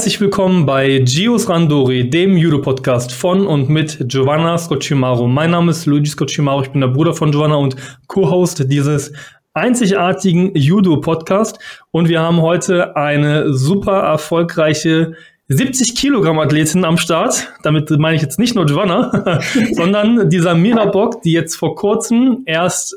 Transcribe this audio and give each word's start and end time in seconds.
Herzlich 0.00 0.22
willkommen 0.22 0.64
bei 0.64 1.00
Gios 1.00 1.50
Randori, 1.50 2.08
dem 2.08 2.34
Judo-Podcast 2.34 3.12
von 3.12 3.46
und 3.46 3.68
mit 3.68 3.98
Giovanna 4.08 4.56
Scocimaro. 4.56 5.28
Mein 5.28 5.50
Name 5.50 5.72
ist 5.72 5.84
Luigi 5.84 6.08
Scocimaro, 6.08 6.62
ich 6.62 6.70
bin 6.70 6.80
der 6.80 6.88
Bruder 6.88 7.12
von 7.12 7.30
Giovanna 7.30 7.56
und 7.56 7.76
Co-Host 8.06 8.64
dieses 8.72 9.12
einzigartigen 9.52 10.54
Judo-Podcast. 10.54 11.58
Und 11.90 12.08
wir 12.08 12.22
haben 12.22 12.40
heute 12.40 12.96
eine 12.96 13.52
super 13.52 13.98
erfolgreiche 13.98 15.12
70 15.48 15.94
Kilogramm 15.94 16.38
Athletin 16.38 16.86
am 16.86 16.96
Start. 16.96 17.52
Damit 17.62 17.90
meine 17.90 18.16
ich 18.16 18.22
jetzt 18.22 18.38
nicht 18.38 18.54
nur 18.54 18.64
Giovanna, 18.64 19.42
sondern 19.72 20.30
die 20.30 20.38
Samira 20.38 20.86
Bock, 20.86 21.20
die 21.20 21.32
jetzt 21.32 21.56
vor 21.56 21.74
kurzem 21.74 22.44
erst 22.46 22.96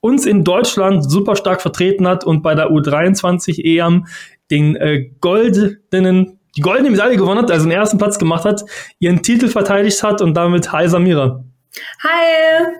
uns 0.00 0.26
in 0.26 0.42
Deutschland 0.42 1.08
super 1.08 1.36
stark 1.36 1.62
vertreten 1.62 2.08
hat 2.08 2.24
und 2.24 2.42
bei 2.42 2.56
der 2.56 2.72
U23 2.72 3.62
EM 3.62 4.06
den 4.50 4.74
äh, 4.74 5.10
goldenen, 5.20 6.39
die 6.56 6.60
goldene 6.60 6.90
Medaille 6.90 7.16
gewonnen 7.16 7.42
hat, 7.42 7.50
also 7.50 7.64
den 7.64 7.72
ersten 7.72 7.98
Platz 7.98 8.18
gemacht 8.18 8.44
hat, 8.44 8.64
ihren 8.98 9.22
Titel 9.22 9.48
verteidigt 9.48 10.02
hat 10.02 10.20
und 10.20 10.34
damit 10.34 10.72
Hi 10.72 10.88
Samira. 10.88 11.44
Hi! 12.02 12.74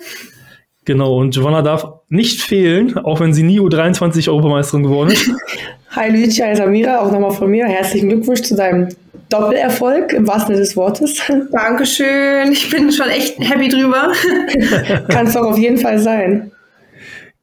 Genau, 0.84 1.18
und 1.18 1.34
Giovanna 1.34 1.62
darf 1.62 1.86
nicht 2.08 2.40
fehlen, 2.40 2.96
auch 2.98 3.20
wenn 3.20 3.32
sie 3.32 3.42
nie 3.42 3.60
U23 3.60 4.28
Europameisterin 4.28 4.82
geworden 4.82 5.10
ist. 5.10 5.30
Hi 5.90 6.08
Luigi, 6.08 6.36
hi 6.36 6.54
Samira, 6.54 7.00
auch 7.00 7.10
nochmal 7.10 7.32
von 7.32 7.50
mir. 7.50 7.66
Herzlichen 7.66 8.10
Glückwunsch 8.10 8.42
zu 8.42 8.54
deinem 8.54 8.90
Doppelerfolg 9.28 10.12
im 10.12 10.24
wahrsten 10.26 10.54
Sinne 10.54 10.64
des 10.64 10.76
Wortes. 10.76 11.20
Dankeschön, 11.50 12.52
ich 12.52 12.70
bin 12.70 12.92
schon 12.92 13.08
echt 13.08 13.38
happy 13.40 13.68
drüber. 13.68 14.12
Kann 15.08 15.26
es 15.26 15.34
doch 15.34 15.46
auf 15.46 15.58
jeden 15.58 15.78
Fall 15.78 15.98
sein. 15.98 16.52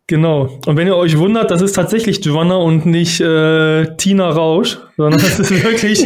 Genau. 0.09 0.57
Und 0.65 0.77
wenn 0.77 0.87
ihr 0.87 0.95
euch 0.95 1.17
wundert, 1.17 1.51
das 1.51 1.61
ist 1.61 1.73
tatsächlich 1.73 2.21
Giovanna 2.21 2.55
und 2.55 2.85
nicht 2.85 3.19
äh, 3.19 3.93
Tina 3.97 4.29
Rausch, 4.29 4.77
sondern 4.95 5.19
das 5.19 5.37
ist 5.37 5.51
wirklich 5.65 6.01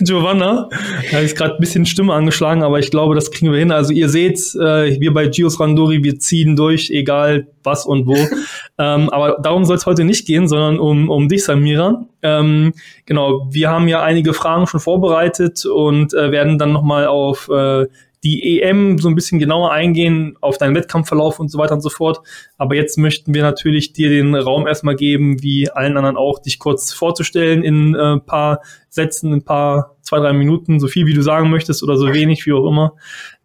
Giovanna. 0.00 0.68
Da 1.10 1.20
ist 1.20 1.38
gerade 1.38 1.54
ein 1.54 1.60
bisschen 1.60 1.86
Stimme 1.86 2.12
angeschlagen, 2.12 2.62
aber 2.62 2.80
ich 2.80 2.90
glaube, 2.90 3.14
das 3.14 3.30
kriegen 3.30 3.50
wir 3.50 3.58
hin. 3.58 3.72
Also 3.72 3.94
ihr 3.94 4.10
seht, 4.10 4.38
äh, 4.56 5.00
wir 5.00 5.14
bei 5.14 5.28
Gios 5.28 5.58
Randori, 5.58 6.04
wir 6.04 6.18
ziehen 6.18 6.54
durch, 6.54 6.90
egal 6.90 7.46
was 7.64 7.86
und 7.86 8.06
wo. 8.06 8.14
ähm, 8.78 9.08
aber 9.08 9.38
darum 9.42 9.64
soll 9.64 9.76
es 9.76 9.86
heute 9.86 10.04
nicht 10.04 10.26
gehen, 10.26 10.48
sondern 10.48 10.78
um, 10.78 11.08
um 11.08 11.26
dich, 11.30 11.42
Samira. 11.42 12.04
Ähm, 12.20 12.74
genau, 13.06 13.48
wir 13.50 13.70
haben 13.70 13.88
ja 13.88 14.02
einige 14.02 14.34
Fragen 14.34 14.66
schon 14.66 14.80
vorbereitet 14.80 15.64
und 15.64 16.12
äh, 16.12 16.30
werden 16.30 16.58
dann 16.58 16.72
nochmal 16.72 17.06
auf 17.06 17.48
äh, 17.48 17.86
die 18.24 18.60
EM 18.60 18.98
so 18.98 19.08
ein 19.08 19.14
bisschen 19.14 19.38
genauer 19.38 19.72
eingehen 19.72 20.36
auf 20.40 20.58
deinen 20.58 20.74
Wettkampfverlauf 20.74 21.38
und 21.38 21.50
so 21.50 21.58
weiter 21.58 21.74
und 21.74 21.80
so 21.80 21.90
fort. 21.90 22.20
Aber 22.58 22.74
jetzt 22.74 22.98
möchten 22.98 23.34
wir 23.34 23.42
natürlich 23.42 23.92
dir 23.92 24.08
den 24.08 24.34
Raum 24.34 24.66
erstmal 24.66 24.96
geben, 24.96 25.42
wie 25.42 25.70
allen 25.70 25.96
anderen 25.96 26.16
auch, 26.16 26.40
dich 26.40 26.58
kurz 26.58 26.92
vorzustellen 26.92 27.62
in 27.62 27.94
ein 27.94 28.18
äh, 28.18 28.20
paar 28.20 28.62
Sätzen, 28.88 29.32
ein 29.32 29.44
paar, 29.44 29.96
zwei, 30.02 30.18
drei 30.18 30.32
Minuten, 30.32 30.80
so 30.80 30.88
viel 30.88 31.06
wie 31.06 31.14
du 31.14 31.22
sagen 31.22 31.50
möchtest 31.50 31.82
oder 31.82 31.96
so 31.96 32.12
wenig, 32.12 32.46
wie 32.46 32.52
auch 32.52 32.66
immer. 32.66 32.94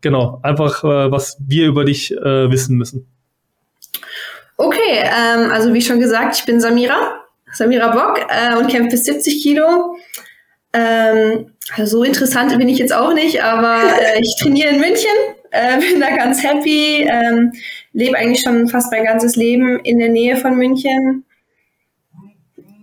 Genau, 0.02 0.40
einfach 0.42 0.84
äh, 0.84 1.12
was 1.12 1.38
wir 1.46 1.68
über 1.68 1.86
dich 1.86 2.12
äh, 2.12 2.50
wissen 2.52 2.78
müssen. 2.78 3.08
Okay, 4.58 5.04
ähm, 5.04 5.52
also 5.52 5.74
wie 5.74 5.82
schon 5.82 6.00
gesagt, 6.00 6.38
ich 6.38 6.46
bin 6.46 6.62
Samira, 6.62 7.22
Samira 7.52 7.90
Bock 7.90 8.26
äh, 8.30 8.56
und 8.58 8.70
kämpfe 8.70 8.92
bis 8.92 9.06
70 9.06 9.42
Kilo. 9.42 9.96
Ähm, 10.74 11.54
so 11.78 12.04
interessant 12.04 12.58
bin 12.58 12.70
ich 12.70 12.78
jetzt 12.78 12.94
auch 12.94 13.14
nicht, 13.14 13.44
aber 13.44 13.78
äh, 13.78 14.20
ich 14.22 14.36
trainiere 14.40 14.70
in 14.70 14.80
München, 14.80 15.12
äh, 15.52 15.80
bin 15.80 16.00
da 16.00 16.16
ganz 16.16 16.44
happy, 16.44 17.08
ähm, 17.10 17.52
lebe 17.94 18.18
eigentlich 18.18 18.42
schon 18.42 18.68
fast 18.68 18.92
mein 18.92 19.06
ganzes 19.06 19.36
Leben 19.36 19.80
in 19.84 20.00
der 20.00 20.10
Nähe 20.10 20.38
von 20.38 20.56
München, 20.56 21.24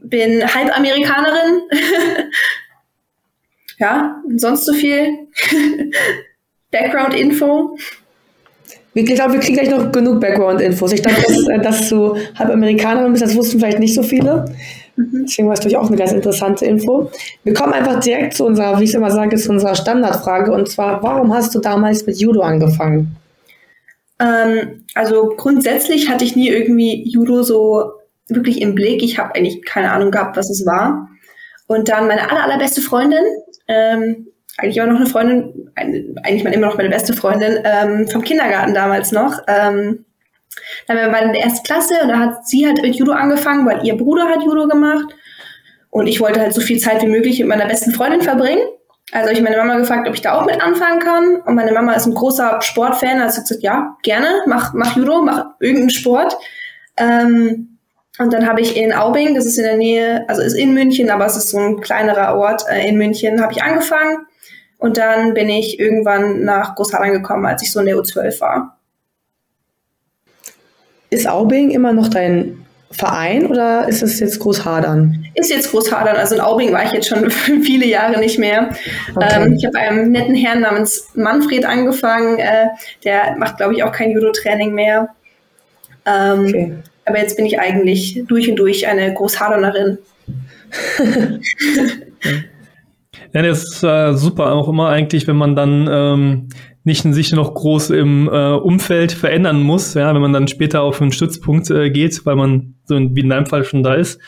bin 0.03 0.43
Halbamerikanerin. 0.43 1.63
ja, 3.79 4.23
sonst 4.37 4.65
so 4.65 4.73
viel 4.73 5.29
Background-Info. 6.71 7.77
Ich 8.95 9.07
glaube, 9.07 9.35
wir 9.35 9.41
kriegen 9.41 9.55
gleich 9.55 9.71
noch 9.71 9.93
genug 9.93 10.21
Background-Infos. 10.21 10.93
Ich 10.93 11.03
glaube, 11.03 11.23
dass, 11.23 11.49
äh, 11.49 11.61
dass 11.61 11.89
du 11.89 12.17
Halbamerikanerin 12.37 13.13
bist, 13.13 13.25
das 13.25 13.37
wussten 13.37 13.59
vielleicht 13.59 13.79
nicht 13.79 13.95
so 13.95 14.03
viele. 14.03 14.47
Mhm. 14.99 15.27
Deswegen 15.27 15.47
war 15.47 15.55
es 15.55 15.61
natürlich 15.61 15.77
auch 15.77 15.87
eine 15.87 15.97
ganz 15.97 16.13
interessante 16.13 16.67
Info. 16.67 17.11
Wir 17.45 17.55
kommen 17.55 17.73
einfach 17.73 18.01
direkt 18.01 18.35
zu 18.35 18.45
unserer, 18.45 18.81
wie 18.81 18.85
ich 18.85 18.95
immer 18.95 19.13
sage, 19.13 19.37
zu 19.37 19.51
unserer 19.51 19.77
Standardfrage. 19.77 20.51
Und 20.51 20.69
zwar, 20.69 21.03
warum 21.05 21.33
hast 21.33 21.55
du 21.55 21.61
damals 21.61 22.05
mit 22.05 22.19
Judo 22.19 22.41
angefangen? 22.41 23.17
Ähm, 24.19 24.85
also 24.95 25.35
grundsätzlich 25.37 26.11
hatte 26.11 26.25
ich 26.25 26.35
nie 26.35 26.49
irgendwie 26.49 27.09
Judo 27.09 27.43
so 27.45 27.93
wirklich 28.27 28.61
im 28.61 28.75
Blick. 28.75 29.05
Ich 29.05 29.19
habe 29.19 29.37
eigentlich 29.37 29.65
keine 29.65 29.93
Ahnung 29.93 30.11
gehabt, 30.11 30.37
was 30.37 30.51
es 30.51 30.67
war. 30.67 31.09
Und 31.69 31.89
dann 31.89 32.09
meine 32.09 32.29
aller, 32.29 32.43
allerbeste 32.43 32.81
Freundin, 32.81 33.23
ähm, 33.69 34.27
eigentlich 34.57 34.79
immer 34.79 34.89
noch 34.89 34.97
eine 34.97 35.07
Freundin, 35.07 35.71
eigentlich 35.77 36.45
immer 36.45 36.67
noch 36.67 36.77
meine 36.77 36.89
beste 36.89 37.13
Freundin 37.13 37.59
ähm, 37.63 38.09
vom 38.09 38.23
Kindergarten 38.23 38.75
damals 38.75 39.13
noch, 39.13 39.39
ähm, 39.47 40.05
dann 40.87 40.97
waren 40.97 41.13
wir 41.13 41.23
in 41.23 41.33
der 41.33 41.43
ersten 41.43 41.65
Klasse 41.65 41.95
und 42.03 42.09
da 42.09 42.19
hat 42.19 42.49
sie 42.49 42.67
halt 42.67 42.83
mit 42.83 42.95
Judo 42.97 43.13
angefangen, 43.13 43.67
weil 43.67 43.85
ihr 43.87 43.97
Bruder 43.97 44.29
hat 44.29 44.43
Judo 44.43 44.67
gemacht. 44.69 45.15
Und 45.91 46.07
ich 46.07 46.21
wollte 46.21 46.41
halt 46.41 46.55
so 46.55 46.61
viel 46.61 46.79
Zeit 46.79 47.03
wie 47.03 47.09
möglich 47.09 47.39
mit 47.39 47.49
meiner 47.49 47.67
besten 47.67 47.93
Freundin 47.93 48.23
verbringen. 48.23 48.63
Also 49.11 49.29
habe 49.29 49.39
ich 49.39 49.43
meine 49.43 49.57
Mama 49.57 49.79
gefragt, 49.79 50.07
ob 50.07 50.15
ich 50.15 50.21
da 50.21 50.35
auch 50.35 50.45
mit 50.45 50.61
anfangen 50.61 51.01
kann. 51.01 51.37
Und 51.37 51.55
meine 51.55 51.73
Mama 51.73 51.95
ist 51.95 52.07
ein 52.07 52.15
großer 52.15 52.61
Sportfan. 52.61 53.21
Also 53.21 53.41
gesagt, 53.41 53.63
ja, 53.63 53.97
gerne, 54.03 54.29
mach, 54.47 54.75
mach 54.75 54.97
Judo, 54.97 55.23
mach 55.23 55.47
irgendeinen 55.61 55.91
Sport. 55.91 56.37
Ähm, 56.99 57.79
und 58.19 58.33
dann 58.33 58.47
habe 58.47 58.61
ich 58.61 58.77
in 58.77 58.93
Aubing, 58.93 59.35
das 59.35 59.47
ist 59.47 59.59
in 59.59 59.65
der 59.65 59.77
Nähe, 59.77 60.25
also 60.29 60.43
ist 60.43 60.55
in 60.55 60.75
München, 60.75 61.09
aber 61.09 61.25
es 61.25 61.37
ist 61.37 61.51
so 61.51 61.59
ein 61.59 61.81
kleinerer 61.81 62.37
Ort 62.37 62.65
äh, 62.69 62.87
in 62.87 62.99
München, 62.99 63.41
habe 63.41 63.53
ich 63.53 63.63
angefangen. 63.63 64.27
Und 64.77 64.97
dann 64.97 65.35
bin 65.35 65.49
ich 65.49 65.79
irgendwann 65.79 66.45
nach 66.45 66.75
Großhadern 66.75 67.13
gekommen, 67.13 67.47
als 67.47 67.63
ich 67.63 67.73
so 67.73 67.81
in 67.81 67.87
der 67.87 67.97
U12 67.97 68.41
war. 68.41 68.78
Aubing 71.29 71.71
immer 71.71 71.93
noch 71.93 72.09
dein 72.09 72.65
Verein 72.91 73.47
oder 73.47 73.87
ist 73.87 74.03
es 74.03 74.19
jetzt 74.19 74.39
Großhadern? 74.41 75.27
Ist 75.35 75.51
jetzt 75.51 75.71
Großhadern. 75.71 76.17
Also 76.17 76.37
in 76.37 76.41
Aubing 76.41 76.73
war 76.73 76.85
ich 76.85 76.93
jetzt 76.93 77.09
schon 77.09 77.31
viele 77.63 77.87
Jahre 77.87 78.19
nicht 78.19 78.39
mehr. 78.39 78.71
Okay. 79.15 79.43
Ähm, 79.43 79.53
ich 79.53 79.67
habe 79.67 79.79
einem 79.79 80.11
netten 80.11 80.35
Herrn 80.35 80.61
namens 80.61 81.11
Manfred 81.15 81.67
angefangen. 81.67 82.39
Äh, 82.39 82.69
der 83.05 83.37
macht, 83.37 83.59
glaube 83.59 83.75
ich, 83.75 83.83
auch 83.83 83.93
kein 83.93 84.11
Judo-Training 84.13 84.73
mehr. 84.73 85.11
Ähm, 86.07 86.47
okay. 86.47 86.73
Aber 87.05 87.19
jetzt 87.19 87.37
bin 87.37 87.47
ich 87.47 87.59
eigentlich 87.59 88.23
durch 88.27 88.49
und 88.51 88.57
durch 88.57 88.87
eine 88.87 89.13
Großhadernerin. 89.13 89.99
ja, 93.33 93.43
das 93.43 93.65
ist 93.65 93.83
äh, 93.83 94.15
super 94.15 94.53
auch 94.53 94.69
immer 94.69 94.89
eigentlich, 94.89 95.27
wenn 95.27 95.37
man 95.37 95.57
dann 95.57 95.89
ähm, 95.91 96.49
nicht 96.89 97.05
sich 97.15 97.33
noch 97.33 97.55
groß 97.55 97.91
im 97.91 98.29
äh, 98.29 98.53
Umfeld 98.55 99.13
verändern 99.13 99.63
muss, 99.63 99.95
ja, 99.95 100.13
wenn 100.13 100.21
man 100.21 100.33
dann 100.33 100.49
später 100.49 100.83
auf 100.83 101.01
einen 101.01 101.13
Stützpunkt 101.13 101.71
äh, 101.71 101.91
geht, 101.91 102.27
weil 102.27 102.35
man 102.35 102.75
so 102.85 102.97
in, 102.97 103.15
wie 103.15 103.21
in 103.21 103.29
deinem 103.29 103.47
Fall 103.47 103.63
schon 103.63 103.85
da 103.85 103.95
ist. 103.95 104.21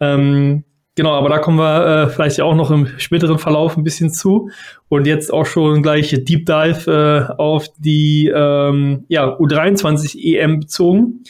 Ähm, 0.00 0.64
genau, 0.94 1.10
aber 1.10 1.28
da 1.28 1.38
kommen 1.38 1.58
wir 1.58 1.86
äh, 1.86 2.08
vielleicht 2.08 2.40
auch 2.40 2.54
noch 2.54 2.70
im 2.70 2.88
späteren 2.96 3.38
Verlauf 3.38 3.76
ein 3.76 3.84
bisschen 3.84 4.10
zu. 4.10 4.48
Und 4.88 5.06
jetzt 5.06 5.32
auch 5.32 5.44
schon 5.44 5.82
gleich 5.82 6.08
Deep 6.24 6.46
Dive 6.46 7.28
äh, 7.30 7.32
auf 7.34 7.66
die 7.78 8.32
ähm, 8.34 9.04
ja, 9.08 9.36
U23 9.36 10.16
EM 10.16 10.60
bezogen. 10.60 11.24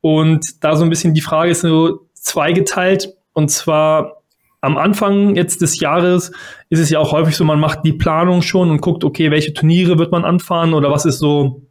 Und 0.00 0.64
da 0.64 0.76
so 0.76 0.84
ein 0.84 0.90
bisschen 0.90 1.12
die 1.12 1.20
Frage 1.20 1.50
ist 1.50 1.60
so 1.60 2.06
zweigeteilt. 2.14 3.14
Und 3.34 3.50
zwar 3.50 4.17
am 4.60 4.76
Anfang 4.76 5.36
jetzt 5.36 5.62
des 5.62 5.78
Jahres 5.80 6.32
ist 6.68 6.80
es 6.80 6.90
ja 6.90 6.98
auch 6.98 7.12
häufig 7.12 7.36
so, 7.36 7.44
man 7.44 7.60
macht 7.60 7.80
die 7.84 7.92
Planung 7.92 8.42
schon 8.42 8.70
und 8.70 8.80
guckt, 8.80 9.04
okay, 9.04 9.30
welche 9.30 9.52
Turniere 9.52 9.98
wird 9.98 10.10
man 10.10 10.24
anfahren 10.24 10.74
oder 10.74 10.90
was 10.90 11.04
ist 11.04 11.18
so, 11.18 11.62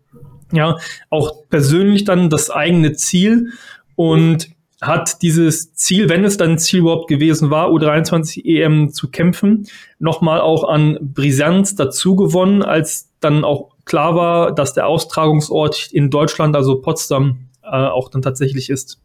ja, 0.51 0.77
auch 1.09 1.47
persönlich 1.49 2.05
dann 2.05 2.29
das 2.29 2.49
eigene 2.49 2.93
Ziel 2.93 3.51
und 3.95 4.49
hat 4.81 5.21
dieses 5.21 5.73
Ziel, 5.73 6.07
wenn 6.07 6.23
es 6.23 6.37
dann 6.37 6.59
Ziel 6.59 6.81
überhaupt 6.81 7.07
gewesen 7.09 7.49
war, 7.49 7.69
U23 7.69 8.45
EM 8.45 8.91
zu 8.93 9.09
kämpfen, 9.09 9.67
nochmal 9.97 10.39
auch 10.39 10.63
an 10.63 10.97
Brisanz 11.01 11.75
dazu 11.75 12.15
gewonnen, 12.15 12.61
als 12.61 13.11
dann 13.19 13.43
auch 13.43 13.71
klar 13.85 14.15
war, 14.15 14.53
dass 14.53 14.73
der 14.73 14.87
Austragungsort 14.87 15.89
in 15.91 16.11
Deutschland, 16.11 16.55
also 16.55 16.79
Potsdam, 16.79 17.47
äh, 17.63 17.69
auch 17.69 18.09
dann 18.09 18.21
tatsächlich 18.21 18.69
ist. 18.69 19.01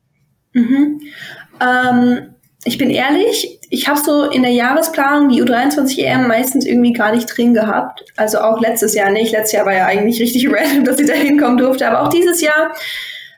Mhm. 0.53 1.01
Ähm, 1.61 2.35
ich 2.65 2.79
bin 2.79 2.91
ehrlich, 2.91 3.59
ich 3.71 3.89
habe 3.89 3.99
so 3.99 4.31
in 4.31 4.43
der 4.43 4.53
Jahresplanung 4.53 5.31
die 5.31 5.43
U23 5.43 5.99
EM 5.99 6.29
meistens 6.29 6.65
irgendwie 6.65 6.93
gar 6.93 7.13
nicht 7.13 7.27
drin 7.27 7.55
gehabt. 7.55 8.05
Also 8.17 8.39
auch 8.39 8.61
letztes 8.61 8.95
Jahr 8.95 9.11
nicht. 9.11 9.33
Letztes 9.33 9.53
Jahr 9.53 9.67
war 9.67 9.75
ja 9.75 9.87
eigentlich 9.87 10.21
richtig 10.21 10.49
random, 10.53 10.85
dass 10.85 11.01
ich 11.01 11.09
da 11.09 11.15
hinkommen 11.15 11.59
durfte. 11.59 11.89
Aber 11.89 12.03
auch 12.03 12.09
dieses 12.09 12.41
Jahr 12.41 12.73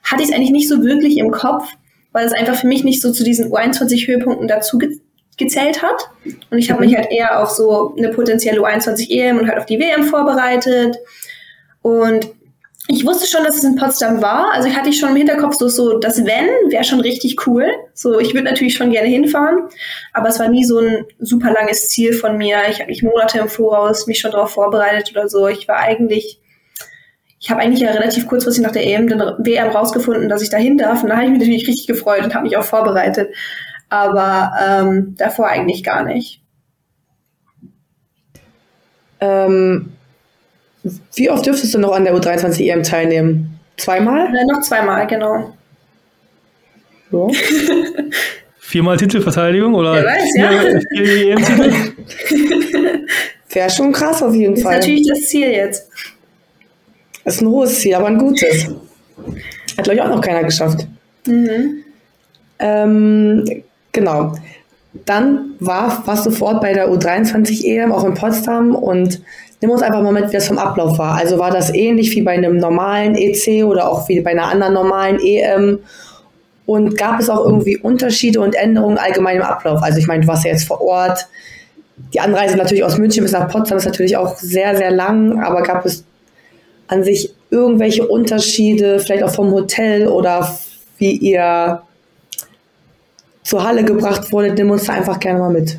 hatte 0.03 0.23
ich 0.23 0.29
es 0.29 0.35
eigentlich 0.35 0.51
nicht 0.51 0.69
so 0.69 0.83
wirklich 0.83 1.17
im 1.17 1.31
Kopf, 1.31 1.69
weil 2.13 2.27
es 2.27 2.35
einfach 2.35 2.57
für 2.57 2.67
mich 2.67 2.85
nicht 2.85 3.01
so 3.01 3.13
zu 3.13 3.25
diesen 3.25 3.51
U21 3.51 4.07
Höhepunkten 4.07 4.49
dazu 4.49 4.79
ge 4.79 4.99
gezählt 5.37 5.83
hat. 5.83 6.11
Und 6.51 6.59
ich 6.59 6.71
habe 6.71 6.81
mhm. 6.81 6.91
mich 6.91 6.97
halt 6.97 7.11
eher 7.11 7.43
auf 7.43 7.51
so 7.51 7.97
eine 7.97 8.11
potenzielle 8.11 8.61
U21 8.61 9.11
EM 9.11 9.39
und 9.39 9.49
halt 9.49 9.59
auf 9.59 9.67
die 9.67 9.81
WM 9.81 10.05
vorbereitet. 10.05 10.97
Und 11.83 12.31
ich 12.87 13.07
wusste 13.07 13.27
schon, 13.27 13.45
dass 13.45 13.57
es 13.57 13.65
in 13.65 13.77
Potsdam 13.77 14.21
war. 14.21 14.53
Also 14.53 14.69
ich 14.69 14.77
hatte 14.77 14.91
ich 14.91 15.01
schon 15.01 15.11
im 15.11 15.17
Hinterkopf 15.17 15.57
so, 15.57 15.69
so 15.69 15.99
das 15.99 16.19
Wenn 16.19 16.71
wäre 16.71 16.85
schon 16.85 17.01
richtig 17.01 17.47
cool. 17.47 17.67
So, 17.95 18.19
ich 18.19 18.35
würde 18.35 18.45
natürlich 18.45 18.75
schon 18.75 18.91
gerne 18.91 19.09
hinfahren, 19.09 19.69
aber 20.13 20.29
es 20.29 20.39
war 20.39 20.49
nie 20.49 20.65
so 20.65 20.79
ein 20.79 21.07
super 21.19 21.51
langes 21.53 21.89
Ziel 21.89 22.13
von 22.13 22.37
mir. 22.37 22.59
Ich 22.69 22.81
habe 22.81 22.91
mich 22.91 23.03
Monate 23.03 23.39
im 23.39 23.49
Voraus 23.49 24.07
mich 24.07 24.19
schon 24.19 24.33
darauf 24.33 24.51
vorbereitet 24.51 25.11
oder 25.13 25.29
so. 25.31 25.49
Ich 25.49 25.67
war 25.67 25.79
eigentlich, 25.79 26.41
ich 27.41 27.51
habe 27.51 27.63
eigentlich 27.63 27.81
ja 27.81 27.91
relativ 27.91 28.27
kurzfristig 28.27 28.63
nach 28.63 28.73
der 28.73 28.87
EM, 28.87 29.09
den 29.09 29.19
WM 29.19 29.69
rausgefunden, 29.69 30.29
dass 30.29 30.43
ich 30.43 30.51
dahin 30.51 30.77
darf. 30.77 31.03
Und 31.03 31.09
da 31.09 31.17
habe 31.17 31.25
ich 31.25 31.31
mich 31.31 31.41
natürlich 31.41 31.67
richtig 31.67 31.87
gefreut 31.87 32.23
und 32.23 32.35
habe 32.35 32.45
mich 32.45 32.59
auch 32.59 32.65
vorbereitet. 32.65 33.35
Aber 33.89 34.53
ähm, 34.63 35.15
davor 35.17 35.49
eigentlich 35.49 35.85
gar 35.85 36.05
nicht. 36.05 36.43
Ähm, 39.21 39.93
wie 41.15 41.31
oft 41.31 41.47
dürftest 41.47 41.75
du 41.75 41.79
noch 41.79 41.93
an 41.93 42.05
der 42.05 42.15
U23 42.15 42.71
EM 42.71 42.83
teilnehmen? 42.83 43.59
Zweimal? 43.77 44.33
Ja, 44.35 44.45
noch 44.45 44.63
zweimal, 44.63 45.07
genau. 45.07 45.55
So. 47.11 47.31
Viermal 48.59 48.97
Titelverteidigung 48.97 49.75
oder 49.75 49.95
Wer 49.95 50.05
weiß, 50.05 50.37
ja. 50.37 50.51
vier 50.97 51.37
EM-Titel? 51.37 51.73
Wäre 53.51 53.71
schon 53.71 53.93
krass 53.93 54.23
auf 54.23 54.35
jeden 54.35 54.57
Fall. 54.57 54.77
Das 54.77 54.87
ist 54.87 54.91
natürlich 54.91 55.09
das 55.09 55.29
Ziel 55.29 55.49
jetzt. 55.49 55.89
Das 57.25 57.37
ist 57.37 57.43
ein 57.43 57.49
hohes 57.49 57.79
Ziel, 57.79 57.95
aber 57.95 58.09
ein 58.09 58.19
gutes. 58.19 58.69
Hat, 59.77 59.85
glaube 59.85 59.95
ich, 59.95 60.03
auch 60.03 60.09
noch 60.09 60.21
keiner 60.21 60.45
geschafft. 60.45 60.87
Mhm. 61.27 61.85
Ähm, 62.59 63.63
genau. 63.93 64.35
Dann 65.05 65.55
war, 65.61 66.07
warst 66.07 66.27
du 66.27 66.31
sofort 66.31 66.61
bei 66.61 66.73
der 66.73 66.89
U23 66.89 67.65
EM, 67.65 67.93
auch 67.93 68.05
in 68.05 68.15
Potsdam 68.15 68.75
und 68.75 69.21
nimm 69.65 69.71
uns 69.71 69.81
einfach 69.81 70.03
mal 70.03 70.13
mit, 70.13 70.29
wie 70.29 70.35
das 70.35 70.47
vom 70.47 70.59
Ablauf 70.59 70.99
war. 70.99 71.17
Also 71.17 71.39
war 71.39 71.51
das 71.51 71.73
ähnlich 71.73 72.15
wie 72.15 72.21
bei 72.21 72.33
einem 72.33 72.59
normalen 72.59 73.15
EC 73.15 73.65
oder 73.65 73.89
auch 73.91 74.07
wie 74.11 74.21
bei 74.21 74.33
einer 74.33 74.49
anderen 74.49 74.75
normalen 74.75 75.19
EM? 75.19 75.79
Und 76.67 76.99
gab 76.99 77.19
es 77.19 77.31
auch 77.31 77.47
irgendwie 77.47 77.79
Unterschiede 77.79 78.41
und 78.41 78.55
Änderungen 78.55 78.99
allgemein 78.99 79.37
im 79.37 79.43
Ablauf? 79.43 79.83
Also 79.83 79.99
ich 79.99 80.07
meine, 80.07 80.21
du 80.21 80.29
warst 80.29 80.45
ja 80.45 80.51
jetzt 80.51 80.67
vor 80.67 80.83
Ort. 80.83 81.27
Die 82.13 82.21
Anreise 82.21 82.59
natürlich 82.59 82.85
aus 82.85 82.99
München 82.99 83.23
bis 83.23 83.33
nach 83.33 83.49
Potsdam 83.49 83.79
ist 83.79 83.87
natürlich 83.87 84.19
auch 84.19 84.37
sehr, 84.37 84.77
sehr 84.77 84.91
lang, 84.91 85.43
aber 85.43 85.63
gab 85.63 85.87
es 85.87 86.05
an 86.89 87.03
sich 87.03 87.33
irgendwelche 87.49 88.07
Unterschiede, 88.07 88.99
vielleicht 88.99 89.23
auch 89.23 89.33
vom 89.33 89.51
Hotel 89.51 90.09
oder 90.09 90.59
wie 90.99 91.13
ihr 91.13 91.81
zur 93.43 93.65
Halle 93.65 93.83
gebracht 93.83 94.31
wurdet? 94.31 94.59
Nimm 94.59 94.71
uns 94.71 94.85
da 94.85 94.93
einfach 94.93 95.19
gerne 95.19 95.39
mal 95.39 95.51
mit. 95.51 95.79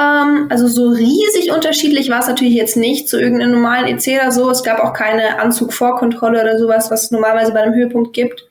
Ähm, 0.00 0.46
also 0.48 0.66
so 0.66 0.88
riesig 0.88 1.52
unterschiedlich 1.52 2.08
war 2.08 2.20
es 2.20 2.28
natürlich 2.28 2.54
jetzt 2.54 2.76
nicht 2.76 3.08
zu 3.08 3.20
irgendeinem 3.20 3.52
normalen 3.52 3.86
EC 3.86 4.20
oder 4.20 4.32
so. 4.32 4.50
Es 4.50 4.62
gab 4.62 4.80
auch 4.80 4.92
keine 4.92 5.38
Anzugvorkontrolle 5.40 6.40
oder 6.40 6.58
sowas, 6.58 6.90
was 6.90 7.04
es 7.04 7.10
normalerweise 7.10 7.52
bei 7.52 7.60
einem 7.60 7.74
Höhepunkt 7.74 8.12
gibt. 8.12 8.46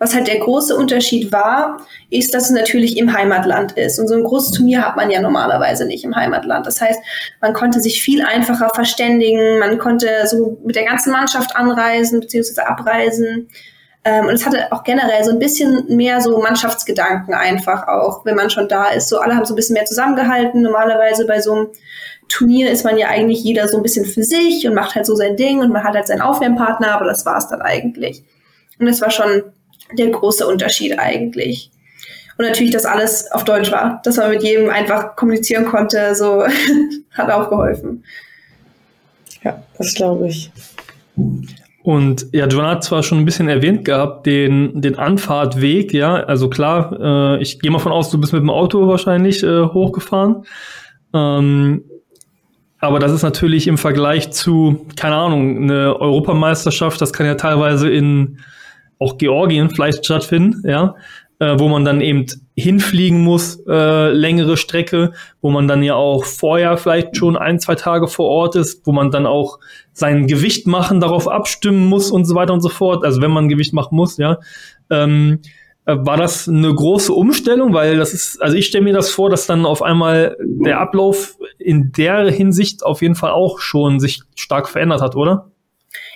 Was 0.00 0.14
halt 0.14 0.28
der 0.28 0.38
große 0.38 0.76
Unterschied 0.76 1.32
war, 1.32 1.84
ist, 2.08 2.32
dass 2.32 2.44
es 2.44 2.50
natürlich 2.50 2.96
im 2.96 3.12
Heimatland 3.12 3.72
ist. 3.72 3.98
Und 3.98 4.06
so 4.06 4.14
ein 4.14 4.22
großes 4.22 4.52
Turnier 4.52 4.86
hat 4.86 4.94
man 4.94 5.10
ja 5.10 5.20
normalerweise 5.20 5.86
nicht 5.86 6.04
im 6.04 6.14
Heimatland. 6.14 6.66
Das 6.66 6.80
heißt, 6.80 7.00
man 7.40 7.52
konnte 7.52 7.80
sich 7.80 8.00
viel 8.00 8.22
einfacher 8.22 8.70
verständigen, 8.72 9.58
man 9.58 9.76
konnte 9.78 10.08
so 10.26 10.56
mit 10.64 10.76
der 10.76 10.84
ganzen 10.84 11.10
Mannschaft 11.10 11.56
anreisen 11.56 12.20
bzw. 12.20 12.60
abreisen. 12.60 13.48
Ähm, 14.08 14.26
und 14.26 14.32
es 14.32 14.46
hatte 14.46 14.72
auch 14.72 14.84
generell 14.84 15.22
so 15.22 15.32
ein 15.32 15.38
bisschen 15.38 15.84
mehr 15.94 16.22
so 16.22 16.38
Mannschaftsgedanken 16.38 17.34
einfach 17.34 17.86
auch, 17.88 18.24
wenn 18.24 18.36
man 18.36 18.48
schon 18.48 18.66
da 18.66 18.88
ist. 18.88 19.10
So 19.10 19.18
alle 19.18 19.36
haben 19.36 19.44
so 19.44 19.52
ein 19.52 19.56
bisschen 19.56 19.74
mehr 19.74 19.84
zusammengehalten. 19.84 20.62
Normalerweise 20.62 21.26
bei 21.26 21.42
so 21.42 21.52
einem 21.52 21.66
Turnier 22.26 22.70
ist 22.70 22.84
man 22.84 22.96
ja 22.96 23.08
eigentlich 23.08 23.44
jeder 23.44 23.68
so 23.68 23.76
ein 23.76 23.82
bisschen 23.82 24.06
für 24.06 24.24
sich 24.24 24.66
und 24.66 24.74
macht 24.74 24.94
halt 24.94 25.04
so 25.04 25.14
sein 25.14 25.36
Ding 25.36 25.60
und 25.60 25.70
man 25.70 25.84
hat 25.84 25.94
halt 25.94 26.06
seinen 26.06 26.22
Aufwärmpartner, 26.22 26.92
aber 26.92 27.04
das 27.04 27.26
war 27.26 27.36
es 27.36 27.48
dann 27.48 27.60
eigentlich. 27.60 28.24
Und 28.78 28.86
es 28.86 29.02
war 29.02 29.10
schon 29.10 29.42
der 29.92 30.08
große 30.08 30.46
Unterschied 30.46 30.98
eigentlich. 30.98 31.70
Und 32.38 32.46
natürlich, 32.46 32.72
dass 32.72 32.86
alles 32.86 33.30
auf 33.30 33.44
Deutsch 33.44 33.70
war, 33.70 34.00
dass 34.04 34.16
man 34.16 34.30
mit 34.30 34.42
jedem 34.42 34.70
einfach 34.70 35.16
kommunizieren 35.16 35.66
konnte, 35.66 36.14
so 36.14 36.46
hat 37.12 37.30
auch 37.30 37.50
geholfen. 37.50 38.04
Ja, 39.42 39.62
das 39.76 39.92
glaube 39.94 40.28
ich. 40.28 40.50
Und 41.88 42.26
ja, 42.32 42.46
John 42.46 42.66
hat 42.66 42.84
zwar 42.84 43.02
schon 43.02 43.16
ein 43.16 43.24
bisschen 43.24 43.48
erwähnt 43.48 43.86
gehabt, 43.86 44.26
den, 44.26 44.82
den 44.82 44.98
Anfahrtweg, 44.98 45.94
ja, 45.94 46.16
also 46.16 46.50
klar, 46.50 46.92
äh, 47.00 47.40
ich 47.42 47.60
gehe 47.60 47.70
mal 47.70 47.78
von 47.78 47.92
aus, 47.92 48.10
du 48.10 48.20
bist 48.20 48.34
mit 48.34 48.42
dem 48.42 48.50
Auto 48.50 48.86
wahrscheinlich 48.86 49.42
äh, 49.42 49.62
hochgefahren. 49.62 50.44
Ähm, 51.14 51.84
aber 52.78 52.98
das 52.98 53.12
ist 53.12 53.22
natürlich 53.22 53.66
im 53.68 53.78
Vergleich 53.78 54.30
zu, 54.32 54.84
keine 54.96 55.14
Ahnung, 55.14 55.62
eine 55.62 55.98
Europameisterschaft, 55.98 57.00
das 57.00 57.14
kann 57.14 57.24
ja 57.24 57.36
teilweise 57.36 57.88
in 57.88 58.38
auch 58.98 59.16
Georgien 59.16 59.70
vielleicht 59.70 60.04
stattfinden, 60.04 60.68
ja, 60.68 60.94
äh, 61.38 61.58
wo 61.58 61.68
man 61.68 61.86
dann 61.86 62.02
eben 62.02 62.26
hinfliegen 62.58 63.22
muss, 63.22 63.62
äh, 63.68 64.10
längere 64.10 64.56
Strecke, 64.56 65.12
wo 65.40 65.50
man 65.50 65.68
dann 65.68 65.82
ja 65.82 65.94
auch 65.94 66.24
vorher 66.24 66.76
vielleicht 66.76 67.16
schon 67.16 67.36
ein, 67.36 67.60
zwei 67.60 67.76
Tage 67.76 68.08
vor 68.08 68.28
Ort 68.28 68.56
ist, 68.56 68.86
wo 68.86 68.92
man 68.92 69.10
dann 69.10 69.26
auch 69.26 69.58
sein 69.92 70.26
Gewicht 70.26 70.66
machen, 70.66 71.00
darauf 71.00 71.28
abstimmen 71.28 71.86
muss 71.86 72.10
und 72.10 72.24
so 72.24 72.34
weiter 72.34 72.52
und 72.52 72.60
so 72.60 72.68
fort. 72.68 73.04
Also 73.04 73.22
wenn 73.22 73.30
man 73.30 73.48
Gewicht 73.48 73.72
machen 73.72 73.94
muss, 73.94 74.16
ja. 74.16 74.38
Ähm, 74.90 75.40
äh, 75.86 75.96
war 76.00 76.16
das 76.16 76.48
eine 76.48 76.74
große 76.74 77.12
Umstellung, 77.12 77.74
weil 77.74 77.96
das 77.96 78.12
ist, 78.12 78.42
also 78.42 78.56
ich 78.56 78.66
stelle 78.66 78.84
mir 78.84 78.92
das 78.92 79.10
vor, 79.10 79.30
dass 79.30 79.46
dann 79.46 79.64
auf 79.64 79.82
einmal 79.82 80.36
der 80.40 80.80
Ablauf 80.80 81.36
in 81.58 81.92
der 81.92 82.30
Hinsicht 82.30 82.84
auf 82.84 83.02
jeden 83.02 83.14
Fall 83.14 83.30
auch 83.30 83.60
schon 83.60 84.00
sich 84.00 84.22
stark 84.34 84.68
verändert 84.68 85.00
hat, 85.00 85.14
oder? 85.14 85.50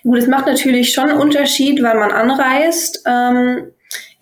Gut, 0.02 0.18
es 0.18 0.26
macht 0.26 0.46
natürlich 0.46 0.92
schon 0.92 1.08
einen 1.08 1.20
Unterschied, 1.20 1.82
weil 1.82 1.98
man 1.98 2.10
anreist. 2.10 3.04
Ähm, 3.06 3.68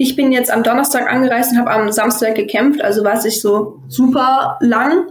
ich 0.01 0.17
bin 0.17 0.33
jetzt 0.33 0.51
am 0.51 0.63
Donnerstag 0.63 1.13
angereist 1.13 1.53
und 1.53 1.59
habe 1.59 1.71
am 1.73 1.93
Samstag 1.93 2.35
gekämpft, 2.35 2.81
also 2.81 3.05
war 3.05 3.13
es 3.13 3.25
nicht 3.25 3.43
so 3.43 3.83
super 3.87 4.57
lang, 4.61 5.09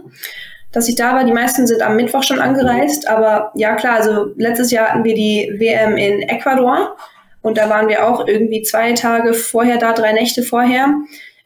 dass 0.72 0.88
ich 0.88 0.96
da 0.96 1.14
war. 1.14 1.22
Die 1.22 1.32
meisten 1.32 1.64
sind 1.68 1.80
am 1.80 1.94
Mittwoch 1.94 2.24
schon 2.24 2.40
angereist, 2.40 3.06
aber 3.06 3.52
ja 3.54 3.76
klar, 3.76 3.98
also 3.98 4.32
letztes 4.36 4.72
Jahr 4.72 4.88
hatten 4.88 5.04
wir 5.04 5.14
die 5.14 5.54
WM 5.58 5.96
in 5.96 6.22
Ecuador 6.22 6.96
und 7.40 7.56
da 7.56 7.70
waren 7.70 7.86
wir 7.86 8.04
auch 8.04 8.26
irgendwie 8.26 8.62
zwei 8.62 8.92
Tage 8.94 9.32
vorher 9.32 9.78
da, 9.78 9.92
drei 9.92 10.12
Nächte 10.12 10.42
vorher. 10.42 10.88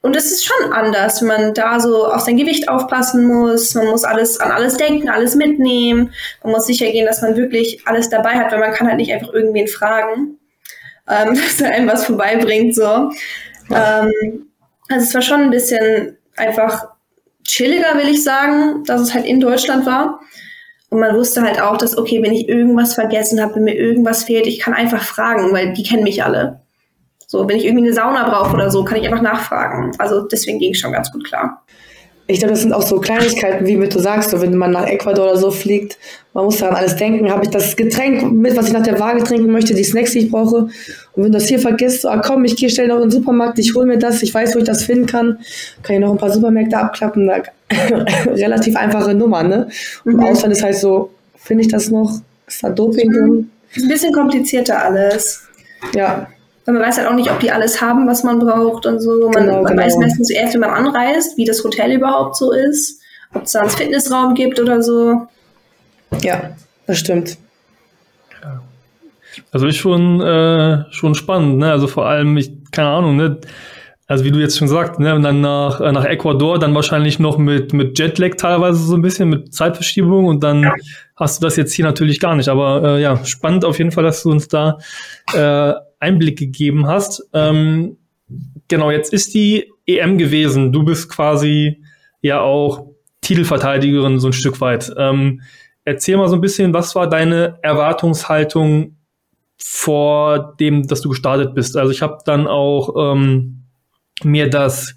Und 0.00 0.16
es 0.16 0.32
ist 0.32 0.46
schon 0.46 0.72
anders, 0.72 1.20
wenn 1.20 1.28
man 1.28 1.52
da 1.52 1.80
so 1.80 2.06
auf 2.06 2.22
sein 2.22 2.38
Gewicht 2.38 2.70
aufpassen 2.70 3.26
muss. 3.26 3.74
Man 3.74 3.88
muss 3.88 4.04
alles 4.04 4.40
an 4.40 4.52
alles 4.52 4.78
denken, 4.78 5.10
alles 5.10 5.34
mitnehmen. 5.34 6.14
Man 6.42 6.52
muss 6.52 6.66
sicher 6.66 6.90
gehen, 6.90 7.04
dass 7.04 7.20
man 7.20 7.36
wirklich 7.36 7.86
alles 7.86 8.08
dabei 8.08 8.36
hat, 8.36 8.52
weil 8.52 8.60
man 8.60 8.72
kann 8.72 8.88
halt 8.88 8.96
nicht 8.96 9.12
einfach 9.12 9.34
irgendwen 9.34 9.68
fragen, 9.68 10.38
ähm, 11.08 11.34
dass 11.34 11.60
er 11.60 11.72
einem 11.72 11.88
was 11.88 12.06
vorbeibringt. 12.06 12.74
So. 12.74 13.10
Ja. 13.70 14.02
Ähm, 14.02 14.48
also 14.88 15.04
es 15.04 15.14
war 15.14 15.22
schon 15.22 15.40
ein 15.40 15.50
bisschen 15.50 16.16
einfach 16.36 16.88
chilliger, 17.44 17.96
will 17.96 18.08
ich 18.08 18.22
sagen, 18.24 18.84
dass 18.84 19.00
es 19.00 19.14
halt 19.14 19.26
in 19.26 19.40
Deutschland 19.40 19.86
war. 19.86 20.20
Und 20.90 21.00
man 21.00 21.16
wusste 21.16 21.42
halt 21.42 21.60
auch, 21.60 21.76
dass, 21.76 21.98
okay, 21.98 22.22
wenn 22.22 22.32
ich 22.32 22.48
irgendwas 22.48 22.94
vergessen 22.94 23.40
habe, 23.40 23.56
wenn 23.56 23.64
mir 23.64 23.74
irgendwas 23.74 24.24
fehlt, 24.24 24.46
ich 24.46 24.60
kann 24.60 24.74
einfach 24.74 25.02
fragen, 25.02 25.52
weil 25.52 25.72
die 25.72 25.82
kennen 25.82 26.04
mich 26.04 26.22
alle. 26.22 26.60
So, 27.26 27.48
wenn 27.48 27.56
ich 27.56 27.64
irgendwie 27.64 27.86
eine 27.86 27.94
Sauna 27.94 28.28
brauche 28.28 28.54
oder 28.54 28.70
so, 28.70 28.84
kann 28.84 28.98
ich 28.98 29.04
einfach 29.06 29.22
nachfragen. 29.22 29.92
Also 29.98 30.22
deswegen 30.22 30.58
ging 30.58 30.72
es 30.72 30.78
schon 30.78 30.92
ganz 30.92 31.10
gut 31.10 31.24
klar. 31.24 31.64
Ich 32.26 32.38
glaube, 32.38 32.52
das 32.52 32.62
sind 32.62 32.72
auch 32.72 32.82
so 32.82 33.00
Kleinigkeiten, 33.00 33.66
wie 33.66 33.76
du 33.76 33.98
sagst, 33.98 34.30
so, 34.30 34.40
wenn 34.40 34.56
man 34.56 34.70
nach 34.70 34.86
Ecuador 34.86 35.26
oder 35.26 35.36
so 35.36 35.50
fliegt, 35.50 35.98
man 36.32 36.46
muss 36.46 36.56
daran 36.56 36.74
alles 36.74 36.96
denken. 36.96 37.30
Habe 37.30 37.44
ich 37.44 37.50
das 37.50 37.76
Getränk 37.76 38.32
mit, 38.32 38.56
was 38.56 38.68
ich 38.68 38.72
nach 38.72 38.82
der 38.82 38.98
Waage 38.98 39.22
trinken 39.22 39.52
möchte, 39.52 39.74
die 39.74 39.84
Snacks, 39.84 40.12
die 40.12 40.20
ich 40.20 40.30
brauche? 40.30 40.56
Und 40.56 40.72
wenn 41.16 41.24
du 41.24 41.38
das 41.38 41.46
hier 41.46 41.58
vergisst, 41.58 42.02
so, 42.02 42.08
ah, 42.08 42.22
komm, 42.24 42.44
ich 42.44 42.56
gehe 42.56 42.70
schnell 42.70 42.88
noch 42.88 42.96
in 42.96 43.02
den 43.02 43.10
Supermarkt, 43.10 43.58
ich 43.58 43.74
hole 43.74 43.86
mir 43.86 43.98
das, 43.98 44.22
ich 44.22 44.32
weiß, 44.32 44.54
wo 44.54 44.58
ich 44.58 44.64
das 44.64 44.84
finden 44.84 45.06
kann, 45.06 45.38
kann 45.82 45.96
ich 45.96 46.00
noch 46.00 46.12
ein 46.12 46.18
paar 46.18 46.30
Supermärkte 46.30 46.78
abklappen. 46.78 47.30
relativ 48.26 48.76
einfache 48.76 49.14
Nummer, 49.14 49.42
ne? 49.42 49.68
Und 50.04 50.14
mhm. 50.14 50.24
Ausland 50.24 50.52
ist 50.54 50.62
halt 50.62 50.76
so, 50.76 51.10
finde 51.36 51.62
ich 51.62 51.68
das 51.68 51.90
noch? 51.90 52.20
Ist 52.46 52.62
da 52.62 52.70
Doping 52.70 53.10
drin? 53.10 53.50
Ist 53.74 53.82
ein 53.82 53.88
bisschen 53.88 54.12
komplizierter 54.12 54.82
alles. 54.82 55.42
Ja. 55.94 56.26
Weil 56.64 56.74
man 56.74 56.82
weiß 56.82 56.98
halt 56.98 57.08
auch 57.08 57.14
nicht, 57.14 57.30
ob 57.30 57.40
die 57.40 57.50
alles 57.50 57.80
haben, 57.80 58.08
was 58.08 58.24
man 58.24 58.38
braucht 58.38 58.86
und 58.86 59.00
so. 59.00 59.28
Man, 59.28 59.44
genau, 59.44 59.62
man 59.62 59.72
genau. 59.72 59.82
weiß 59.82 59.96
meistens 59.98 60.30
erst, 60.30 60.54
wenn 60.54 60.60
man 60.60 60.70
anreist, 60.70 61.36
wie 61.36 61.44
das 61.44 61.62
Hotel 61.62 61.92
überhaupt 61.92 62.36
so 62.36 62.52
ist, 62.52 63.00
ob 63.34 63.44
es 63.44 63.52
da 63.52 63.60
einen 63.60 63.70
Fitnessraum 63.70 64.34
gibt 64.34 64.58
oder 64.58 64.82
so. 64.82 65.26
Ja, 66.22 66.50
das 66.86 66.98
stimmt. 66.98 67.36
Also 69.50 69.66
ist 69.66 69.76
schon, 69.76 70.20
äh, 70.20 70.84
schon 70.92 71.14
spannend, 71.14 71.58
ne? 71.58 71.70
Also 71.70 71.86
vor 71.86 72.06
allem, 72.06 72.36
ich, 72.36 72.52
keine 72.70 72.88
Ahnung, 72.88 73.16
ne? 73.16 73.38
Also 74.06 74.24
wie 74.24 74.30
du 74.30 74.38
jetzt 74.38 74.58
schon 74.58 74.68
sagst, 74.68 75.00
ne, 75.00 75.14
und 75.14 75.22
dann 75.22 75.40
nach, 75.40 75.80
äh, 75.80 75.90
nach 75.90 76.04
Ecuador, 76.04 76.58
dann 76.58 76.74
wahrscheinlich 76.74 77.18
noch 77.18 77.38
mit, 77.38 77.72
mit 77.72 77.98
Jetlag 77.98 78.36
teilweise 78.36 78.84
so 78.84 78.94
ein 78.94 79.02
bisschen, 79.02 79.30
mit 79.30 79.54
Zeitverschiebung 79.54 80.26
und 80.26 80.42
dann 80.42 80.62
ja. 80.62 80.74
hast 81.16 81.40
du 81.40 81.46
das 81.46 81.56
jetzt 81.56 81.72
hier 81.72 81.86
natürlich 81.86 82.20
gar 82.20 82.36
nicht. 82.36 82.48
Aber 82.48 82.82
äh, 82.84 83.02
ja, 83.02 83.24
spannend 83.24 83.64
auf 83.64 83.78
jeden 83.78 83.92
Fall, 83.92 84.04
dass 84.04 84.22
du 84.22 84.30
uns 84.30 84.48
da 84.48 84.78
äh, 85.32 85.72
Einblick 86.00 86.38
gegeben 86.38 86.86
hast. 86.86 87.26
Ähm, 87.32 87.96
genau, 88.68 88.90
jetzt 88.90 89.12
ist 89.12 89.32
die 89.32 89.72
EM 89.86 90.18
gewesen. 90.18 90.70
Du 90.70 90.84
bist 90.84 91.08
quasi 91.08 91.82
ja 92.20 92.40
auch 92.40 92.86
Titelverteidigerin 93.22 94.18
so 94.18 94.28
ein 94.28 94.32
Stück 94.34 94.60
weit. 94.60 94.92
Ähm, 94.98 95.40
erzähl 95.84 96.18
mal 96.18 96.28
so 96.28 96.34
ein 96.34 96.42
bisschen, 96.42 96.74
was 96.74 96.94
war 96.94 97.08
deine 97.08 97.58
Erwartungshaltung 97.62 98.96
vor 99.56 100.56
dem, 100.60 100.86
dass 100.86 101.00
du 101.00 101.08
gestartet 101.08 101.54
bist. 101.54 101.76
Also 101.76 101.90
ich 101.90 102.02
habe 102.02 102.18
dann 102.26 102.46
auch 102.46 103.14
ähm, 103.14 103.63
mir 104.22 104.48
das 104.48 104.94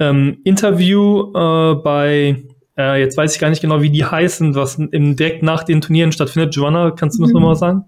ähm, 0.00 0.38
Interview 0.44 1.32
äh, 1.34 1.74
bei, 1.74 2.42
äh, 2.76 3.00
jetzt 3.00 3.16
weiß 3.16 3.34
ich 3.34 3.40
gar 3.40 3.50
nicht 3.50 3.60
genau, 3.60 3.82
wie 3.82 3.90
die 3.90 4.04
heißen, 4.04 4.54
was 4.54 4.76
im, 4.76 5.16
direkt 5.16 5.42
nach 5.42 5.64
den 5.64 5.80
Turnieren 5.80 6.12
stattfindet. 6.12 6.54
Joanna, 6.54 6.90
kannst 6.90 7.18
du 7.18 7.22
das 7.22 7.30
mhm. 7.30 7.40
nochmal 7.40 7.56
sagen? 7.56 7.84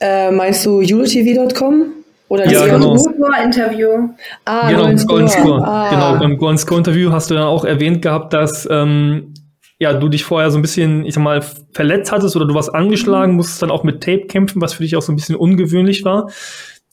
Äh, 0.00 0.30
meinst 0.30 0.66
du 0.66 0.78
eurotv.com? 0.78 1.86
Oder 2.28 2.44
das 2.44 2.52
ja, 2.54 2.66
genau. 2.66 2.96
Interview. 3.44 4.08
Ah, 4.46 4.70
genau, 4.70 4.84
Golden 5.04 5.28
Score. 5.28 5.28
Score. 5.28 5.64
Ah. 5.66 5.90
Genau, 5.90 6.18
beim 6.18 6.38
Golden 6.38 6.56
Score 6.56 6.78
Interview 6.78 7.12
hast 7.12 7.30
du 7.30 7.34
dann 7.34 7.44
auch 7.44 7.64
erwähnt 7.66 8.00
gehabt, 8.00 8.32
dass 8.32 8.66
ähm, 8.70 9.34
ja, 9.78 9.92
du 9.92 10.08
dich 10.08 10.24
vorher 10.24 10.50
so 10.50 10.58
ein 10.58 10.62
bisschen, 10.62 11.04
ich 11.04 11.14
sag 11.14 11.22
mal, 11.22 11.42
verletzt 11.72 12.10
hattest 12.10 12.34
oder 12.34 12.46
du 12.46 12.54
warst 12.54 12.74
angeschlagen, 12.74 13.32
mhm. 13.32 13.36
musstest 13.36 13.60
dann 13.62 13.70
auch 13.70 13.84
mit 13.84 14.02
Tape 14.02 14.26
kämpfen, 14.28 14.62
was 14.62 14.72
für 14.72 14.82
dich 14.82 14.96
auch 14.96 15.02
so 15.02 15.12
ein 15.12 15.16
bisschen 15.16 15.36
ungewöhnlich 15.36 16.04
war. 16.04 16.30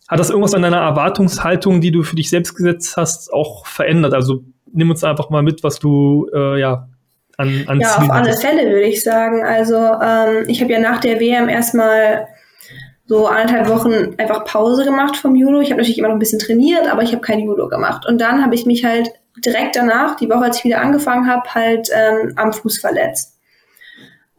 Hat 0.09 0.19
das 0.19 0.31
irgendwas 0.31 0.55
an 0.55 0.63
deiner 0.63 0.81
Erwartungshaltung, 0.81 1.81
die 1.81 1.91
du 1.91 2.01
für 2.01 2.15
dich 2.15 2.29
selbst 2.31 2.55
gesetzt 2.55 2.97
hast, 2.97 3.31
auch 3.31 3.67
verändert? 3.67 4.15
Also 4.15 4.43
nimm 4.73 4.89
uns 4.89 5.03
einfach 5.03 5.29
mal 5.29 5.43
mit, 5.43 5.63
was 5.63 5.77
du 5.77 6.27
äh, 6.33 6.59
ja 6.59 6.89
an, 7.37 7.63
an 7.67 7.79
Ja, 7.79 7.89
Zielen 7.89 8.09
auf 8.09 8.17
alle 8.17 8.33
Fälle 8.35 8.69
würde 8.69 8.87
ich 8.87 9.03
sagen. 9.03 9.45
Also 9.45 9.75
ähm, 9.75 10.45
ich 10.47 10.61
habe 10.61 10.73
ja 10.73 10.79
nach 10.79 10.99
der 10.99 11.19
WM 11.19 11.47
erstmal 11.47 12.27
so 13.05 13.27
anderthalb 13.27 13.69
Wochen 13.69 14.15
einfach 14.17 14.45
Pause 14.45 14.83
gemacht 14.83 15.15
vom 15.15 15.35
Judo. 15.35 15.61
Ich 15.61 15.69
habe 15.69 15.79
natürlich 15.79 15.99
immer 15.99 16.09
noch 16.09 16.15
ein 16.15 16.19
bisschen 16.19 16.39
trainiert, 16.39 16.91
aber 16.91 17.03
ich 17.03 17.11
habe 17.11 17.21
kein 17.21 17.39
Judo 17.39 17.69
gemacht. 17.69 18.07
Und 18.07 18.19
dann 18.19 18.43
habe 18.43 18.55
ich 18.55 18.65
mich 18.65 18.83
halt 18.83 19.11
direkt 19.37 19.75
danach, 19.75 20.15
die 20.15 20.29
Woche, 20.29 20.45
als 20.45 20.57
ich 20.57 20.63
wieder 20.63 20.81
angefangen 20.81 21.27
habe, 21.27 21.53
halt 21.53 21.89
ähm, 21.93 22.33
am 22.35 22.51
Fuß 22.51 22.79
verletzt. 22.79 23.38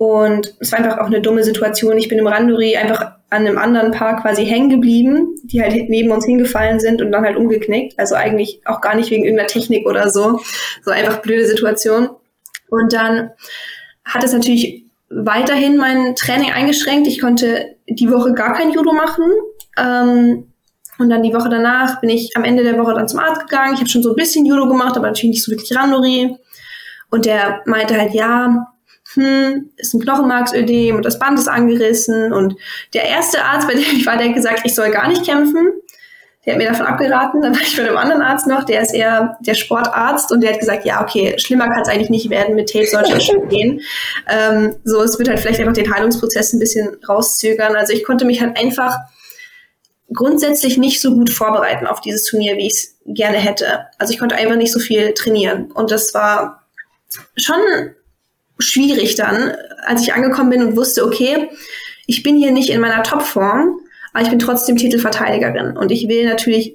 Und 0.00 0.54
es 0.60 0.72
war 0.72 0.78
einfach 0.78 0.96
auch 0.96 1.08
eine 1.08 1.20
dumme 1.20 1.44
Situation. 1.44 1.98
Ich 1.98 2.08
bin 2.08 2.18
im 2.18 2.26
Randori 2.26 2.74
einfach 2.74 3.02
an 3.28 3.46
einem 3.46 3.58
anderen 3.58 3.90
Paar 3.90 4.22
quasi 4.22 4.46
hängen 4.46 4.70
geblieben, 4.70 5.36
die 5.42 5.60
halt 5.60 5.90
neben 5.90 6.10
uns 6.10 6.24
hingefallen 6.24 6.80
sind 6.80 7.02
und 7.02 7.12
dann 7.12 7.22
halt 7.22 7.36
umgeknickt. 7.36 7.98
Also 7.98 8.14
eigentlich 8.14 8.62
auch 8.64 8.80
gar 8.80 8.94
nicht 8.94 9.10
wegen 9.10 9.24
irgendeiner 9.24 9.48
Technik 9.48 9.86
oder 9.86 10.08
so. 10.08 10.40
So 10.82 10.90
einfach 10.90 11.18
blöde 11.18 11.44
Situation. 11.46 12.08
Und 12.70 12.94
dann 12.94 13.32
hat 14.02 14.24
es 14.24 14.32
natürlich 14.32 14.86
weiterhin 15.10 15.76
mein 15.76 16.16
Training 16.16 16.50
eingeschränkt. 16.50 17.06
Ich 17.06 17.20
konnte 17.20 17.76
die 17.86 18.10
Woche 18.10 18.32
gar 18.32 18.54
kein 18.54 18.72
Judo 18.72 18.94
machen. 18.94 19.26
Ähm, 19.76 20.46
und 20.98 21.10
dann 21.10 21.22
die 21.22 21.34
Woche 21.34 21.50
danach 21.50 22.00
bin 22.00 22.08
ich 22.08 22.30
am 22.36 22.44
Ende 22.44 22.62
der 22.62 22.78
Woche 22.78 22.94
dann 22.94 23.06
zum 23.06 23.20
Arzt 23.20 23.42
gegangen. 23.42 23.74
Ich 23.74 23.80
habe 23.80 23.90
schon 23.90 24.02
so 24.02 24.12
ein 24.12 24.16
bisschen 24.16 24.46
Judo 24.46 24.66
gemacht, 24.66 24.96
aber 24.96 25.08
natürlich 25.08 25.34
nicht 25.34 25.44
so 25.44 25.52
wirklich 25.52 25.76
Randori. 25.76 26.38
Und 27.10 27.26
der 27.26 27.60
meinte 27.66 28.00
halt, 28.00 28.14
ja, 28.14 28.66
hm, 29.14 29.70
ist 29.76 29.94
ein 29.94 30.00
Knochenmarksödem 30.00 30.96
und 30.96 31.04
das 31.04 31.18
Band 31.18 31.38
ist 31.38 31.48
angerissen. 31.48 32.32
Und 32.32 32.56
der 32.94 33.04
erste 33.04 33.44
Arzt, 33.44 33.66
bei 33.66 33.74
dem 33.74 33.82
ich 33.82 34.06
war, 34.06 34.16
der 34.16 34.28
hat 34.28 34.34
gesagt, 34.34 34.60
ich 34.64 34.74
soll 34.74 34.90
gar 34.90 35.08
nicht 35.08 35.24
kämpfen. 35.24 35.68
Der 36.46 36.54
hat 36.54 36.58
mir 36.58 36.68
davon 36.68 36.86
abgeraten. 36.86 37.42
Dann 37.42 37.54
war 37.54 37.60
ich 37.60 37.76
bei 37.76 37.82
einem 37.82 37.96
anderen 37.96 38.22
Arzt 38.22 38.46
noch, 38.46 38.64
der 38.64 38.80
ist 38.80 38.94
eher 38.94 39.36
der 39.40 39.54
Sportarzt 39.54 40.32
und 40.32 40.40
der 40.40 40.52
hat 40.52 40.60
gesagt, 40.60 40.84
ja, 40.84 41.02
okay, 41.02 41.34
schlimmer 41.38 41.68
kann 41.68 41.82
es 41.82 41.88
eigentlich 41.88 42.08
nicht 42.08 42.30
werden, 42.30 42.54
mit 42.54 42.72
Tape 42.72 42.86
sollte 42.86 43.12
es 43.14 43.24
schon 43.24 43.48
gehen. 43.48 43.80
Ähm, 44.28 44.76
so, 44.84 45.02
es 45.02 45.18
wird 45.18 45.28
halt 45.28 45.40
vielleicht 45.40 45.60
einfach 45.60 45.72
den 45.72 45.92
Heilungsprozess 45.92 46.52
ein 46.52 46.60
bisschen 46.60 46.96
rauszögern. 47.08 47.74
Also 47.74 47.92
ich 47.92 48.04
konnte 48.04 48.24
mich 48.24 48.40
halt 48.40 48.56
einfach 48.56 48.96
grundsätzlich 50.12 50.78
nicht 50.78 51.00
so 51.00 51.14
gut 51.14 51.30
vorbereiten 51.30 51.86
auf 51.86 52.00
dieses 52.00 52.24
Turnier, 52.24 52.56
wie 52.56 52.66
ich 52.66 52.74
es 52.74 52.96
gerne 53.06 53.38
hätte. 53.38 53.86
Also 53.98 54.12
ich 54.12 54.18
konnte 54.18 54.36
einfach 54.36 54.56
nicht 54.56 54.72
so 54.72 54.78
viel 54.78 55.14
trainieren. 55.14 55.70
Und 55.72 55.90
das 55.90 56.14
war 56.14 56.66
schon 57.36 57.60
schwierig 58.60 59.14
dann, 59.14 59.52
als 59.84 60.02
ich 60.02 60.14
angekommen 60.14 60.50
bin 60.50 60.62
und 60.62 60.76
wusste, 60.76 61.04
okay, 61.04 61.48
ich 62.06 62.22
bin 62.22 62.36
hier 62.36 62.50
nicht 62.50 62.70
in 62.70 62.80
meiner 62.80 63.02
Topform, 63.02 63.80
aber 64.12 64.22
ich 64.22 64.30
bin 64.30 64.38
trotzdem 64.38 64.76
Titelverteidigerin 64.76 65.76
und 65.76 65.90
ich 65.90 66.08
will 66.08 66.26
natürlich 66.26 66.74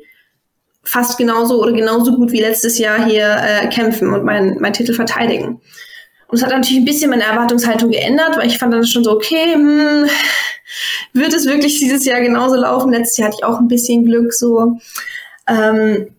fast 0.83 1.17
genauso 1.17 1.61
oder 1.61 1.73
genauso 1.73 2.15
gut 2.15 2.31
wie 2.31 2.41
letztes 2.41 2.77
Jahr 2.77 3.03
hier 3.05 3.37
äh, 3.39 3.67
kämpfen 3.69 4.13
und 4.13 4.23
meinen 4.23 4.61
mein 4.61 4.73
Titel 4.73 4.93
verteidigen. 4.93 5.59
Und 6.27 6.37
es 6.37 6.43
hat 6.43 6.51
natürlich 6.51 6.77
ein 6.77 6.85
bisschen 6.85 7.09
meine 7.09 7.23
Erwartungshaltung 7.23 7.91
geändert, 7.91 8.37
weil 8.37 8.47
ich 8.47 8.57
fand 8.57 8.73
dann 8.73 8.85
schon 8.85 9.03
so, 9.03 9.11
okay, 9.11 9.53
hm, 9.53 10.07
wird 11.13 11.33
es 11.33 11.45
wirklich 11.45 11.79
dieses 11.79 12.05
Jahr 12.05 12.21
genauso 12.21 12.55
laufen? 12.55 12.91
Letztes 12.91 13.17
Jahr 13.17 13.27
hatte 13.27 13.37
ich 13.39 13.45
auch 13.45 13.59
ein 13.59 13.67
bisschen 13.67 14.05
Glück 14.05 14.33
so. 14.33 14.79
Ähm, 15.47 16.14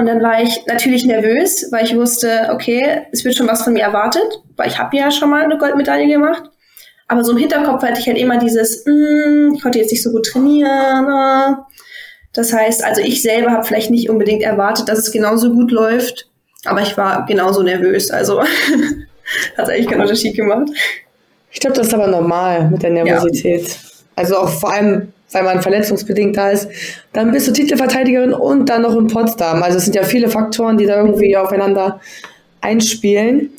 und 0.00 0.06
dann 0.06 0.22
war 0.22 0.42
ich 0.42 0.64
natürlich 0.66 1.04
nervös, 1.04 1.68
weil 1.70 1.84
ich 1.84 1.94
wusste, 1.94 2.48
okay, 2.54 3.02
es 3.12 3.22
wird 3.22 3.34
schon 3.34 3.46
was 3.46 3.64
von 3.64 3.74
mir 3.74 3.82
erwartet, 3.82 4.40
weil 4.56 4.68
ich 4.68 4.78
habe 4.78 4.96
ja 4.96 5.10
schon 5.10 5.28
mal 5.28 5.44
eine 5.44 5.58
Goldmedaille 5.58 6.08
gemacht. 6.08 6.44
Aber 7.06 7.22
so 7.22 7.32
im 7.32 7.36
Hinterkopf 7.36 7.82
hatte 7.82 8.00
ich 8.00 8.06
halt 8.06 8.16
immer 8.16 8.38
dieses, 8.38 8.86
mm, 8.86 9.52
ich 9.54 9.62
konnte 9.62 9.78
jetzt 9.78 9.90
nicht 9.90 10.02
so 10.02 10.10
gut 10.10 10.24
trainieren. 10.24 11.04
Ne? 11.04 11.58
Das 12.32 12.50
heißt, 12.50 12.82
also 12.82 13.02
ich 13.02 13.20
selber 13.20 13.50
habe 13.50 13.64
vielleicht 13.64 13.90
nicht 13.90 14.08
unbedingt 14.08 14.42
erwartet, 14.42 14.88
dass 14.88 15.00
es 15.00 15.12
genauso 15.12 15.52
gut 15.52 15.70
läuft, 15.70 16.30
aber 16.64 16.80
ich 16.80 16.96
war 16.96 17.26
genauso 17.26 17.62
nervös. 17.62 18.10
Also 18.10 18.40
hat 19.58 19.68
eigentlich 19.68 19.86
keinen 19.86 20.00
Unterschied 20.00 20.34
gemacht. 20.34 20.70
Ich 21.50 21.60
glaube, 21.60 21.76
das 21.76 21.88
ist 21.88 21.94
aber 21.94 22.06
normal 22.06 22.70
mit 22.70 22.82
der 22.82 22.88
Nervosität. 22.88 23.68
Ja. 23.68 23.74
Also 24.16 24.38
auch 24.38 24.48
vor 24.48 24.72
allem, 24.72 25.12
weil 25.32 25.44
man 25.44 25.62
verletzungsbedingt 25.62 26.36
da 26.36 26.50
ist. 26.50 26.68
Dann 27.12 27.32
bist 27.32 27.48
du 27.48 27.52
Titelverteidigerin 27.52 28.32
und 28.32 28.68
dann 28.68 28.82
noch 28.82 28.96
in 28.96 29.06
Potsdam. 29.06 29.62
Also 29.62 29.78
es 29.78 29.84
sind 29.84 29.94
ja 29.94 30.02
viele 30.02 30.28
Faktoren, 30.28 30.76
die 30.76 30.86
da 30.86 30.96
irgendwie 30.96 31.36
aufeinander 31.36 32.00
einspielen. 32.60 33.50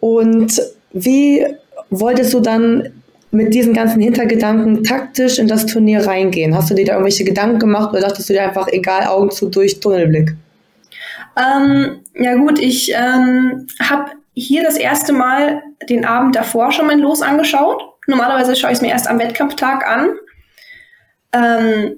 Und 0.00 0.60
wie 0.92 1.46
wolltest 1.90 2.32
du 2.32 2.40
dann 2.40 2.90
mit 3.32 3.54
diesen 3.54 3.74
ganzen 3.74 4.00
Hintergedanken 4.00 4.82
taktisch 4.82 5.38
in 5.38 5.46
das 5.46 5.66
Turnier 5.66 6.06
reingehen? 6.06 6.56
Hast 6.56 6.70
du 6.70 6.74
dir 6.74 6.84
da 6.84 6.92
irgendwelche 6.92 7.24
Gedanken 7.24 7.58
gemacht 7.58 7.90
oder 7.90 8.00
dachtest 8.00 8.28
du 8.28 8.32
dir 8.32 8.42
einfach, 8.42 8.68
egal, 8.68 9.06
Augen 9.06 9.30
zu 9.30 9.48
durch, 9.48 9.78
Tunnelblick? 9.80 10.34
Ähm, 11.36 12.00
ja 12.14 12.34
gut, 12.34 12.58
ich 12.58 12.92
ähm, 12.92 13.66
habe 13.80 14.10
hier 14.34 14.62
das 14.62 14.76
erste 14.76 15.12
Mal 15.12 15.62
den 15.88 16.04
Abend 16.04 16.34
davor 16.34 16.72
schon 16.72 16.86
mein 16.86 16.98
Los 16.98 17.22
angeschaut. 17.22 17.82
Normalerweise 18.06 18.56
schaue 18.56 18.70
ich 18.70 18.78
es 18.78 18.82
mir 18.82 18.90
erst 18.90 19.08
am 19.08 19.18
Wettkampftag 19.18 19.86
an. 19.86 20.10
Ähm, 21.32 21.96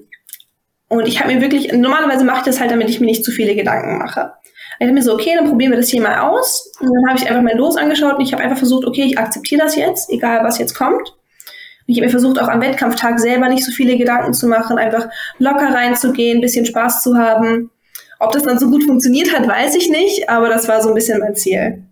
und 0.88 1.08
ich 1.08 1.20
habe 1.20 1.32
mir 1.32 1.40
wirklich, 1.40 1.72
normalerweise 1.72 2.24
mache 2.24 2.38
ich 2.38 2.44
das 2.44 2.60
halt, 2.60 2.70
damit 2.70 2.90
ich 2.90 3.00
mir 3.00 3.06
nicht 3.06 3.24
zu 3.24 3.30
viele 3.30 3.54
Gedanken 3.54 3.98
mache. 3.98 4.32
Ich 4.78 4.86
dachte 4.86 4.92
mir 4.92 5.02
so, 5.02 5.14
okay, 5.14 5.34
dann 5.36 5.48
probieren 5.48 5.70
wir 5.70 5.78
das 5.78 5.88
hier 5.88 6.02
mal 6.02 6.18
aus. 6.18 6.70
Und 6.80 6.92
dann 6.92 7.08
habe 7.08 7.18
ich 7.18 7.28
einfach 7.28 7.42
mein 7.42 7.56
Los 7.56 7.76
angeschaut 7.76 8.16
und 8.16 8.20
ich 8.22 8.32
habe 8.32 8.42
einfach 8.42 8.58
versucht, 8.58 8.86
okay, 8.86 9.04
ich 9.04 9.18
akzeptiere 9.18 9.62
das 9.62 9.76
jetzt, 9.76 10.10
egal 10.10 10.44
was 10.44 10.58
jetzt 10.58 10.74
kommt. 10.74 11.00
Und 11.08 11.86
ich 11.86 11.96
habe 11.96 12.06
mir 12.06 12.10
versucht, 12.10 12.40
auch 12.40 12.48
am 12.48 12.60
Wettkampftag 12.60 13.18
selber 13.20 13.48
nicht 13.48 13.64
so 13.64 13.72
viele 13.72 13.96
Gedanken 13.96 14.34
zu 14.34 14.46
machen, 14.46 14.78
einfach 14.78 15.08
locker 15.38 15.72
reinzugehen, 15.72 16.40
bisschen 16.40 16.66
Spaß 16.66 17.02
zu 17.02 17.16
haben. 17.16 17.70
Ob 18.18 18.32
das 18.32 18.42
dann 18.42 18.58
so 18.58 18.68
gut 18.68 18.84
funktioniert 18.84 19.34
hat, 19.34 19.48
weiß 19.48 19.74
ich 19.76 19.88
nicht, 19.88 20.28
aber 20.28 20.48
das 20.48 20.68
war 20.68 20.82
so 20.82 20.88
ein 20.88 20.94
bisschen 20.94 21.20
mein 21.20 21.34
Ziel. 21.34 21.84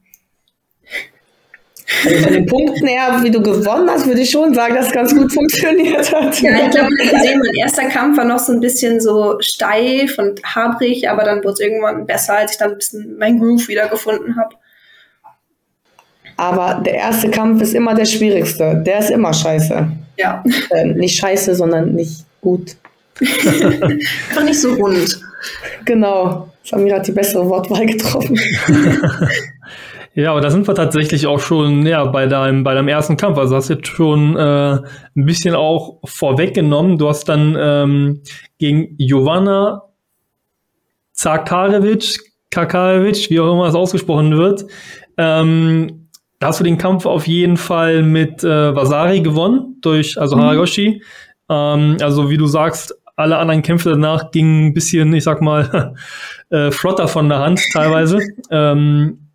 Also 2.04 2.22
von 2.24 2.32
den 2.32 2.46
Punkten 2.46 2.86
her, 2.86 3.20
wie 3.22 3.30
du 3.30 3.42
gewonnen 3.42 3.88
hast, 3.90 4.06
würde 4.06 4.20
ich 4.20 4.30
schon 4.30 4.54
sagen, 4.54 4.74
dass 4.74 4.86
es 4.86 4.92
ganz 4.92 5.14
gut 5.14 5.32
funktioniert 5.32 6.12
hat. 6.12 6.40
Ja, 6.40 6.66
ich 6.66 6.70
glaube, 6.70 6.94
gesehen, 6.94 7.40
mein 7.40 7.54
erster 7.54 7.88
Kampf 7.88 8.16
war 8.16 8.24
noch 8.24 8.38
so 8.38 8.52
ein 8.52 8.60
bisschen 8.60 9.00
so 9.00 9.36
steif 9.40 10.18
und 10.18 10.42
habrig, 10.42 11.08
aber 11.08 11.24
dann 11.24 11.38
wurde 11.38 11.52
es 11.52 11.60
irgendwann 11.60 12.06
besser, 12.06 12.36
als 12.36 12.52
ich 12.52 12.58
dann 12.58 12.72
ein 12.72 12.78
bisschen 12.78 13.16
mein 13.18 13.38
Groove 13.38 13.68
wieder 13.68 13.88
gefunden 13.88 14.36
habe. 14.36 14.54
Aber 16.36 16.80
der 16.82 16.94
erste 16.94 17.30
Kampf 17.30 17.60
ist 17.60 17.74
immer 17.74 17.94
der 17.94 18.06
schwierigste. 18.06 18.82
Der 18.86 19.00
ist 19.00 19.10
immer 19.10 19.34
scheiße. 19.34 19.88
Ja. 20.16 20.42
Äh, 20.70 20.86
nicht 20.86 21.18
scheiße, 21.18 21.54
sondern 21.54 21.92
nicht 21.92 22.24
gut. 22.40 22.76
Einfach 23.20 24.44
nicht 24.44 24.60
so 24.60 24.72
rund. 24.74 25.20
Genau. 25.84 26.48
Samira 26.64 26.96
hat 26.96 27.06
die 27.06 27.12
bessere 27.12 27.46
Wortwahl 27.48 27.84
getroffen. 27.84 28.40
Ja, 30.14 30.32
aber 30.32 30.40
da 30.40 30.50
sind 30.50 30.66
wir 30.66 30.74
tatsächlich 30.74 31.26
auch 31.26 31.38
schon 31.38 31.86
ja, 31.86 32.04
bei, 32.04 32.26
deinem, 32.26 32.64
bei 32.64 32.74
deinem 32.74 32.88
ersten 32.88 33.16
Kampf. 33.16 33.38
Also 33.38 33.54
hast 33.54 33.68
jetzt 33.68 33.86
schon 33.86 34.36
äh, 34.36 34.78
ein 35.16 35.24
bisschen 35.24 35.54
auch 35.54 36.00
vorweggenommen. 36.04 36.98
Du 36.98 37.08
hast 37.08 37.28
dann 37.28 37.56
ähm, 37.58 38.22
gegen 38.58 38.96
Jovana 38.98 39.82
Zakarevic, 41.12 42.18
Kakarevic, 42.50 43.30
wie 43.30 43.40
auch 43.40 43.52
immer 43.52 43.66
es 43.66 43.74
ausgesprochen 43.74 44.36
wird, 44.36 44.64
ähm, 45.16 46.08
da 46.40 46.46
hast 46.48 46.60
du 46.60 46.64
den 46.64 46.78
Kampf 46.78 47.04
auf 47.04 47.26
jeden 47.26 47.58
Fall 47.58 48.02
mit 48.02 48.42
äh, 48.42 48.74
Vasari 48.74 49.20
gewonnen, 49.20 49.76
durch, 49.82 50.18
also 50.18 50.36
mhm. 50.36 50.40
Haragoshi. 50.40 51.02
Ähm, 51.50 51.98
also 52.00 52.30
wie 52.30 52.38
du 52.38 52.46
sagst, 52.46 52.94
alle 53.14 53.36
anderen 53.36 53.60
Kämpfe 53.60 53.90
danach 53.90 54.30
gingen 54.30 54.68
ein 54.68 54.74
bisschen, 54.74 55.12
ich 55.12 55.24
sag 55.24 55.42
mal, 55.42 55.94
äh, 56.50 56.70
flotter 56.70 57.06
von 57.08 57.28
der 57.28 57.40
Hand 57.40 57.60
teilweise. 57.74 58.20
ähm, 58.50 59.29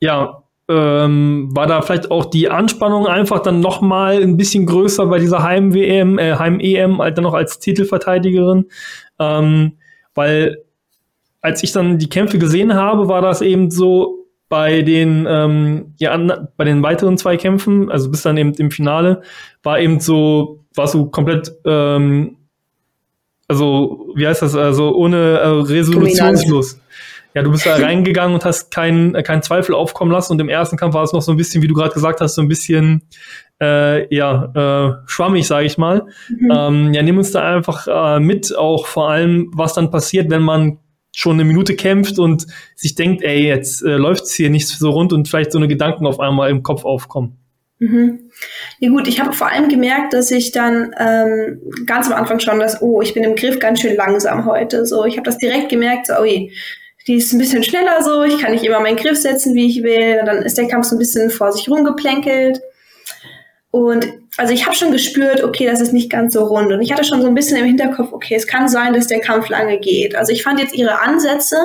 ja, 0.00 0.42
ähm, 0.68 1.48
war 1.52 1.66
da 1.66 1.80
vielleicht 1.80 2.10
auch 2.10 2.26
die 2.26 2.50
Anspannung 2.50 3.06
einfach 3.06 3.40
dann 3.40 3.60
noch 3.60 3.80
mal 3.80 4.22
ein 4.22 4.36
bisschen 4.36 4.66
größer 4.66 5.06
bei 5.06 5.18
dieser 5.18 5.42
Heim-WM, 5.42 6.18
äh, 6.18 6.34
Heim-EM, 6.36 6.98
halt 6.98 7.16
dann 7.16 7.24
noch 7.24 7.34
als 7.34 7.58
Titelverteidigerin, 7.58 8.66
ähm, 9.18 9.78
weil 10.14 10.58
als 11.40 11.62
ich 11.62 11.72
dann 11.72 11.98
die 11.98 12.08
Kämpfe 12.08 12.38
gesehen 12.38 12.74
habe, 12.74 13.08
war 13.08 13.22
das 13.22 13.40
eben 13.40 13.70
so 13.70 14.26
bei 14.48 14.82
den 14.82 15.26
ähm, 15.28 15.94
ja, 15.98 16.16
bei 16.56 16.64
den 16.64 16.82
weiteren 16.82 17.16
zwei 17.16 17.36
Kämpfen, 17.36 17.90
also 17.90 18.10
bis 18.10 18.22
dann 18.22 18.36
eben 18.36 18.52
im 18.54 18.70
Finale, 18.70 19.22
war 19.62 19.78
eben 19.78 20.00
so 20.00 20.64
warst 20.74 20.94
du 20.94 21.06
komplett, 21.06 21.52
ähm, 21.66 22.36
also 23.46 24.08
wie 24.14 24.26
heißt 24.26 24.42
das, 24.42 24.54
also 24.54 24.94
ohne 24.94 25.38
äh, 25.38 25.48
resolutionslos. 25.48 26.80
Ja, 27.38 27.44
du 27.44 27.52
bist 27.52 27.66
da 27.66 27.76
reingegangen 27.76 28.34
und 28.34 28.44
hast 28.44 28.72
keinen 28.72 29.12
keinen 29.22 29.42
Zweifel 29.42 29.72
aufkommen 29.72 30.10
lassen 30.10 30.32
und 30.32 30.40
im 30.40 30.48
ersten 30.48 30.76
Kampf 30.76 30.94
war 30.94 31.04
es 31.04 31.12
noch 31.12 31.22
so 31.22 31.30
ein 31.30 31.36
bisschen, 31.36 31.62
wie 31.62 31.68
du 31.68 31.74
gerade 31.74 31.94
gesagt 31.94 32.20
hast, 32.20 32.34
so 32.34 32.42
ein 32.42 32.48
bisschen 32.48 33.02
äh, 33.62 34.12
ja, 34.12 34.50
äh, 34.56 35.06
schwammig, 35.06 35.46
sage 35.46 35.66
ich 35.66 35.78
mal. 35.78 36.06
Mhm. 36.28 36.52
Ähm, 36.52 36.94
ja, 36.94 37.02
nimm 37.04 37.16
uns 37.16 37.30
da 37.30 37.54
einfach 37.54 37.86
äh, 37.86 38.18
mit, 38.18 38.56
auch 38.58 38.88
vor 38.88 39.08
allem, 39.08 39.52
was 39.54 39.72
dann 39.72 39.92
passiert, 39.92 40.30
wenn 40.30 40.42
man 40.42 40.78
schon 41.14 41.34
eine 41.34 41.44
Minute 41.44 41.76
kämpft 41.76 42.18
und 42.18 42.48
sich 42.74 42.96
denkt, 42.96 43.22
ey, 43.22 43.46
jetzt 43.46 43.84
äh, 43.84 43.90
läuft's 43.90 44.34
hier 44.34 44.50
nicht 44.50 44.66
so 44.66 44.90
rund 44.90 45.12
und 45.12 45.28
vielleicht 45.28 45.52
so 45.52 45.58
eine 45.58 45.68
Gedanken 45.68 46.08
auf 46.08 46.18
einmal 46.18 46.50
im 46.50 46.64
Kopf 46.64 46.84
aufkommen. 46.84 47.38
Mhm. 47.78 48.30
Ja 48.80 48.90
gut, 48.90 49.06
ich 49.06 49.20
habe 49.20 49.32
vor 49.32 49.46
allem 49.46 49.68
gemerkt, 49.68 50.12
dass 50.12 50.32
ich 50.32 50.50
dann 50.50 50.92
ähm, 50.98 51.60
ganz 51.86 52.08
am 52.08 52.14
Anfang 52.14 52.40
schon, 52.40 52.58
dass, 52.58 52.82
oh, 52.82 53.00
ich 53.00 53.14
bin 53.14 53.22
im 53.22 53.36
Griff 53.36 53.60
ganz 53.60 53.80
schön 53.80 53.94
langsam 53.94 54.44
heute. 54.44 54.84
So, 54.86 55.04
ich 55.04 55.16
habe 55.16 55.24
das 55.24 55.38
direkt 55.38 55.68
gemerkt, 55.68 56.08
so, 56.08 56.14
oh 56.20 56.24
je, 56.24 56.50
die 57.08 57.16
ist 57.16 57.32
ein 57.32 57.38
bisschen 57.38 57.64
schneller 57.64 58.02
so, 58.02 58.22
ich 58.22 58.38
kann 58.38 58.52
nicht 58.52 58.64
immer 58.64 58.80
meinen 58.80 58.96
Griff 58.96 59.18
setzen, 59.18 59.54
wie 59.54 59.66
ich 59.66 59.82
will. 59.82 60.18
Und 60.20 60.26
dann 60.26 60.42
ist 60.42 60.58
der 60.58 60.68
Kampf 60.68 60.86
so 60.86 60.94
ein 60.94 60.98
bisschen 60.98 61.30
vor 61.30 61.52
sich 61.52 61.68
rumgeplänkelt. 61.68 62.60
Und 63.70 64.06
also 64.36 64.52
ich 64.52 64.66
habe 64.66 64.76
schon 64.76 64.92
gespürt, 64.92 65.42
okay, 65.42 65.66
das 65.66 65.80
ist 65.80 65.94
nicht 65.94 66.10
ganz 66.10 66.34
so 66.34 66.44
rund. 66.44 66.70
Und 66.70 66.82
ich 66.82 66.92
hatte 66.92 67.04
schon 67.04 67.22
so 67.22 67.28
ein 67.28 67.34
bisschen 67.34 67.56
im 67.56 67.64
Hinterkopf, 67.64 68.12
okay, 68.12 68.34
es 68.34 68.46
kann 68.46 68.68
sein, 68.68 68.92
dass 68.92 69.06
der 69.06 69.20
Kampf 69.20 69.48
lange 69.48 69.78
geht. 69.80 70.14
Also 70.16 70.32
ich 70.32 70.42
fand 70.42 70.60
jetzt 70.60 70.74
ihre 70.74 71.00
Ansätze 71.00 71.56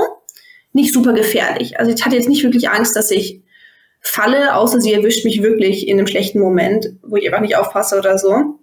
nicht 0.72 0.94
super 0.94 1.14
gefährlich. 1.14 1.78
Also 1.78 1.92
ich 1.92 2.06
hatte 2.06 2.16
jetzt 2.16 2.30
nicht 2.30 2.44
wirklich 2.44 2.70
Angst, 2.70 2.96
dass 2.96 3.12
ich 3.12 3.42
falle, 4.00 4.56
außer 4.56 4.80
sie 4.80 4.94
erwischt 4.94 5.26
mich 5.26 5.44
wirklich 5.44 5.88
in 5.88 5.98
einem 5.98 6.08
schlechten 6.08 6.40
Moment, 6.40 6.90
wo 7.04 7.18
ich 7.18 7.28
einfach 7.28 7.42
nicht 7.42 7.58
aufpasse 7.58 7.98
oder 7.98 8.18
so. 8.18 8.60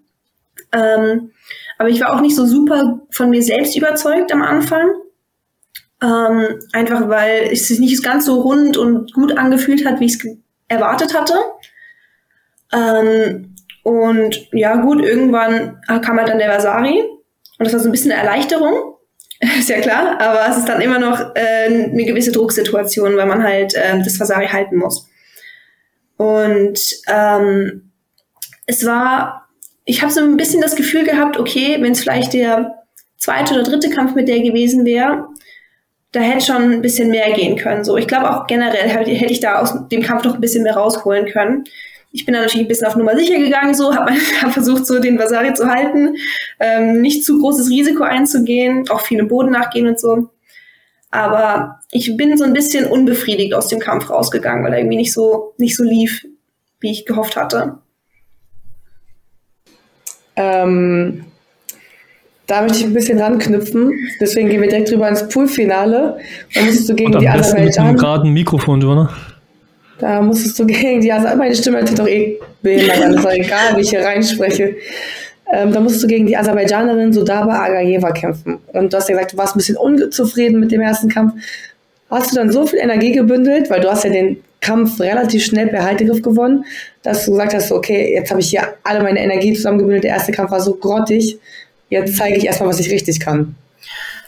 Ähm, 0.72 1.30
aber 1.78 1.90
ich 1.90 2.00
war 2.00 2.14
auch 2.14 2.20
nicht 2.20 2.36
so 2.36 2.46
super 2.46 3.00
von 3.10 3.30
mir 3.30 3.42
selbst 3.42 3.76
überzeugt 3.76 4.32
am 4.32 4.42
Anfang. 4.42 4.90
Ähm, 6.02 6.60
einfach 6.72 7.08
weil 7.08 7.50
es 7.52 7.68
sich 7.68 7.78
nicht 7.78 8.02
ganz 8.02 8.24
so 8.24 8.40
rund 8.40 8.76
und 8.76 9.12
gut 9.12 9.36
angefühlt 9.36 9.84
hat, 9.84 10.00
wie 10.00 10.06
ich 10.06 10.14
es 10.14 10.26
erwartet 10.68 11.14
hatte. 11.14 11.34
Ähm, 12.72 13.54
und 13.82 14.48
ja, 14.52 14.76
gut, 14.76 15.02
irgendwann 15.02 15.80
kam 15.86 16.18
halt 16.18 16.28
dann 16.28 16.38
der 16.38 16.48
Vasari. 16.48 17.02
Und 17.58 17.66
das 17.66 17.72
war 17.72 17.80
so 17.80 17.88
ein 17.88 17.92
bisschen 17.92 18.12
eine 18.12 18.20
Erleichterung. 18.20 18.94
ist 19.58 19.70
ja 19.70 19.80
klar, 19.80 20.20
aber 20.20 20.48
es 20.50 20.58
ist 20.58 20.68
dann 20.68 20.82
immer 20.82 20.98
noch 20.98 21.34
äh, 21.34 21.66
eine 21.66 22.04
gewisse 22.04 22.32
Drucksituation, 22.32 23.16
weil 23.16 23.26
man 23.26 23.42
halt 23.42 23.74
äh, 23.74 23.98
das 23.98 24.20
Vasari 24.20 24.48
halten 24.48 24.76
muss. 24.76 25.08
Und 26.18 26.78
ähm, 27.08 27.90
es 28.66 28.84
war, 28.84 29.48
ich 29.86 30.02
habe 30.02 30.12
so 30.12 30.20
ein 30.20 30.36
bisschen 30.36 30.60
das 30.60 30.76
Gefühl 30.76 31.04
gehabt, 31.04 31.38
okay, 31.38 31.78
wenn 31.80 31.92
es 31.92 32.00
vielleicht 32.00 32.34
der 32.34 32.74
zweite 33.16 33.54
oder 33.54 33.62
dritte 33.62 33.88
Kampf 33.88 34.14
mit 34.14 34.28
der 34.28 34.40
gewesen 34.40 34.84
wäre, 34.84 35.28
da 36.12 36.20
hätte 36.20 36.44
schon 36.44 36.72
ein 36.72 36.82
bisschen 36.82 37.10
mehr 37.10 37.32
gehen 37.32 37.56
können. 37.56 37.84
So, 37.84 37.96
ich 37.96 38.08
glaube 38.08 38.30
auch 38.30 38.46
generell 38.46 38.88
hätte 38.88 39.32
ich 39.32 39.40
da 39.40 39.60
aus 39.60 39.88
dem 39.88 40.02
Kampf 40.02 40.24
noch 40.24 40.34
ein 40.34 40.40
bisschen 40.40 40.64
mehr 40.64 40.74
rausholen 40.74 41.26
können 41.26 41.64
ich 42.12 42.24
bin 42.24 42.34
da 42.34 42.40
natürlich 42.40 42.66
ein 42.66 42.68
bisschen 42.68 42.86
auf 42.86 42.96
Nummer 42.96 43.16
sicher 43.16 43.38
gegangen, 43.38 43.74
so, 43.74 43.94
habe 43.94 44.12
hab 44.42 44.52
versucht, 44.52 44.86
so 44.86 44.98
den 44.98 45.18
Vasari 45.18 45.54
zu 45.54 45.66
halten, 45.66 46.16
ähm, 46.58 47.00
nicht 47.00 47.24
zu 47.24 47.38
großes 47.38 47.70
Risiko 47.70 48.02
einzugehen, 48.02 48.88
auch 48.90 49.00
viel 49.00 49.18
im 49.18 49.28
Boden 49.28 49.50
nachgehen 49.50 49.86
und 49.86 49.98
so. 49.98 50.30
Aber 51.10 51.80
ich 51.90 52.16
bin 52.16 52.36
so 52.36 52.44
ein 52.44 52.52
bisschen 52.52 52.86
unbefriedigt 52.86 53.54
aus 53.54 53.68
dem 53.68 53.80
Kampf 53.80 54.10
rausgegangen, 54.10 54.64
weil 54.64 54.72
er 54.72 54.78
irgendwie 54.78 54.96
nicht 54.96 55.12
so, 55.12 55.54
nicht 55.58 55.76
so 55.76 55.82
lief, 55.82 56.24
wie 56.78 56.92
ich 56.92 57.04
gehofft 57.04 57.36
hatte. 57.36 57.78
Ähm, 60.36 61.24
da 62.50 62.62
möchte 62.62 62.78
ich 62.78 62.84
ein 62.84 62.92
bisschen 62.92 63.20
ranknüpfen. 63.20 63.92
Deswegen 64.20 64.48
gehen 64.48 64.60
wir 64.60 64.68
direkt 64.68 64.90
drüber 64.90 65.08
ins 65.08 65.28
Poolfinale. 65.28 66.18
Da 66.52 66.62
musst 66.62 66.88
du 66.88 66.94
gegen 66.96 67.10
und 67.10 67.16
am 67.16 67.20
die 67.20 67.28
Aserbaidschan. 67.28 67.64
Mit 67.64 67.78
einem 67.78 67.96
geraden 67.96 68.32
Mikrofon, 68.32 68.80
Jonah. 68.80 69.10
Da 69.98 70.20
musstest 70.20 70.58
du 70.58 70.66
gegen 70.66 71.00
die, 71.00 71.12
also 71.12 71.36
meine 71.36 71.54
Stimme 71.54 71.86
sich 71.86 71.96
doch 71.96 72.08
eh 72.08 72.38
behindert 72.62 73.02
an, 73.02 73.14
ist 73.14 73.24
doch 73.24 73.30
egal, 73.30 73.76
wie 73.76 73.82
ich 73.82 73.90
hier 73.90 74.00
reinspreche. 74.00 74.74
Ähm, 75.52 75.72
da 75.72 75.80
musstest 75.80 76.04
du 76.04 76.08
gegen 76.08 76.26
die 76.26 76.36
Aserbaidschanerin 76.36 77.12
Sudaba 77.12 77.62
Agayeva 77.62 78.10
kämpfen. 78.10 78.58
Und 78.72 78.92
du 78.92 78.96
hast 78.96 79.08
ja 79.08 79.14
gesagt, 79.14 79.34
du 79.34 79.36
warst 79.36 79.54
ein 79.54 79.58
bisschen 79.58 79.76
unzufrieden 79.76 80.58
mit 80.58 80.72
dem 80.72 80.80
ersten 80.80 81.08
Kampf. 81.08 81.34
Hast 82.10 82.32
du 82.32 82.36
dann 82.36 82.50
so 82.50 82.66
viel 82.66 82.80
Energie 82.80 83.12
gebündelt, 83.12 83.70
weil 83.70 83.80
du 83.80 83.88
hast 83.88 84.02
ja 84.02 84.10
den 84.10 84.38
Kampf 84.60 84.98
relativ 85.00 85.44
schnell 85.44 85.68
per 85.68 85.84
Haltegriff 85.84 86.22
gewonnen, 86.22 86.64
dass 87.02 87.24
du 87.24 87.32
gesagt 87.32 87.54
hast, 87.54 87.70
okay, 87.70 88.12
jetzt 88.14 88.30
habe 88.30 88.40
ich 88.40 88.50
hier 88.50 88.62
alle 88.82 89.02
meine 89.02 89.20
Energie 89.20 89.54
zusammengebündelt, 89.54 90.04
der 90.04 90.12
erste 90.12 90.32
Kampf 90.32 90.50
war 90.50 90.60
so 90.60 90.74
grottig, 90.74 91.38
jetzt 91.90 92.16
zeige 92.16 92.36
ich 92.36 92.46
erstmal, 92.46 92.70
was 92.70 92.80
ich 92.80 92.90
richtig 92.90 93.20
kann. 93.20 93.54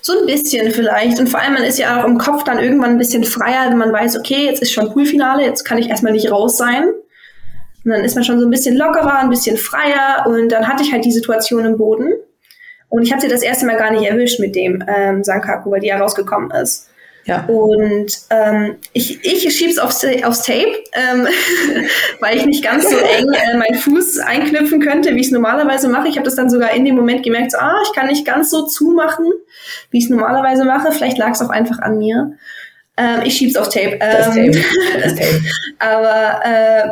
So 0.01 0.19
ein 0.19 0.27
bisschen 0.27 0.73
vielleicht. 0.73 1.19
Und 1.21 1.29
vor 1.29 1.41
allem, 1.41 1.55
man 1.55 1.63
ist 1.63 1.79
ja 1.79 2.01
auch 2.01 2.07
im 2.07 2.19
Kopf 2.19 2.45
dann 2.45 2.59
irgendwann 2.59 2.91
ein 2.91 2.99
bisschen 2.99 3.25
freier, 3.25 3.71
wenn 3.71 3.79
man 3.79 3.93
weiß, 3.93 4.19
okay, 4.19 4.45
jetzt 4.47 4.61
ist 4.61 4.73
schon 4.73 4.93
Poolfinale, 4.93 5.45
jetzt 5.45 5.65
kann 5.65 5.79
ich 5.79 5.89
erstmal 5.89 6.13
nicht 6.13 6.31
raus 6.31 6.57
sein. 6.57 6.89
Und 7.85 7.91
dann 7.91 8.05
ist 8.05 8.15
man 8.15 8.25
schon 8.25 8.39
so 8.39 8.47
ein 8.47 8.51
bisschen 8.51 8.77
lockerer, 8.77 9.21
ein 9.21 9.31
bisschen 9.31 9.57
freier. 9.57 10.25
Und 10.27 10.51
dann 10.51 10.69
hatte 10.69 10.83
ich 10.83 10.93
halt 10.93 11.05
die 11.05 11.13
Situation 11.13 11.65
im 11.65 11.79
Boden. 11.79 12.13
Und 12.89 13.03
ich 13.03 13.13
habe 13.13 13.23
sie 13.23 13.29
das 13.29 13.43
erste 13.43 13.65
Mal 13.65 13.77
gar 13.77 13.91
nicht 13.91 14.05
erwischt 14.05 14.41
mit 14.41 14.55
dem 14.55 14.85
ähm, 14.87 15.25
Sankaku, 15.25 15.71
weil 15.71 15.81
die 15.81 15.87
ja 15.87 15.99
rausgekommen 15.99 16.51
ist. 16.51 16.89
Ja. 17.25 17.45
Und 17.47 18.19
ähm, 18.31 18.77
ich, 18.93 19.25
ich 19.25 19.57
schieb's 19.57 19.79
aufs, 19.79 20.05
aufs 20.25 20.43
Tape, 20.43 20.73
ähm, 20.93 21.29
weil 22.21 22.37
ich 22.37 22.47
nicht 22.47 22.65
ganz 22.65 22.89
so 22.89 22.97
eng 23.19 23.29
äh, 23.33 23.57
meinen 23.57 23.77
Fuß 23.77 24.19
einknüpfen 24.19 24.81
könnte, 24.81 25.15
wie 25.15 25.21
ich 25.21 25.27
es 25.27 25.33
normalerweise 25.33 25.89
mache. 25.89 26.09
Ich 26.09 26.17
habe 26.17 26.25
das 26.25 26.35
dann 26.35 26.51
sogar 26.51 26.73
in 26.73 26.85
dem 26.85 26.97
Moment 26.97 27.23
gemerkt, 27.23 27.53
so, 27.53 27.59
ah, 27.59 27.81
ich 27.87 27.95
kann 27.95 28.09
nicht 28.09 28.27
ganz 28.27 28.51
so 28.51 28.67
zumachen, 28.67 29.27
wie 29.91 29.99
ich 29.99 30.05
es 30.05 30.11
normalerweise 30.11 30.65
mache. 30.65 30.91
Vielleicht 30.93 31.19
lag 31.19 31.33
es 31.33 31.43
auch 31.43 31.51
einfach 31.51 31.79
an 31.79 31.99
mir. 31.99 32.33
Ähm, 32.97 33.23
ich 33.25 33.37
schieb's 33.37 33.57
aufs 33.57 33.71
Tape. 33.71 33.99
das 33.99 34.27
Tape. 34.27 34.41
Ähm, 34.41 34.65
das 35.03 35.15
Tape. 35.15 35.43
aber 35.79 36.41
äh, 36.45 36.89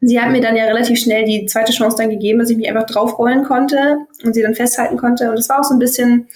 sie 0.00 0.20
hat 0.20 0.30
mir 0.30 0.40
dann 0.40 0.56
ja 0.56 0.64
relativ 0.64 0.98
schnell 0.98 1.24
die 1.24 1.46
zweite 1.46 1.72
Chance 1.72 1.96
dann 1.96 2.10
gegeben, 2.10 2.40
dass 2.40 2.50
ich 2.50 2.56
mich 2.56 2.68
einfach 2.68 2.86
draufrollen 2.86 3.44
konnte 3.44 3.98
und 4.24 4.34
sie 4.34 4.42
dann 4.42 4.54
festhalten 4.54 4.96
konnte. 4.96 5.30
Und 5.30 5.38
es 5.38 5.48
war 5.48 5.60
auch 5.60 5.64
so 5.64 5.74
ein 5.74 5.78
bisschen 5.78 6.28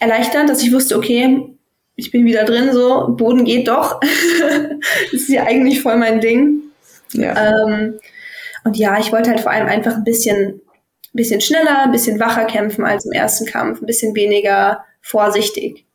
erleichternd, 0.00 0.48
dass 0.48 0.62
ich 0.62 0.72
wusste, 0.72 0.96
okay, 0.96 1.57
ich 1.98 2.12
bin 2.12 2.24
wieder 2.24 2.44
drin, 2.44 2.72
so, 2.72 3.08
Boden 3.08 3.44
geht 3.44 3.66
doch. 3.66 3.98
das 4.00 5.12
ist 5.12 5.28
ja 5.28 5.42
eigentlich 5.42 5.82
voll 5.82 5.96
mein 5.96 6.20
Ding. 6.20 6.62
Ja. 7.12 7.34
Ähm, 7.34 7.98
und 8.62 8.76
ja, 8.76 9.00
ich 9.00 9.10
wollte 9.10 9.30
halt 9.30 9.40
vor 9.40 9.50
allem 9.50 9.66
einfach 9.66 9.96
ein 9.96 10.04
bisschen, 10.04 10.60
bisschen 11.12 11.40
schneller, 11.40 11.82
ein 11.82 11.90
bisschen 11.90 12.20
wacher 12.20 12.44
kämpfen 12.44 12.84
als 12.84 13.04
im 13.04 13.10
ersten 13.10 13.46
Kampf, 13.46 13.82
ein 13.82 13.86
bisschen 13.86 14.14
weniger 14.14 14.84
vorsichtig. 15.00 15.86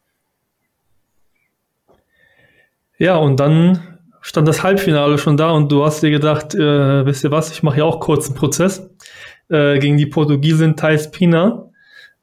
Ja, 2.98 3.16
und 3.16 3.40
dann 3.40 3.98
stand 4.20 4.46
das 4.46 4.62
Halbfinale 4.62 5.18
schon 5.18 5.38
da 5.38 5.52
und 5.52 5.72
du 5.72 5.86
hast 5.86 6.04
dir 6.04 6.12
gedacht, 6.12 6.54
äh, 6.54 7.06
wisst 7.06 7.24
ihr 7.24 7.32
was, 7.32 7.50
ich 7.50 7.64
mache 7.64 7.78
ja 7.78 7.86
auch 7.86 8.02
kurz 8.02 8.28
einen 8.28 8.36
Prozess 8.36 8.90
äh, 9.48 9.80
gegen 9.80 9.96
die 9.96 10.06
Portugiesin 10.08 10.76
Thais 10.76 11.12
Pina, 11.12 11.70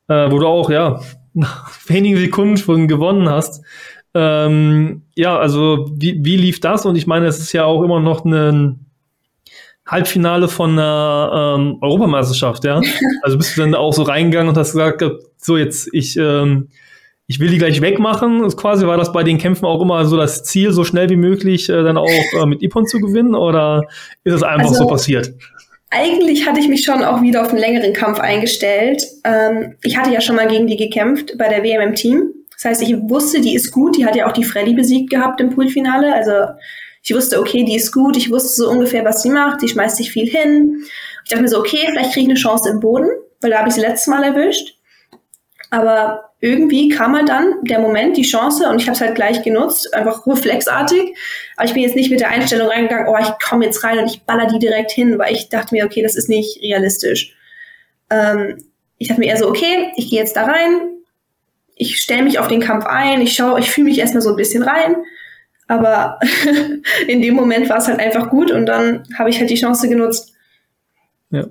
äh, 0.08 0.30
wo 0.30 0.38
du 0.38 0.46
auch, 0.46 0.68
ja, 0.68 1.00
nach 1.34 1.70
wenigen 1.86 2.16
Sekunden 2.16 2.56
schon 2.56 2.88
gewonnen 2.88 3.28
hast. 3.28 3.64
Ähm, 4.12 5.02
ja, 5.14 5.38
also 5.38 5.90
wie, 5.94 6.24
wie 6.24 6.36
lief 6.36 6.60
das? 6.60 6.84
Und 6.84 6.96
ich 6.96 7.06
meine, 7.06 7.26
es 7.26 7.38
ist 7.38 7.52
ja 7.52 7.64
auch 7.64 7.82
immer 7.82 8.00
noch 8.00 8.24
ein 8.24 8.86
Halbfinale 9.86 10.48
von 10.48 10.72
einer 10.72 11.56
ähm, 11.58 11.78
Europameisterschaft, 11.80 12.64
ja. 12.64 12.80
Also 13.22 13.36
bist 13.36 13.56
du 13.56 13.60
dann 13.60 13.74
auch 13.74 13.92
so 13.92 14.02
reingegangen 14.02 14.48
und 14.48 14.56
hast 14.56 14.72
gesagt, 14.72 15.04
so 15.36 15.56
jetzt, 15.56 15.88
ich, 15.92 16.16
ähm, 16.16 16.68
ich 17.26 17.38
will 17.38 17.48
die 17.48 17.58
gleich 17.58 17.80
wegmachen. 17.80 18.42
Das 18.42 18.56
quasi 18.56 18.86
war 18.86 18.96
das 18.96 19.12
bei 19.12 19.22
den 19.22 19.38
Kämpfen 19.38 19.64
auch 19.64 19.80
immer 19.80 20.04
so 20.04 20.16
das 20.16 20.42
Ziel, 20.42 20.72
so 20.72 20.84
schnell 20.84 21.08
wie 21.10 21.16
möglich 21.16 21.68
äh, 21.68 21.82
dann 21.82 21.96
auch 21.96 22.08
äh, 22.08 22.46
mit 22.46 22.62
Ipon 22.62 22.86
zu 22.86 22.98
gewinnen? 22.98 23.36
Oder 23.36 23.84
ist 24.24 24.34
es 24.34 24.42
einfach 24.42 24.70
also, 24.70 24.82
so 24.82 24.86
passiert? 24.88 25.32
Eigentlich 25.90 26.46
hatte 26.46 26.60
ich 26.60 26.68
mich 26.68 26.84
schon 26.84 27.02
auch 27.02 27.20
wieder 27.20 27.42
auf 27.42 27.48
einen 27.48 27.58
längeren 27.58 27.92
Kampf 27.92 28.20
eingestellt. 28.20 29.04
Ähm, 29.24 29.76
ich 29.82 29.96
hatte 29.96 30.12
ja 30.12 30.20
schon 30.20 30.36
mal 30.36 30.46
gegen 30.46 30.66
die 30.66 30.76
gekämpft 30.76 31.36
bei 31.36 31.48
der 31.48 31.64
WM 31.64 31.80
im 31.82 31.94
Team. 31.94 32.32
Das 32.52 32.64
heißt, 32.64 32.82
ich 32.82 32.94
wusste, 33.08 33.40
die 33.40 33.54
ist 33.54 33.72
gut. 33.72 33.96
Die 33.96 34.06
hat 34.06 34.14
ja 34.14 34.28
auch 34.28 34.32
die 34.32 34.44
Freddy 34.44 34.74
besiegt 34.74 35.10
gehabt 35.10 35.40
im 35.40 35.50
Poolfinale. 35.50 36.14
Also 36.14 36.54
ich 37.02 37.14
wusste, 37.14 37.40
okay, 37.40 37.64
die 37.64 37.76
ist 37.76 37.92
gut. 37.92 38.16
Ich 38.16 38.30
wusste 38.30 38.62
so 38.62 38.70
ungefähr, 38.70 39.04
was 39.04 39.22
sie 39.22 39.30
macht. 39.30 39.62
Die 39.62 39.68
schmeißt 39.68 39.96
sich 39.96 40.12
viel 40.12 40.28
hin. 40.28 40.84
Ich 41.24 41.30
dachte 41.30 41.42
mir 41.42 41.48
so, 41.48 41.58
okay, 41.58 41.80
vielleicht 41.90 42.12
kriege 42.12 42.26
ich 42.26 42.30
eine 42.30 42.38
Chance 42.38 42.70
im 42.70 42.80
Boden, 42.80 43.08
weil 43.40 43.50
da 43.50 43.58
habe 43.58 43.68
ich 43.68 43.74
sie 43.74 43.80
letztes 43.80 44.06
Mal 44.06 44.22
erwischt. 44.22 44.76
Aber 45.70 46.30
irgendwie 46.40 46.88
kam 46.88 47.14
halt 47.14 47.28
dann 47.28 47.62
der 47.62 47.78
Moment, 47.78 48.16
die 48.16 48.22
Chance 48.22 48.68
und 48.68 48.80
ich 48.80 48.86
habe 48.86 48.94
es 48.94 49.00
halt 49.00 49.14
gleich 49.14 49.42
genutzt, 49.42 49.94
einfach 49.94 50.26
reflexartig. 50.26 51.16
Aber 51.56 51.66
ich 51.66 51.74
bin 51.74 51.82
jetzt 51.82 51.96
nicht 51.96 52.10
mit 52.10 52.20
der 52.20 52.30
Einstellung 52.30 52.68
reingegangen, 52.68 53.06
oh, 53.08 53.16
ich 53.20 53.46
komme 53.46 53.66
jetzt 53.66 53.84
rein 53.84 53.98
und 53.98 54.06
ich 54.06 54.22
baller 54.22 54.46
die 54.46 54.58
direkt 54.58 54.90
hin, 54.90 55.18
weil 55.18 55.32
ich 55.32 55.48
dachte 55.48 55.74
mir, 55.74 55.84
okay, 55.84 56.02
das 56.02 56.16
ist 56.16 56.28
nicht 56.28 56.60
realistisch. 56.62 57.36
Ähm, 58.10 58.58
ich 58.98 59.08
dachte 59.08 59.20
mir 59.20 59.28
eher 59.28 59.36
so, 59.36 59.48
okay, 59.48 59.92
ich 59.96 60.10
gehe 60.10 60.18
jetzt 60.18 60.36
da 60.36 60.44
rein, 60.44 60.90
ich 61.76 61.98
stelle 61.98 62.24
mich 62.24 62.38
auf 62.38 62.48
den 62.48 62.60
Kampf 62.60 62.84
ein, 62.86 63.20
ich 63.20 63.34
schaue, 63.34 63.60
ich 63.60 63.70
fühle 63.70 63.86
mich 63.86 63.98
erstmal 63.98 64.22
so 64.22 64.30
ein 64.30 64.36
bisschen 64.36 64.62
rein. 64.62 64.96
Aber 65.68 66.18
in 67.06 67.22
dem 67.22 67.34
Moment 67.34 67.68
war 67.70 67.78
es 67.78 67.86
halt 67.86 68.00
einfach 68.00 68.28
gut 68.28 68.50
und 68.50 68.66
dann 68.66 69.04
habe 69.16 69.30
ich 69.30 69.38
halt 69.38 69.50
die 69.50 69.60
Chance 69.60 69.88
genutzt. 69.88 70.32
Ja. 71.30 71.46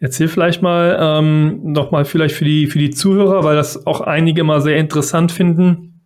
Erzähl 0.00 0.28
vielleicht 0.28 0.62
mal 0.62 0.96
ähm, 1.00 1.60
noch 1.72 1.90
mal 1.90 2.04
vielleicht 2.04 2.34
für 2.34 2.44
die 2.44 2.68
für 2.68 2.78
die 2.78 2.90
Zuhörer, 2.90 3.42
weil 3.42 3.56
das 3.56 3.86
auch 3.86 4.00
einige 4.00 4.42
immer 4.42 4.60
sehr 4.60 4.76
interessant 4.76 5.32
finden. 5.32 6.02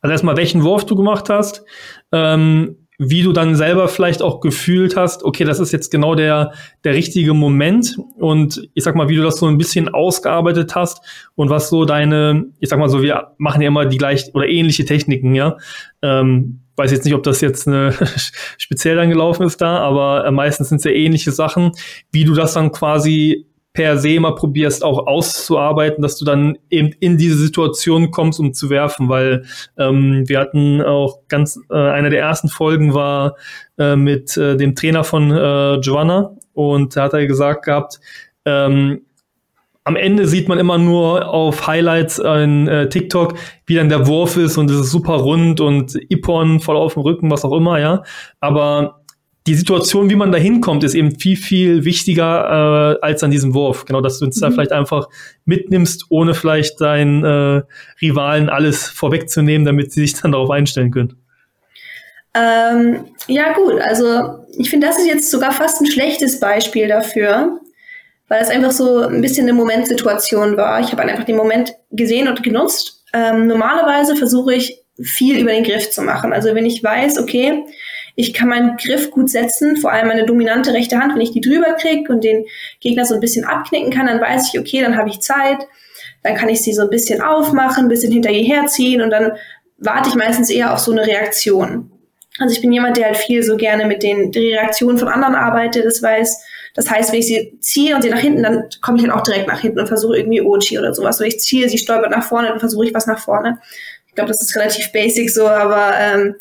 Also 0.00 0.12
erstmal, 0.12 0.36
welchen 0.36 0.64
Wurf 0.64 0.84
du 0.84 0.96
gemacht 0.96 1.28
hast, 1.28 1.64
ähm, 2.10 2.76
wie 2.98 3.22
du 3.22 3.32
dann 3.32 3.56
selber 3.56 3.88
vielleicht 3.88 4.22
auch 4.22 4.40
gefühlt 4.40 4.96
hast, 4.96 5.24
okay, 5.24 5.44
das 5.44 5.58
ist 5.58 5.72
jetzt 5.72 5.90
genau 5.90 6.14
der, 6.14 6.52
der 6.84 6.94
richtige 6.94 7.34
Moment 7.34 7.96
und 8.16 8.68
ich 8.74 8.84
sag 8.84 8.94
mal, 8.94 9.08
wie 9.08 9.16
du 9.16 9.22
das 9.22 9.38
so 9.38 9.46
ein 9.46 9.58
bisschen 9.58 9.88
ausgearbeitet 9.88 10.74
hast 10.74 11.00
und 11.34 11.50
was 11.50 11.68
so 11.68 11.84
deine, 11.84 12.46
ich 12.60 12.68
sag 12.68 12.78
mal 12.78 12.88
so, 12.88 13.02
wir 13.02 13.32
machen 13.38 13.60
ja 13.60 13.68
immer 13.68 13.86
die 13.86 13.98
gleich 13.98 14.30
oder 14.34 14.46
ähnliche 14.46 14.84
Techniken, 14.84 15.34
ja. 15.34 15.56
Ähm, 16.00 16.61
weiß 16.82 16.90
jetzt 16.90 17.04
nicht, 17.04 17.14
ob 17.14 17.22
das 17.22 17.40
jetzt 17.40 17.68
eine 17.68 17.94
speziell 18.58 18.96
dann 18.96 19.08
gelaufen 19.08 19.46
ist 19.46 19.60
da, 19.60 19.78
aber 19.78 20.26
äh, 20.26 20.30
meistens 20.32 20.68
sind 20.68 20.78
es 20.78 20.84
ja 20.84 20.90
ähnliche 20.90 21.30
Sachen, 21.30 21.72
wie 22.10 22.24
du 22.24 22.34
das 22.34 22.54
dann 22.54 22.72
quasi 22.72 23.46
per 23.72 23.96
se 23.96 24.20
mal 24.20 24.34
probierst 24.34 24.84
auch 24.84 25.06
auszuarbeiten, 25.06 26.02
dass 26.02 26.18
du 26.18 26.24
dann 26.24 26.58
eben 26.70 26.90
in 27.00 27.16
diese 27.16 27.36
Situation 27.36 28.10
kommst, 28.10 28.38
um 28.40 28.52
zu 28.52 28.68
werfen, 28.68 29.08
weil 29.08 29.44
ähm, 29.78 30.24
wir 30.26 30.40
hatten 30.40 30.82
auch 30.82 31.20
ganz, 31.28 31.58
äh, 31.70 31.74
eine 31.74 32.10
der 32.10 32.20
ersten 32.20 32.48
Folgen 32.48 32.92
war 32.94 33.36
äh, 33.78 33.96
mit 33.96 34.36
äh, 34.36 34.56
dem 34.56 34.74
Trainer 34.74 35.04
von 35.04 35.30
äh, 35.30 35.76
Joanna 35.76 36.36
und 36.52 36.96
da 36.96 37.04
hat 37.04 37.14
er 37.14 37.26
gesagt 37.26 37.64
gehabt, 37.64 38.00
ähm, 38.44 39.02
am 39.84 39.96
Ende 39.96 40.26
sieht 40.26 40.48
man 40.48 40.58
immer 40.58 40.78
nur 40.78 41.28
auf 41.28 41.66
Highlights 41.66 42.18
in 42.18 42.68
äh, 42.68 42.88
TikTok, 42.88 43.34
wie 43.66 43.74
dann 43.74 43.88
der 43.88 44.06
Wurf 44.06 44.36
ist 44.36 44.56
und 44.56 44.70
es 44.70 44.78
ist 44.78 44.90
super 44.90 45.14
rund 45.14 45.60
und 45.60 45.96
Ippon 46.08 46.60
voll 46.60 46.76
auf 46.76 46.94
dem 46.94 47.02
Rücken, 47.02 47.30
was 47.30 47.44
auch 47.44 47.56
immer, 47.56 47.80
ja. 47.80 48.04
Aber 48.40 49.02
die 49.48 49.54
Situation, 49.56 50.08
wie 50.08 50.14
man 50.14 50.30
da 50.30 50.38
hinkommt, 50.38 50.84
ist 50.84 50.94
eben 50.94 51.18
viel, 51.18 51.36
viel 51.36 51.84
wichtiger 51.84 52.94
äh, 53.00 53.04
als 53.04 53.24
an 53.24 53.32
diesem 53.32 53.54
Wurf. 53.54 53.84
Genau, 53.86 54.00
dass 54.00 54.20
du 54.20 54.26
uns 54.26 54.36
mhm. 54.36 54.40
da 54.42 54.50
vielleicht 54.52 54.72
einfach 54.72 55.08
mitnimmst, 55.46 56.06
ohne 56.10 56.34
vielleicht 56.34 56.80
deinen 56.80 57.24
äh, 57.24 57.62
Rivalen 58.00 58.48
alles 58.48 58.86
vorwegzunehmen, 58.86 59.64
damit 59.64 59.92
sie 59.92 60.02
sich 60.02 60.14
dann 60.20 60.32
darauf 60.32 60.50
einstellen 60.50 60.92
können. 60.92 61.16
Ähm, 62.34 63.04
ja, 63.26 63.52
gut, 63.52 63.80
also 63.80 64.46
ich 64.56 64.70
finde, 64.70 64.86
das 64.86 64.98
ist 64.98 65.06
jetzt 65.06 65.30
sogar 65.30 65.52
fast 65.52 65.80
ein 65.80 65.86
schlechtes 65.86 66.38
Beispiel 66.40 66.88
dafür, 66.88 67.60
weil 68.32 68.40
es 68.40 68.48
einfach 68.48 68.70
so 68.70 69.00
ein 69.00 69.20
bisschen 69.20 69.44
eine 69.44 69.52
Momentsituation 69.52 70.56
war. 70.56 70.80
Ich 70.80 70.90
habe 70.90 71.02
einfach 71.02 71.24
den 71.24 71.36
Moment 71.36 71.74
gesehen 71.90 72.28
und 72.28 72.42
genutzt. 72.42 73.04
Ähm, 73.12 73.46
normalerweise 73.46 74.16
versuche 74.16 74.54
ich 74.54 74.80
viel 75.02 75.38
über 75.38 75.50
den 75.50 75.64
Griff 75.64 75.90
zu 75.90 76.00
machen. 76.00 76.32
Also 76.32 76.54
wenn 76.54 76.64
ich 76.64 76.82
weiß, 76.82 77.18
okay, 77.18 77.62
ich 78.16 78.32
kann 78.32 78.48
meinen 78.48 78.78
Griff 78.78 79.10
gut 79.10 79.28
setzen, 79.28 79.76
vor 79.76 79.92
allem 79.92 80.08
meine 80.08 80.24
dominante 80.24 80.72
rechte 80.72 80.98
Hand, 80.98 81.14
wenn 81.14 81.20
ich 81.20 81.32
die 81.32 81.42
drüber 81.42 81.74
kriege 81.74 82.10
und 82.10 82.24
den 82.24 82.46
Gegner 82.80 83.04
so 83.04 83.12
ein 83.12 83.20
bisschen 83.20 83.44
abknicken 83.44 83.92
kann, 83.92 84.06
dann 84.06 84.18
weiß 84.18 84.48
ich, 84.50 84.58
okay, 84.58 84.80
dann 84.80 84.96
habe 84.96 85.10
ich 85.10 85.20
Zeit, 85.20 85.58
dann 86.22 86.34
kann 86.34 86.48
ich 86.48 86.62
sie 86.62 86.72
so 86.72 86.80
ein 86.80 86.90
bisschen 86.90 87.20
aufmachen, 87.20 87.84
ein 87.84 87.90
bisschen 87.90 88.12
hinter 88.12 88.30
ihr 88.30 88.46
herziehen 88.46 89.02
und 89.02 89.10
dann 89.10 89.32
warte 89.76 90.08
ich 90.08 90.14
meistens 90.14 90.48
eher 90.48 90.72
auf 90.72 90.78
so 90.78 90.90
eine 90.90 91.06
Reaktion. 91.06 91.90
Also 92.38 92.54
ich 92.54 92.62
bin 92.62 92.72
jemand, 92.72 92.96
der 92.96 93.08
halt 93.08 93.18
viel 93.18 93.42
so 93.42 93.58
gerne 93.58 93.84
mit 93.84 94.02
den 94.02 94.30
Reaktionen 94.30 94.96
von 94.96 95.08
anderen 95.08 95.34
arbeitet, 95.34 95.84
das 95.84 96.02
weiß, 96.02 96.42
das 96.74 96.90
heißt, 96.90 97.12
wenn 97.12 97.20
ich 97.20 97.26
sie 97.26 97.58
ziehe 97.60 97.94
und 97.94 98.02
sie 98.02 98.10
nach 98.10 98.18
hinten, 98.18 98.42
dann 98.42 98.64
komme 98.80 98.98
ich 98.98 99.04
halt 99.04 99.12
auch 99.12 99.22
direkt 99.22 99.48
nach 99.48 99.60
hinten 99.60 99.80
und 99.80 99.88
versuche 99.88 100.16
irgendwie 100.16 100.40
Ochi 100.40 100.78
oder 100.78 100.94
sowas. 100.94 101.20
Wenn 101.20 101.28
ich 101.28 101.40
ziehe, 101.40 101.68
sie 101.68 101.78
stolpert 101.78 102.10
nach 102.10 102.24
vorne, 102.24 102.48
dann 102.48 102.60
versuche 102.60 102.86
ich 102.86 102.94
was 102.94 103.06
nach 103.06 103.18
vorne. 103.18 103.58
Ich 104.06 104.14
glaube, 104.14 104.28
das 104.28 104.40
ist 104.40 104.56
relativ 104.56 104.92
basic 104.92 105.30
so, 105.30 105.48
aber 105.48 105.92
ähm, 105.98 106.36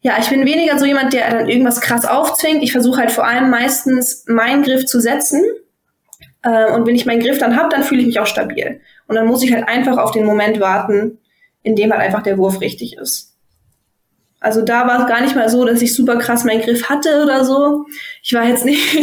ja, 0.00 0.16
ich 0.20 0.28
bin 0.28 0.44
weniger 0.44 0.78
so 0.78 0.84
jemand, 0.84 1.12
der 1.12 1.30
dann 1.30 1.48
irgendwas 1.48 1.80
krass 1.80 2.04
aufzwingt. 2.04 2.62
Ich 2.62 2.72
versuche 2.72 3.00
halt 3.00 3.10
vor 3.10 3.26
allem 3.26 3.50
meistens 3.50 4.24
meinen 4.26 4.62
Griff 4.62 4.86
zu 4.86 5.00
setzen. 5.00 5.42
Äh, 6.42 6.70
und 6.72 6.86
wenn 6.86 6.94
ich 6.94 7.06
meinen 7.06 7.22
Griff 7.22 7.38
dann 7.38 7.56
habe, 7.56 7.70
dann 7.70 7.84
fühle 7.84 8.00
ich 8.00 8.06
mich 8.06 8.20
auch 8.20 8.26
stabil. 8.26 8.80
Und 9.06 9.14
dann 9.14 9.26
muss 9.26 9.42
ich 9.42 9.52
halt 9.52 9.66
einfach 9.66 9.98
auf 9.98 10.10
den 10.10 10.24
Moment 10.24 10.60
warten, 10.60 11.18
in 11.62 11.74
dem 11.74 11.90
halt 11.90 12.02
einfach 12.02 12.22
der 12.22 12.38
Wurf 12.38 12.60
richtig 12.60 12.96
ist. 12.96 13.33
Also 14.44 14.60
da 14.62 14.86
war 14.86 15.00
es 15.00 15.06
gar 15.08 15.22
nicht 15.22 15.34
mal 15.34 15.48
so, 15.48 15.64
dass 15.64 15.80
ich 15.80 15.94
super 15.94 16.18
krass 16.18 16.44
meinen 16.44 16.60
Griff 16.60 16.88
hatte 16.88 17.22
oder 17.22 17.44
so. 17.44 17.86
Ich 18.22 18.34
war 18.34 18.46
jetzt 18.46 18.64
nicht 18.66 18.94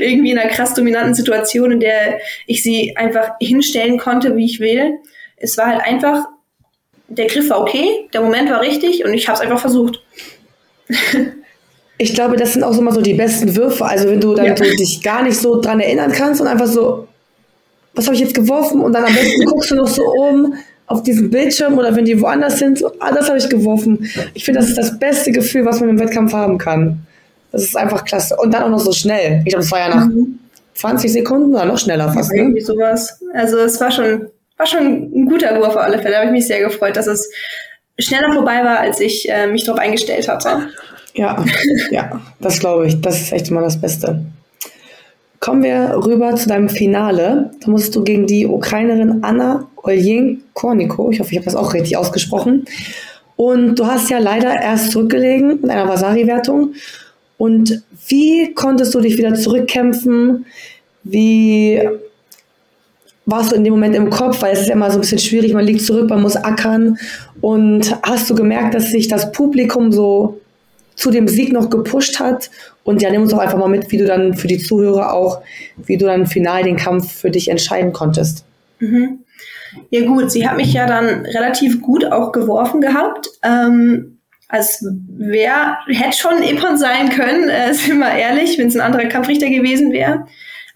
irgendwie 0.00 0.32
in 0.32 0.38
einer 0.38 0.50
krass 0.50 0.74
dominanten 0.74 1.14
Situation, 1.14 1.70
in 1.70 1.80
der 1.80 2.18
ich 2.46 2.62
sie 2.62 2.96
einfach 2.96 3.32
hinstellen 3.40 3.98
konnte, 3.98 4.36
wie 4.36 4.44
ich 4.44 4.60
will. 4.60 4.98
Es 5.36 5.56
war 5.56 5.66
halt 5.66 5.80
einfach 5.82 6.24
der 7.08 7.26
Griff 7.26 7.50
war 7.50 7.60
okay, 7.60 8.08
der 8.12 8.22
Moment 8.22 8.50
war 8.50 8.60
richtig 8.60 9.04
und 9.04 9.14
ich 9.14 9.28
habe 9.28 9.36
es 9.36 9.42
einfach 9.42 9.60
versucht. 9.60 10.02
ich 11.98 12.14
glaube, 12.14 12.36
das 12.36 12.54
sind 12.54 12.64
auch 12.64 12.76
immer 12.76 12.92
so 12.92 13.00
die 13.00 13.14
besten 13.14 13.54
Würfe. 13.56 13.84
Also 13.84 14.08
wenn 14.08 14.20
du 14.20 14.34
dann 14.34 14.46
ja. 14.46 14.56
so 14.56 14.64
dich 14.64 15.02
gar 15.02 15.22
nicht 15.22 15.38
so 15.38 15.60
dran 15.60 15.80
erinnern 15.80 16.12
kannst 16.12 16.40
und 16.40 16.46
einfach 16.46 16.66
so, 16.66 17.08
was 17.94 18.06
habe 18.06 18.14
ich 18.14 18.22
jetzt 18.22 18.34
geworfen? 18.34 18.80
Und 18.80 18.92
dann 18.92 19.04
am 19.04 19.14
besten 19.14 19.44
guckst 19.44 19.70
du 19.70 19.76
noch 19.76 19.86
so 19.86 20.02
oben 20.02 20.54
auf 20.86 21.02
diesen 21.02 21.30
Bildschirm 21.30 21.78
oder 21.78 21.94
wenn 21.96 22.04
die 22.04 22.20
woanders 22.20 22.58
sind, 22.58 22.78
so, 22.78 22.92
ah, 23.00 23.12
das 23.12 23.28
habe 23.28 23.38
ich 23.38 23.48
geworfen. 23.48 24.08
Ich 24.34 24.44
finde, 24.44 24.60
das 24.60 24.70
ist 24.70 24.78
das 24.78 24.98
beste 24.98 25.32
Gefühl, 25.32 25.64
was 25.64 25.80
man 25.80 25.88
im 25.88 25.98
Wettkampf 25.98 26.32
haben 26.32 26.58
kann. 26.58 27.06
Das 27.52 27.62
ist 27.62 27.76
einfach 27.76 28.04
klasse. 28.04 28.36
Und 28.36 28.52
dann 28.52 28.64
auch 28.64 28.70
noch 28.70 28.80
so 28.80 28.92
schnell. 28.92 29.40
Ich 29.44 29.50
glaube, 29.50 29.64
es 29.64 29.70
war 29.70 29.78
ja 29.78 29.88
nach 29.94 30.06
mhm. 30.06 30.38
20 30.74 31.12
Sekunden 31.12 31.54
oder 31.54 31.64
noch 31.64 31.78
schneller 31.78 32.12
fast. 32.12 32.32
Ne? 32.32 32.38
irgendwie 32.38 32.60
sowas. 32.60 33.20
Also 33.32 33.58
es 33.58 33.80
war 33.80 33.90
schon 33.90 34.26
war 34.56 34.66
schon 34.66 34.82
ein 34.82 35.26
guter 35.26 35.56
Wurf 35.56 35.68
auf 35.68 35.76
alle 35.76 35.98
Fälle. 35.98 36.12
Da 36.12 36.16
habe 36.18 36.26
ich 36.26 36.32
mich 36.32 36.46
sehr 36.46 36.60
gefreut, 36.60 36.96
dass 36.96 37.06
es 37.06 37.30
schneller 37.98 38.32
vorbei 38.32 38.62
war, 38.64 38.78
als 38.78 39.00
ich 39.00 39.28
äh, 39.28 39.46
mich 39.46 39.64
darauf 39.64 39.80
eingestellt 39.80 40.28
hatte. 40.28 40.68
Ja, 41.14 41.44
ja, 41.90 42.20
das 42.40 42.58
glaube 42.58 42.86
ich. 42.86 43.00
Das 43.00 43.20
ist 43.20 43.32
echt 43.32 43.48
immer 43.48 43.62
das 43.62 43.80
Beste. 43.80 44.24
Kommen 45.44 45.62
wir 45.62 46.00
rüber 46.02 46.34
zu 46.36 46.48
deinem 46.48 46.70
Finale. 46.70 47.50
Da 47.60 47.70
musst 47.70 47.94
du 47.94 48.02
gegen 48.02 48.26
die 48.26 48.46
Ukrainerin 48.46 49.18
Anna 49.20 49.68
Oljen-Korniko, 49.76 51.10
ich 51.10 51.20
hoffe, 51.20 51.32
ich 51.32 51.36
habe 51.36 51.44
das 51.44 51.54
auch 51.54 51.74
richtig 51.74 51.98
ausgesprochen. 51.98 52.64
Und 53.36 53.78
du 53.78 53.86
hast 53.86 54.08
ja 54.08 54.16
leider 54.20 54.58
erst 54.58 54.92
zurückgelegen 54.92 55.62
in 55.62 55.68
einer 55.68 55.86
Vasari-Wertung. 55.86 56.72
Und 57.36 57.82
wie 58.08 58.54
konntest 58.54 58.94
du 58.94 59.02
dich 59.02 59.18
wieder 59.18 59.34
zurückkämpfen? 59.34 60.46
Wie 61.02 61.90
warst 63.26 63.52
du 63.52 63.56
in 63.56 63.64
dem 63.64 63.74
Moment 63.74 63.96
im 63.96 64.08
Kopf, 64.08 64.40
weil 64.40 64.54
es 64.54 64.62
ist 64.62 64.68
ja 64.68 64.74
immer 64.74 64.90
so 64.90 64.96
ein 64.96 65.02
bisschen 65.02 65.18
schwierig, 65.18 65.52
man 65.52 65.66
liegt 65.66 65.82
zurück, 65.82 66.08
man 66.08 66.22
muss 66.22 66.36
ackern. 66.36 66.96
Und 67.42 67.94
hast 68.02 68.30
du 68.30 68.34
gemerkt, 68.34 68.72
dass 68.72 68.90
sich 68.90 69.08
das 69.08 69.30
Publikum 69.30 69.92
so 69.92 70.40
zu 70.94 71.10
dem 71.10 71.28
Sieg 71.28 71.52
noch 71.52 71.70
gepusht 71.70 72.20
hat? 72.20 72.50
Und 72.84 73.02
ja, 73.02 73.10
nimm 73.10 73.22
uns 73.22 73.30
doch 73.30 73.38
einfach 73.38 73.58
mal 73.58 73.68
mit, 73.68 73.90
wie 73.90 73.98
du 73.98 74.06
dann 74.06 74.34
für 74.34 74.46
die 74.46 74.58
Zuhörer 74.58 75.12
auch, 75.12 75.42
wie 75.76 75.96
du 75.96 76.06
dann 76.06 76.26
final 76.26 76.62
den 76.62 76.76
Kampf 76.76 77.12
für 77.12 77.30
dich 77.30 77.48
entscheiden 77.48 77.92
konntest. 77.92 78.44
Mhm. 78.78 79.20
Ja 79.90 80.06
gut, 80.06 80.30
sie 80.30 80.46
hat 80.46 80.56
mich 80.56 80.72
ja 80.72 80.86
dann 80.86 81.26
relativ 81.26 81.80
gut 81.80 82.04
auch 82.04 82.32
geworfen 82.32 82.80
gehabt. 82.80 83.28
Ähm, 83.42 84.18
als 84.48 84.86
wer 85.08 85.78
hätte 85.88 86.16
schon 86.16 86.42
Ippon 86.42 86.76
sein 86.76 87.08
können, 87.08 87.48
äh, 87.48 87.74
sind 87.74 87.98
wir 87.98 88.12
ehrlich, 88.12 88.58
wenn 88.58 88.68
es 88.68 88.76
ein 88.76 88.82
anderer 88.82 89.06
Kampfrichter 89.06 89.48
gewesen 89.48 89.92
wäre. 89.92 90.26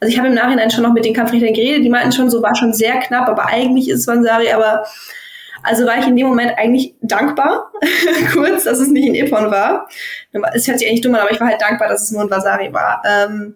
Also 0.01 0.13
ich 0.13 0.19
habe 0.19 0.29
im 0.29 0.35
Nachhinein 0.35 0.71
schon 0.71 0.85
noch 0.85 0.93
mit 0.93 1.05
den 1.05 1.15
Kampfrichtern 1.15 1.53
geredet, 1.53 1.85
die 1.85 1.91
meinten 1.91 2.13
schon, 2.13 2.31
so 2.31 2.41
war 2.43 2.55
schon 2.55 2.73
sehr 2.73 2.99
knapp, 3.01 3.29
aber 3.29 3.47
eigentlich 3.47 3.89
ist 3.89 4.07
Vansari, 4.07 4.53
aber 4.53 4.85
also 5.63 5.87
war 5.87 5.99
ich 5.99 6.07
in 6.07 6.17
dem 6.17 6.27
Moment 6.27 6.53
eigentlich 6.57 6.95
dankbar, 7.03 7.73
kurz, 8.33 8.65
dass 8.65 8.79
es 8.79 8.89
nicht 8.89 9.07
in 9.07 9.15
Epon 9.15 9.51
war. 9.51 9.89
Es 10.55 10.67
hört 10.69 10.79
sich 10.79 10.89
eigentlich 10.89 11.01
dumm 11.01 11.15
an, 11.15 11.23
aber 11.23 11.33
ich 11.33 11.41
war 11.41 11.49
halt 11.49 11.61
dankbar, 11.61 11.89
dass 11.89 12.03
es 12.03 12.11
nur 12.11 12.23
in 12.23 12.31
Vasari 12.31 12.73
war. 12.73 13.03
Ähm, 13.05 13.55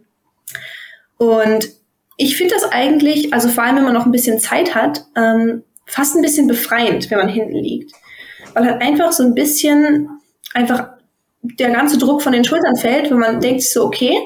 und 1.18 1.70
ich 2.16 2.36
finde 2.36 2.54
das 2.54 2.64
eigentlich, 2.64 3.32
also 3.32 3.48
vor 3.48 3.64
allem, 3.64 3.76
wenn 3.76 3.84
man 3.84 3.94
noch 3.94 4.06
ein 4.06 4.12
bisschen 4.12 4.38
Zeit 4.38 4.74
hat, 4.74 5.04
ähm, 5.16 5.64
fast 5.86 6.14
ein 6.14 6.22
bisschen 6.22 6.46
befreiend, 6.46 7.10
wenn 7.10 7.18
man 7.18 7.28
hinten 7.28 7.54
liegt. 7.54 7.92
Weil 8.54 8.66
halt 8.66 8.82
einfach 8.82 9.12
so 9.12 9.22
ein 9.22 9.34
bisschen 9.34 10.08
einfach 10.54 10.88
der 11.42 11.70
ganze 11.70 11.98
Druck 11.98 12.22
von 12.22 12.32
den 12.32 12.44
Schultern 12.44 12.76
fällt, 12.76 13.10
wenn 13.10 13.18
man 13.18 13.40
denkt 13.40 13.62
so, 13.62 13.84
okay, 13.84 14.16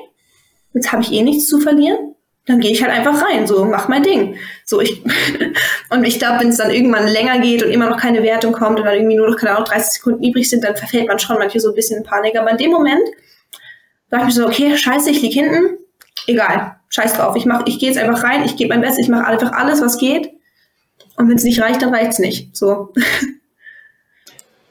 jetzt 0.74 0.92
habe 0.92 1.02
ich 1.02 1.12
eh 1.12 1.22
nichts 1.22 1.46
zu 1.46 1.60
verlieren, 1.60 2.15
dann 2.46 2.60
gehe 2.60 2.70
ich 2.70 2.82
halt 2.82 2.92
einfach 2.92 3.22
rein, 3.22 3.46
so 3.46 3.64
mach 3.64 3.88
mein 3.88 4.02
Ding. 4.02 4.36
So 4.64 4.80
ich 4.80 5.02
und 5.90 6.04
ich 6.04 6.18
glaube, 6.18 6.40
wenn 6.40 6.48
es 6.48 6.56
dann 6.56 6.70
irgendwann 6.70 7.06
länger 7.06 7.40
geht 7.40 7.62
und 7.62 7.70
immer 7.70 7.90
noch 7.90 7.98
keine 7.98 8.22
Wertung 8.22 8.52
kommt 8.52 8.78
und 8.78 8.86
dann 8.86 8.94
irgendwie 8.94 9.16
nur 9.16 9.28
noch 9.28 9.36
keine 9.36 9.52
Ahnung 9.52 9.66
30 9.66 9.92
Sekunden 9.94 10.24
übrig 10.24 10.48
sind, 10.48 10.62
dann 10.64 10.76
verfällt 10.76 11.08
man 11.08 11.18
schon 11.18 11.38
manchmal 11.38 11.60
so 11.60 11.68
ein 11.70 11.74
bisschen 11.74 11.98
in 11.98 12.04
Panik. 12.04 12.38
Aber 12.38 12.50
in 12.50 12.56
dem 12.56 12.70
Moment 12.70 13.02
dachte 14.10 14.28
ich 14.28 14.36
mir 14.36 14.42
so, 14.42 14.46
okay, 14.46 14.76
scheiße, 14.76 15.10
ich 15.10 15.22
lieg 15.22 15.32
hinten, 15.32 15.78
egal, 16.28 16.76
scheiß 16.88 17.14
drauf, 17.14 17.36
ich 17.36 17.46
mach, 17.46 17.66
ich 17.66 17.80
gehe 17.80 17.90
jetzt 17.90 17.98
einfach 17.98 18.22
rein, 18.22 18.44
ich 18.44 18.56
gebe 18.56 18.68
mein 18.70 18.80
Bestes, 18.80 19.04
ich 19.04 19.08
mache 19.08 19.26
einfach 19.26 19.52
alles, 19.52 19.80
was 19.80 19.98
geht. 19.98 20.30
Und 21.16 21.28
wenn 21.28 21.36
es 21.36 21.44
nicht 21.44 21.60
reicht, 21.60 21.82
dann 21.82 21.94
reicht's 21.94 22.18
nicht. 22.18 22.56
So. 22.56 22.92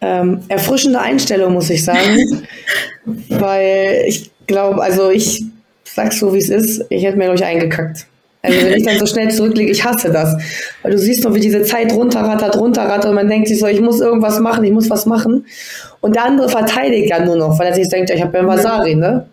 Ähm, 0.01 0.43
erfrischende 0.49 0.99
Einstellung, 0.99 1.53
muss 1.53 1.69
ich 1.69 1.83
sagen. 1.83 2.45
weil 3.05 4.03
ich 4.05 4.29
glaube, 4.45 4.83
also 4.83 5.09
ich 5.09 5.45
sag's 5.95 6.19
so, 6.19 6.33
wie 6.33 6.39
es 6.39 6.49
ist, 6.49 6.85
ich 6.89 7.03
hätte 7.03 7.17
mir 7.17 7.27
durch 7.27 7.43
eingekackt. 7.43 8.05
Also 8.41 8.61
wenn 8.61 8.73
ich 8.77 8.85
dann 8.85 8.99
so 8.99 9.07
schnell 9.07 9.31
zurücklege, 9.31 9.71
ich 9.71 9.83
hasse 9.83 10.11
das. 10.11 10.37
Weil 10.83 10.91
du 10.91 10.99
siehst 10.99 11.23
noch, 11.23 11.33
wie 11.33 11.39
diese 11.39 11.63
Zeit 11.63 11.91
runterrattert, 11.91 12.55
runterrattert 12.57 13.05
und 13.05 13.15
man 13.15 13.27
denkt 13.27 13.47
sich 13.47 13.59
so, 13.59 13.65
ich 13.65 13.81
muss 13.81 14.01
irgendwas 14.01 14.39
machen, 14.39 14.63
ich 14.63 14.71
muss 14.71 14.89
was 14.89 15.07
machen. 15.07 15.45
Und 16.01 16.15
der 16.15 16.25
andere 16.25 16.47
verteidigt 16.47 17.11
dann 17.11 17.25
nur 17.25 17.37
noch, 17.37 17.57
weil 17.57 17.67
er 17.67 17.73
sich 17.73 17.89
denkt, 17.89 18.11
ich 18.11 18.21
habe 18.21 18.37
ja 18.37 18.45
Vasari, 18.45 18.93
ne? 18.93 19.25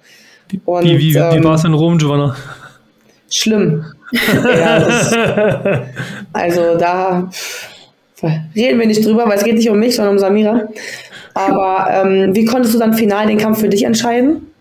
Und, 0.64 0.84
wie 0.84 0.98
wie, 0.98 1.16
ähm, 1.16 1.40
wie 1.40 1.44
war 1.44 1.56
es 1.56 1.64
in 1.64 1.74
Rom, 1.74 1.98
Giovanna? 1.98 2.34
schlimm. 3.34 3.84
ja, 4.12 4.78
das, 4.78 5.16
also 6.32 6.76
da 6.76 7.30
reden 8.54 8.78
wir 8.78 8.86
nicht 8.86 9.04
drüber, 9.04 9.26
weil 9.26 9.38
es 9.38 9.44
geht 9.44 9.56
nicht 9.56 9.70
um 9.70 9.78
mich, 9.78 9.96
sondern 9.96 10.14
um 10.14 10.18
Samira. 10.18 10.68
Aber 11.34 11.86
ähm, 11.90 12.34
wie 12.34 12.44
konntest 12.44 12.74
du 12.74 12.78
dann 12.78 12.92
final 12.92 13.26
den 13.26 13.38
Kampf 13.38 13.60
für 13.60 13.70
dich 13.70 13.84
entscheiden? 13.84 14.52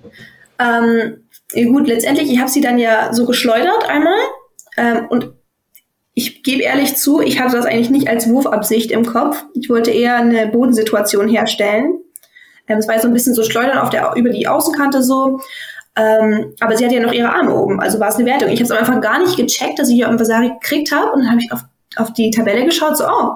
Ähm, 0.58 1.18
gut, 1.54 1.88
letztendlich, 1.88 2.32
ich 2.32 2.40
habe 2.40 2.50
sie 2.50 2.62
dann 2.62 2.80
ja 2.80 3.14
so 3.14 3.26
geschleudert 3.26 3.90
einmal. 3.90 4.20
Ähm, 4.78 5.08
und 5.10 5.34
ich 6.14 6.44
gebe 6.44 6.64
ehrlich 6.64 6.96
zu, 6.98 7.22
ich 7.22 7.40
hatte 7.40 7.56
das 7.56 7.66
eigentlich 7.66 7.90
nicht 7.90 8.10
als 8.10 8.30
Wurfabsicht 8.30 8.92
im 8.92 9.06
Kopf. 9.06 9.44
Ich 9.54 9.70
wollte 9.70 9.92
eher 9.92 10.18
eine 10.18 10.48
Bodensituation 10.48 11.28
herstellen. 11.28 12.00
Ähm, 12.68 12.78
es 12.78 12.88
war 12.88 13.00
so 13.00 13.08
ein 13.08 13.14
bisschen 13.14 13.34
so 13.34 13.44
schleudern 13.44 13.78
auf 13.78 13.90
der, 13.90 14.14
über 14.16 14.30
die 14.30 14.48
Außenkante 14.48 15.04
so. 15.04 15.40
Ähm, 15.96 16.54
aber 16.60 16.78
sie 16.78 16.86
hatte 16.86 16.96
ja 16.96 17.02
noch 17.02 17.12
ihre 17.12 17.34
Arme 17.34 17.54
oben, 17.54 17.82
also 17.82 18.00
war 18.00 18.08
es 18.08 18.16
eine 18.16 18.26
Wertung. 18.26 18.50
Ich 18.50 18.62
habe 18.62 18.64
es 18.64 18.72
einfach 18.72 19.02
gar 19.02 19.20
nicht 19.20 19.36
gecheckt, 19.36 19.78
dass 19.78 19.90
ich 19.90 19.96
hier 19.96 20.08
am 20.08 20.20
Vasari 20.20 20.50
gekriegt 20.50 20.92
habe. 20.92 21.12
Und 21.12 21.22
dann 21.22 21.32
habe 21.32 21.42
ich 21.42 21.52
auf, 21.52 21.62
auf 21.98 22.14
die 22.14 22.32
Tabelle 22.32 22.66
geschaut, 22.66 22.98
so, 22.98 23.06
oh, 23.06 23.36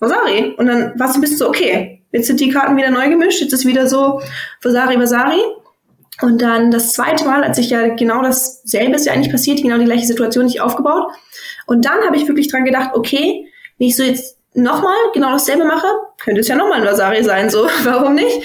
Vasari. 0.00 0.54
Und 0.56 0.66
dann 0.66 0.98
war 0.98 1.10
es 1.10 1.14
ein 1.14 1.20
bisschen 1.20 1.38
so, 1.38 1.48
okay, 1.48 2.04
jetzt 2.10 2.26
sind 2.26 2.40
die 2.40 2.50
Karten 2.50 2.76
wieder 2.76 2.90
neu 2.90 3.08
gemischt, 3.08 3.40
jetzt 3.40 3.52
ist 3.52 3.66
wieder 3.66 3.86
so 3.86 4.20
Vasari, 4.62 4.98
Vasari. 4.98 5.40
Und 6.22 6.40
dann 6.40 6.70
das 6.70 6.92
zweite 6.92 7.24
Mal, 7.24 7.42
als 7.42 7.58
ich 7.58 7.70
ja 7.70 7.88
genau 7.88 8.22
dasselbe 8.22 8.94
ist 8.94 9.06
ja 9.06 9.12
eigentlich 9.12 9.32
passiert, 9.32 9.60
genau 9.60 9.76
die 9.76 9.84
gleiche 9.84 10.06
Situation 10.06 10.46
nicht 10.46 10.60
aufgebaut. 10.60 11.08
Und 11.66 11.84
dann 11.84 12.00
habe 12.06 12.16
ich 12.16 12.28
wirklich 12.28 12.48
dran 12.48 12.64
gedacht, 12.64 12.90
okay, 12.94 13.48
wenn 13.78 13.88
ich 13.88 13.96
so 13.96 14.04
jetzt 14.04 14.36
nochmal 14.54 14.94
genau 15.14 15.32
dasselbe 15.32 15.64
mache, 15.64 15.86
könnte 16.22 16.40
es 16.40 16.48
ja 16.48 16.54
nochmal 16.54 16.80
ein 16.80 16.86
Vasari 16.86 17.24
sein, 17.24 17.50
so, 17.50 17.66
warum 17.84 18.14
nicht? 18.14 18.40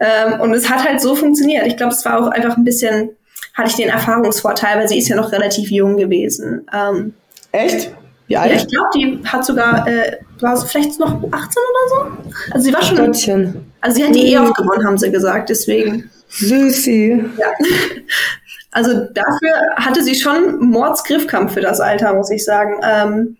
Ähm, 0.00 0.40
und 0.40 0.52
es 0.54 0.68
hat 0.68 0.84
halt 0.84 1.00
so 1.00 1.14
funktioniert. 1.14 1.66
Ich 1.66 1.76
glaube, 1.76 1.92
es 1.92 2.04
war 2.04 2.20
auch 2.20 2.28
einfach 2.28 2.56
ein 2.56 2.64
bisschen, 2.64 3.10
hatte 3.54 3.70
ich 3.70 3.76
den 3.76 3.90
Erfahrungsvorteil, 3.90 4.78
weil 4.78 4.88
sie 4.88 4.98
ist 4.98 5.08
ja 5.08 5.16
noch 5.16 5.30
relativ 5.30 5.70
jung 5.70 5.96
gewesen. 5.96 6.66
Ähm, 6.72 7.14
Echt? 7.52 7.92
Wie 8.26 8.36
alt? 8.36 8.50
Ja, 8.50 8.56
ich 8.56 8.66
glaube, 8.68 8.88
die 8.94 9.20
hat 9.24 9.44
sogar, 9.44 9.86
äh, 9.86 10.18
war 10.40 10.56
so 10.56 10.66
vielleicht 10.66 10.98
noch 10.98 11.12
18 11.12 11.22
oder 11.30 11.88
so. 11.88 12.32
Also 12.52 12.64
sie 12.64 12.72
war 12.72 12.82
schon. 12.82 12.96
Gottchen. 12.96 13.72
Also 13.80 13.96
sie 13.96 14.04
hat 14.04 14.14
die 14.14 14.32
eh 14.32 14.38
aufgewonnen, 14.38 14.86
haben 14.86 14.98
sie 14.98 15.10
gesagt, 15.10 15.48
deswegen. 15.48 16.10
Süßi. 16.30 17.24
Ja. 17.38 17.46
Also 18.72 18.92
dafür 18.92 19.76
hatte 19.76 20.02
sie 20.02 20.14
schon 20.14 20.60
Mordsgriffkampf 20.60 21.54
für 21.54 21.60
das 21.60 21.80
Alter, 21.80 22.14
muss 22.14 22.30
ich 22.30 22.44
sagen. 22.44 22.80
Ähm, 22.82 23.36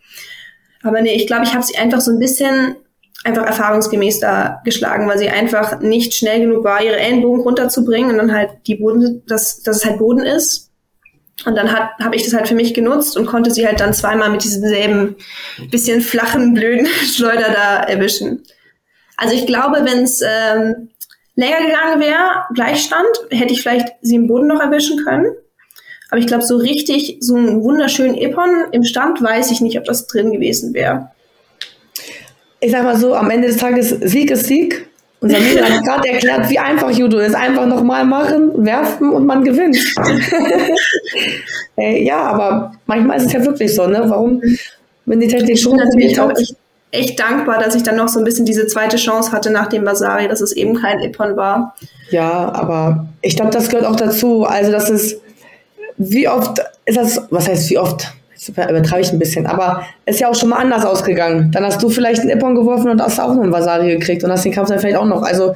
aber 0.83 1.01
nee, 1.03 1.15
ich 1.15 1.27
glaube, 1.27 1.45
ich 1.45 1.55
habe 1.55 1.65
sie 1.65 1.77
einfach 1.77 2.01
so 2.01 2.11
ein 2.11 2.19
bisschen 2.19 2.77
einfach 3.25 3.45
erfahrungsgemäß 3.45 4.21
da 4.21 4.61
geschlagen, 4.65 5.07
weil 5.07 5.19
sie 5.19 5.29
einfach 5.29 5.81
nicht 5.81 6.15
schnell 6.15 6.41
genug 6.41 6.65
war, 6.65 6.83
ihre 6.83 6.99
Ellenbogen 6.99 7.43
runterzubringen 7.43 8.11
und 8.11 8.19
dann 8.19 8.33
halt 8.33 8.51
die 8.67 8.77
Boden, 8.77 9.23
dass, 9.27 9.63
dass 9.63 9.77
es 9.77 9.85
halt 9.85 9.99
Boden 9.99 10.25
ist. 10.25 10.71
Und 11.47 11.55
dann 11.55 11.73
habe 11.73 12.17
ich 12.17 12.25
das 12.25 12.35
halt 12.35 12.49
für 12.49 12.55
mich 12.55 12.75
genutzt 12.75 13.17
und 13.17 13.27
konnte 13.27 13.51
sie 13.51 13.67
halt 13.67 13.81
dann 13.81 13.95
zweimal 13.95 14.31
mit 14.31 14.45
diesem 14.45 14.63
selben 14.63 15.17
bisschen 15.71 16.03
flachen, 16.03 16.55
blöden 16.55 16.87
Schleuder 17.15 17.51
da 17.53 17.83
erwischen. 17.85 18.43
Also 19.17 19.35
ich 19.35 19.47
glaube, 19.47 19.85
wenn 19.85 20.05
es 20.05 20.23
ähm, 20.23 20.90
länger 21.41 21.67
gegangen 21.67 22.01
wäre, 22.01 22.45
Gleichstand, 22.55 23.09
hätte 23.31 23.53
ich 23.53 23.63
vielleicht 23.63 23.89
sie 24.03 24.17
im 24.17 24.29
Boden 24.29 24.47
noch 24.47 24.61
erwischen 24.61 25.05
können. 25.05 25.33
Aber 26.11 26.19
ich 26.19 26.27
glaube, 26.27 26.43
so 26.43 26.57
richtig, 26.57 27.19
so 27.21 27.37
einen 27.37 27.63
wunderschönen 27.63 28.17
Epon 28.17 28.51
im 28.73 28.85
Stand, 28.85 29.23
weiß 29.23 29.51
ich 29.51 29.61
nicht, 29.61 29.79
ob 29.79 29.85
das 29.85 30.07
drin 30.07 30.33
gewesen 30.33 30.75
wäre. 30.75 31.11
Ich 32.61 32.73
sag 32.73 32.85
mal 32.85 32.97
so, 32.97 33.15
am 33.15 33.31
Ende 33.31 33.49
des 33.49 33.57
Tages 33.57 33.91
Sieg 33.91 34.31
ist 34.31 34.47
Sieg. 34.47 34.87
Und 35.21 35.31
Samira 35.31 35.67
hat 35.67 35.85
gerade 35.85 36.09
erklärt, 36.09 36.51
wie 36.51 36.59
einfach 36.59 36.91
Judo 36.91 37.19
ist. 37.19 37.35
Einfach 37.35 37.67
nochmal 37.67 38.05
machen, 38.05 38.65
werfen 38.65 39.11
und 39.11 39.27
man 39.27 39.45
gewinnt. 39.45 39.77
ja, 41.77 42.23
aber 42.23 42.73
manchmal 42.87 43.19
ist 43.19 43.27
es 43.27 43.33
ja 43.33 43.45
wirklich 43.45 43.75
so, 43.75 43.87
ne? 43.87 44.03
Warum, 44.07 44.43
wenn 45.05 45.21
die 45.21 45.29
Technik 45.29 45.59
schon 45.59 45.77
natürlich 45.77 46.19
auch 46.19 46.31
echt, 46.31 46.57
echt 46.93 47.21
dankbar, 47.21 47.63
dass 47.63 47.75
ich 47.75 47.83
dann 47.83 47.97
noch 47.97 48.09
so 48.09 48.19
ein 48.19 48.25
bisschen 48.25 48.45
diese 48.45 48.67
zweite 48.67 48.97
Chance 48.97 49.33
hatte 49.33 49.51
nach 49.51 49.69
dem 49.69 49.85
Basari, 49.85 50.29
dass 50.29 50.41
es 50.41 50.53
eben 50.53 50.75
kein 50.75 51.01
Ippon 51.01 51.37
war. 51.37 51.75
Ja, 52.11 52.53
aber 52.53 53.07
ich 53.23 53.37
glaube, 53.37 53.51
das 53.51 53.69
gehört 53.69 53.87
auch 53.87 53.97
dazu. 53.97 54.45
Also, 54.45 54.73
das 54.73 54.91
ist, 54.91 55.21
wie 55.97 56.29
oft 56.29 56.61
ist 56.85 56.97
das, 56.97 57.23
was 57.31 57.49
heißt 57.49 57.71
wie 57.71 57.79
oft? 57.79 58.13
übertreibe 58.49 59.03
ich 59.03 59.13
ein 59.13 59.19
bisschen, 59.19 59.47
aber 59.47 59.85
ist 60.07 60.19
ja 60.19 60.29
auch 60.29 60.35
schon 60.35 60.49
mal 60.49 60.57
anders 60.57 60.85
ausgegangen. 60.87 61.51
Dann 61.53 61.63
hast 61.65 61.83
du 61.83 61.91
vielleicht 61.91 62.23
einen 62.23 62.31
Ippon 62.31 62.55
geworfen 62.55 62.91
und 62.91 63.03
hast 63.03 63.21
auch 63.21 63.31
einen 63.31 63.53
Vasari 63.53 63.91
gekriegt 63.99 64.25
und 64.25 64.33
hast 64.33 64.47
den 64.47 64.53
Kampf 64.53 64.71
dann 64.71 64.79
vielleicht 64.79 64.97
auch 64.97 65.05
noch. 65.05 65.23
Also 65.23 65.55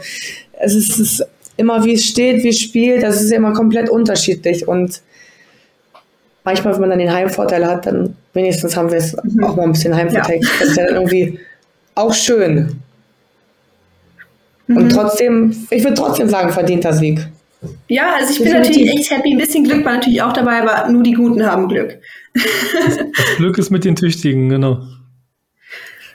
es 0.60 0.74
ist, 0.74 0.90
es 0.90 0.98
ist 0.98 1.26
immer, 1.56 1.82
wie 1.84 1.94
es 1.94 2.04
steht, 2.04 2.42
wie 2.44 2.48
es 2.48 2.60
spielt, 2.60 3.02
das 3.02 3.22
ist 3.22 3.30
immer 3.30 3.54
komplett 3.54 3.88
unterschiedlich 3.88 4.68
und 4.68 5.00
manchmal, 6.44 6.74
wenn 6.74 6.80
man 6.82 6.90
dann 6.90 6.98
den 6.98 7.12
Heimvorteil 7.12 7.66
hat, 7.66 7.86
dann 7.86 8.16
wenigstens 8.32 8.76
haben 8.76 8.90
wir 8.90 8.98
es 8.98 9.16
mhm. 9.22 9.44
auch 9.44 9.56
mal 9.56 9.64
ein 9.64 9.72
bisschen 9.72 9.94
Heimvorteil. 9.94 10.40
Ja. 10.40 10.48
Das 10.60 10.68
ist 10.68 10.76
ja 10.76 10.86
dann 10.86 10.94
irgendwie 10.94 11.40
auch 11.94 12.14
schön. 12.14 12.80
Mhm. 14.66 14.76
Und 14.76 14.88
trotzdem, 14.90 15.66
ich 15.70 15.82
würde 15.82 15.94
trotzdem 15.94 16.28
sagen, 16.28 16.52
verdienter 16.52 16.92
Sieg. 16.92 17.26
Ja, 17.88 18.14
also 18.18 18.32
ich 18.32 18.42
bin 18.42 18.52
natürlich 18.52 18.90
echt 18.90 19.10
happy. 19.10 19.32
Ein 19.32 19.38
bisschen 19.38 19.64
Glück 19.64 19.84
war 19.84 19.94
natürlich 19.94 20.22
auch 20.22 20.34
dabei, 20.34 20.60
aber 20.60 20.90
nur 20.90 21.02
die 21.02 21.12
Guten 21.12 21.46
haben 21.46 21.68
Glück. 21.68 21.98
Das 22.34 23.36
Glück 23.36 23.56
ist 23.56 23.70
mit 23.70 23.84
den 23.84 23.96
Tüchtigen, 23.96 24.50
genau. 24.50 24.82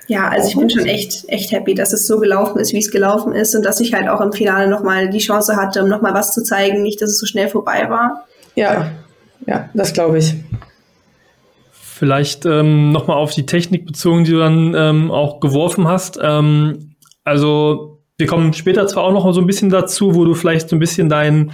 Ja, 0.07 0.27
also 0.27 0.47
ich 0.49 0.55
bin 0.55 0.69
schon 0.69 0.85
echt, 0.85 1.25
echt 1.27 1.51
happy, 1.51 1.75
dass 1.75 1.93
es 1.93 2.07
so 2.07 2.19
gelaufen 2.19 2.59
ist, 2.59 2.73
wie 2.73 2.79
es 2.79 2.91
gelaufen 2.91 3.33
ist 3.33 3.55
und 3.55 3.63
dass 3.63 3.79
ich 3.79 3.93
halt 3.93 4.09
auch 4.09 4.21
im 4.21 4.31
Finale 4.31 4.67
nochmal 4.67 5.09
die 5.09 5.19
Chance 5.19 5.55
hatte, 5.55 5.83
um 5.83 5.89
nochmal 5.89 6.13
was 6.13 6.33
zu 6.33 6.43
zeigen, 6.43 6.81
nicht, 6.81 7.01
dass 7.01 7.11
es 7.11 7.19
so 7.19 7.27
schnell 7.27 7.47
vorbei 7.47 7.89
war. 7.89 8.27
Ja, 8.55 8.91
ja, 9.47 9.69
das 9.73 9.93
glaube 9.93 10.17
ich. 10.19 10.35
Vielleicht 11.71 12.45
ähm, 12.45 12.91
nochmal 12.91 13.17
auf 13.17 13.33
die 13.33 13.45
Technik 13.45 13.85
bezogen, 13.85 14.23
die 14.23 14.31
du 14.31 14.39
dann 14.39 14.73
ähm, 14.75 15.11
auch 15.11 15.39
geworfen 15.39 15.87
hast. 15.87 16.17
Ähm, 16.21 16.95
also 17.23 18.01
wir 18.17 18.27
kommen 18.27 18.53
später 18.53 18.87
zwar 18.87 19.03
auch 19.03 19.13
noch 19.13 19.31
so 19.33 19.41
ein 19.41 19.47
bisschen 19.47 19.69
dazu, 19.69 20.15
wo 20.15 20.25
du 20.25 20.33
vielleicht 20.33 20.69
so 20.69 20.75
ein 20.75 20.79
bisschen 20.79 21.09
dein 21.09 21.51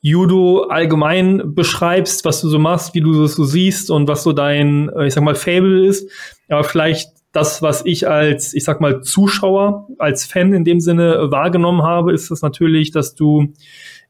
Judo 0.00 0.64
allgemein 0.64 1.54
beschreibst, 1.54 2.24
was 2.24 2.40
du 2.40 2.48
so 2.48 2.58
machst, 2.58 2.94
wie 2.94 3.00
du 3.00 3.22
das 3.22 3.34
so 3.34 3.44
siehst 3.44 3.90
und 3.90 4.06
was 4.06 4.22
so 4.22 4.32
dein, 4.32 4.90
äh, 4.90 5.06
ich 5.06 5.14
sag 5.14 5.24
mal, 5.24 5.34
Fable 5.34 5.86
ist. 5.86 6.10
Aber 6.48 6.62
vielleicht 6.62 7.10
das, 7.34 7.62
was 7.62 7.84
ich 7.84 8.08
als, 8.08 8.54
ich 8.54 8.62
sag 8.62 8.80
mal, 8.80 9.02
Zuschauer, 9.02 9.88
als 9.98 10.24
Fan 10.24 10.54
in 10.54 10.64
dem 10.64 10.78
Sinne 10.78 11.32
wahrgenommen 11.32 11.82
habe, 11.82 12.12
ist 12.12 12.30
das 12.30 12.42
natürlich, 12.42 12.92
dass 12.92 13.16
du 13.16 13.52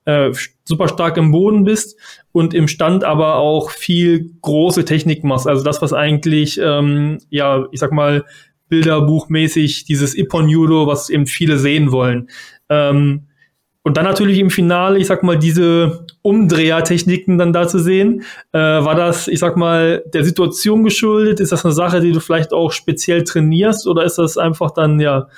äh, 0.05 0.31
super 0.65 0.89
stark 0.89 1.17
im 1.17 1.33
Boden 1.33 1.65
bist 1.65 1.99
und 2.33 2.53
im 2.53 2.69
Stand 2.69 3.03
aber 3.03 3.37
auch 3.37 3.71
viel 3.71 4.31
große 4.43 4.85
Technik 4.85 5.25
machst. 5.25 5.47
Also 5.47 5.65
das, 5.65 5.81
was 5.81 5.95
eigentlich, 5.95 6.61
ähm, 6.63 7.19
ja, 7.31 7.67
ich 7.73 7.81
sag 7.81 7.93
mal, 7.93 8.27
bilderbuchmäßig 8.69 9.87
dieses 9.87 10.15
Ippon 10.15 10.51
Judo, 10.51 10.87
was 10.87 11.09
eben 11.09 11.27
viele 11.27 11.59
sehen 11.59 11.93
wollen. 11.93 12.29
Ähm, 12.69 13.29
und 13.85 13.99
dann 13.99 14.07
natürlich 14.07 14.39
im 14.39 14.49
Finale, 14.49 14.99
ich 14.99 15.07
sag 15.07 15.23
mal, 15.23 15.39
diese 15.39 16.07
Umdrehertechniken 16.23 17.37
dann 17.37 17.53
da 17.53 17.69
zu 17.69 17.79
sehen. 17.79 18.23
Äh, 18.53 18.59
war 18.59 18.95
das, 18.95 19.29
ich 19.29 19.39
sag 19.39 19.59
mal, 19.59 20.03
der 20.07 20.25
Situation 20.25 20.85
geschuldet? 20.85 21.39
Ist 21.39 21.53
das 21.53 21.67
eine 21.67 21.75
Sache, 21.75 22.01
die 22.01 22.13
du 22.13 22.21
vielleicht 22.21 22.55
auch 22.55 22.73
speziell 22.73 23.25
trainierst? 23.25 23.87
Oder 23.87 24.05
ist 24.05 24.17
das 24.17 24.39
einfach 24.39 24.71
dann, 24.71 25.01
ja, 25.01 25.29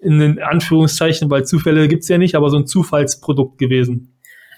in 0.00 0.18
den 0.18 0.42
Anführungszeichen, 0.42 1.28
weil 1.30 1.44
Zufälle 1.44 1.86
gibt's 1.86 2.08
ja 2.08 2.16
nicht, 2.16 2.36
aber 2.36 2.48
so 2.48 2.56
ein 2.56 2.66
Zufallsprodukt 2.66 3.58
gewesen? 3.58 4.13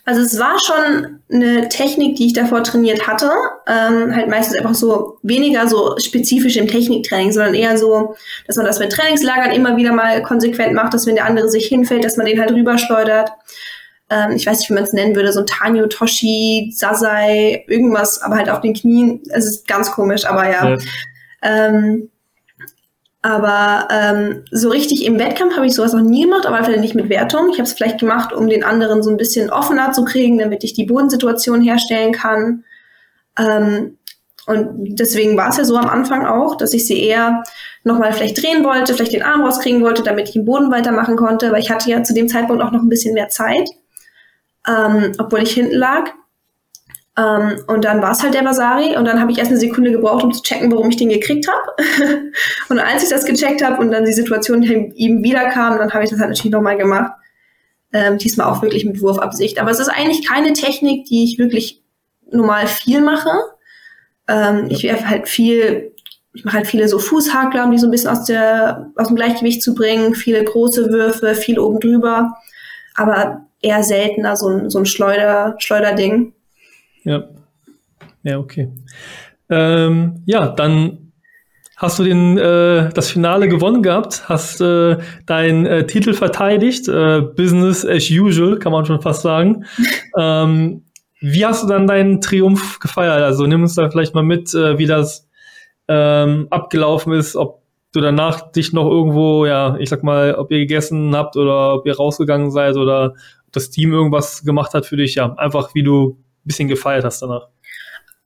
Also 0.09 0.21
es 0.21 0.39
war 0.39 0.57
schon 0.65 1.19
eine 1.33 1.69
Technik, 1.69 2.15
die 2.15 2.27
ich 2.27 2.33
davor 2.33 2.63
trainiert 2.63 3.09
hatte. 3.09 3.29
Ähm, 3.67 4.15
halt 4.15 4.29
meistens 4.29 4.57
einfach 4.57 4.77
so 4.77 5.19
weniger 5.23 5.67
so 5.67 5.97
spezifisch 5.99 6.57
im 6.57 6.69
Techniktraining, 6.69 7.33
sondern 7.33 7.55
eher 7.55 7.77
so, 7.77 8.15
dass 8.47 8.55
man 8.55 8.67
das 8.67 8.79
mit 8.79 8.93
Trainingslagern 8.93 9.51
immer 9.51 9.77
wieder 9.77 9.93
mal 9.93 10.23
konsequent 10.23 10.75
macht, 10.75 10.95
dass 10.95 11.09
wenn 11.09 11.17
der 11.17 11.27
andere 11.27 11.49
sich 11.49 11.67
hinfällt, 11.67 12.05
dass 12.05 12.17
man 12.17 12.27
den 12.27 12.39
halt 12.39 12.53
rüberschleudert. 12.53 13.33
Ähm, 14.09 14.37
ich 14.37 14.47
weiß 14.47 14.61
nicht, 14.61 14.71
wie 14.71 14.75
man 14.75 14.85
es 14.85 14.93
nennen 14.93 15.17
würde, 15.17 15.33
so 15.33 15.41
ein 15.41 15.47
Tanyo, 15.47 15.89
Toshi, 15.89 16.73
Sasai, 16.73 17.65
irgendwas, 17.67 18.23
aber 18.23 18.37
halt 18.37 18.49
auf 18.49 18.61
den 18.61 18.75
Knien. 18.75 19.23
Es 19.31 19.45
ist 19.45 19.67
ganz 19.67 19.91
komisch, 19.91 20.25
aber 20.25 20.49
ja. 20.49 20.69
ja. 20.69 20.79
Ähm, 21.43 22.11
aber 23.27 23.89
ähm, 23.91 24.45
so 24.53 24.69
richtig 24.69 25.05
im 25.05 25.19
Wettkampf 25.19 25.57
habe 25.57 25.67
ich 25.67 25.75
sowas 25.75 25.93
noch 25.93 26.01
nie 26.01 26.23
gemacht, 26.23 26.47
aber 26.47 26.63
vielleicht 26.63 26.83
nicht 26.83 26.95
mit 26.95 27.09
Wertung. 27.09 27.49
Ich 27.51 27.59
habe 27.59 27.65
es 27.65 27.73
vielleicht 27.73 27.99
gemacht, 27.99 28.33
um 28.33 28.49
den 28.49 28.63
anderen 28.63 29.03
so 29.03 29.11
ein 29.11 29.17
bisschen 29.17 29.51
offener 29.51 29.91
zu 29.91 30.05
kriegen, 30.05 30.39
damit 30.39 30.63
ich 30.63 30.75
die 30.75 30.85
Bodensituation 30.85 31.61
herstellen 31.61 32.13
kann. 32.13 32.63
Ähm, 33.37 33.99
und 34.47 34.97
deswegen 34.97 35.37
war 35.37 35.49
es 35.49 35.57
ja 35.57 35.65
so 35.65 35.77
am 35.77 35.89
Anfang 35.89 36.25
auch, 36.25 36.55
dass 36.55 36.73
ich 36.73 36.87
sie 36.87 37.03
eher 37.03 37.43
nochmal 37.83 38.13
vielleicht 38.13 38.41
drehen 38.41 38.63
wollte, 38.63 38.95
vielleicht 38.95 39.13
den 39.13 39.25
Arm 39.25 39.43
rauskriegen 39.43 39.83
wollte, 39.83 40.05
damit 40.05 40.29
ich 40.29 40.37
im 40.37 40.45
Boden 40.45 40.71
weitermachen 40.71 41.17
konnte, 41.17 41.51
weil 41.51 41.61
ich 41.61 41.73
hatte 41.73 41.91
ja 41.91 42.05
zu 42.05 42.15
dem 42.15 42.29
Zeitpunkt 42.29 42.63
auch 42.63 42.71
noch 42.71 42.83
ein 42.83 42.89
bisschen 42.89 43.15
mehr 43.15 43.29
Zeit, 43.29 43.69
ähm, 44.69 45.11
obwohl 45.19 45.43
ich 45.43 45.53
hinten 45.53 45.75
lag. 45.75 46.13
Ähm, 47.19 47.61
und 47.67 47.85
dann 47.85 48.03
war 48.03 48.13
es 48.13 48.23
halt 48.23 48.35
der 48.35 48.45
Vasari 48.45 48.97
und 48.97 49.07
dann 49.07 49.21
habe 49.21 49.33
ich 49.33 49.39
erst 49.39 49.51
eine 49.51 49.59
Sekunde 49.59 49.91
gebraucht, 49.91 50.23
um 50.23 50.33
zu 50.33 50.43
checken, 50.43 50.71
warum 50.71 50.91
ich 50.91 50.97
den 50.97 51.09
gekriegt 51.09 51.49
habe. 51.49 52.31
und 52.69 52.79
als 52.79 53.03
ich 53.03 53.09
das 53.09 53.25
gecheckt 53.25 53.65
habe 53.65 53.81
und 53.81 53.91
dann 53.91 54.05
die 54.05 54.13
Situation 54.13 54.63
ihm 54.63 55.23
wieder 55.23 55.49
kam, 55.49 55.79
dann 55.79 55.93
habe 55.93 56.05
ich 56.05 56.11
das 56.11 56.21
halt 56.21 56.31
natürlich 56.31 56.53
nochmal 56.53 56.77
gemacht. 56.77 57.13
Ähm, 57.93 58.19
diesmal 58.19 58.49
auch 58.49 58.61
wirklich 58.61 58.85
mit 58.85 59.01
Wurfabsicht. 59.01 59.59
Aber 59.59 59.71
es 59.71 59.81
ist 59.81 59.89
eigentlich 59.89 60.29
keine 60.29 60.53
Technik, 60.53 61.07
die 61.07 61.25
ich 61.25 61.39
wirklich 61.39 61.83
normal 62.31 62.67
viel 62.67 63.01
mache. 63.01 63.31
Ähm, 64.29 64.67
ich 64.69 64.83
werfe 64.83 65.09
halt 65.09 65.29
viel, 65.29 65.93
ich 66.35 66.45
mache 66.45 66.59
halt 66.59 66.67
viele 66.67 66.89
so 66.89 66.99
Fußhakler, 66.99 67.65
um 67.65 67.71
die 67.71 67.79
so 67.79 67.87
ein 67.87 67.93
bisschen 67.93 68.11
aus 68.11 68.25
der 68.25 68.91
aus 68.97 69.07
dem 69.07 69.17
Gleichgewicht 69.17 69.63
zu 69.63 69.75
bringen. 69.75 70.15
Viele 70.15 70.45
große 70.45 70.91
Würfe, 70.91 71.35
viel 71.35 71.59
oben 71.59 71.81
drüber, 71.81 72.37
aber 72.95 73.47
eher 73.63 73.83
seltener 73.83 74.37
so 74.37 74.49
ein, 74.49 74.69
so 74.69 74.79
ein 74.79 74.87
Schleuder, 74.87 75.55
Schleuderding. 75.59 76.35
Ja. 77.07 77.25
Ja, 78.25 78.39
okay. 78.39 78.69
Ähm, 79.49 80.23
ja, 80.27 80.49
dann 80.49 81.13
hast 81.77 81.99
du 81.99 82.05
den, 82.05 82.37
äh, 82.37 82.91
das 82.93 83.11
Finale 83.11 83.49
gewonnen 83.49 83.83
gehabt, 83.83 84.29
hast 84.29 84.61
äh, 84.61 84.97
deinen 85.27 85.67
äh, 85.67 85.87
Titel 85.87 86.13
verteidigt, 86.13 86.89
äh, 86.89 87.21
Business 87.21 87.87
as 87.87 88.11
usual, 88.11 88.59
kann 88.59 88.73
man 88.73 88.85
schon 88.85 89.01
fast 89.01 89.23
sagen. 89.23 89.65
ähm, 90.19 90.83
wie 91.21 91.47
hast 91.47 91.63
du 91.63 91.69
dann 91.69 91.87
deinen 91.87 92.21
Triumph 92.21 92.81
gefeiert? 92.81 93.23
Also 93.23 93.47
nimm 93.47 93.63
uns 93.63 93.77
da 93.77 93.89
vielleicht 93.89 94.15
mal 94.15 94.25
mit, 94.25 94.53
äh, 94.53 94.79
wie 94.79 94.87
das 94.87 95.29
ähm, 95.87 96.49
abgelaufen 96.51 97.13
ist, 97.13 97.37
ob 97.37 97.63
du 97.93 98.01
danach 98.01 98.51
dich 98.51 98.73
noch 98.73 98.91
irgendwo, 98.91 99.47
ja, 99.47 99.77
ich 99.79 99.89
sag 99.89 100.03
mal, 100.03 100.35
ob 100.35 100.51
ihr 100.51 100.59
gegessen 100.59 101.15
habt 101.15 101.37
oder 101.37 101.75
ob 101.75 101.87
ihr 101.87 101.97
rausgegangen 101.97 102.51
seid 102.51 102.77
oder 102.77 103.13
ob 103.47 103.53
das 103.53 103.71
Team 103.71 103.93
irgendwas 103.93 104.43
gemacht 104.43 104.75
hat 104.75 104.85
für 104.85 104.97
dich, 104.97 105.15
ja, 105.15 105.33
einfach 105.35 105.73
wie 105.75 105.85
du 105.85 106.19
bisschen 106.47 106.69
gefeiert 106.69 107.05
hast 107.05 107.23
danach. 107.23 107.49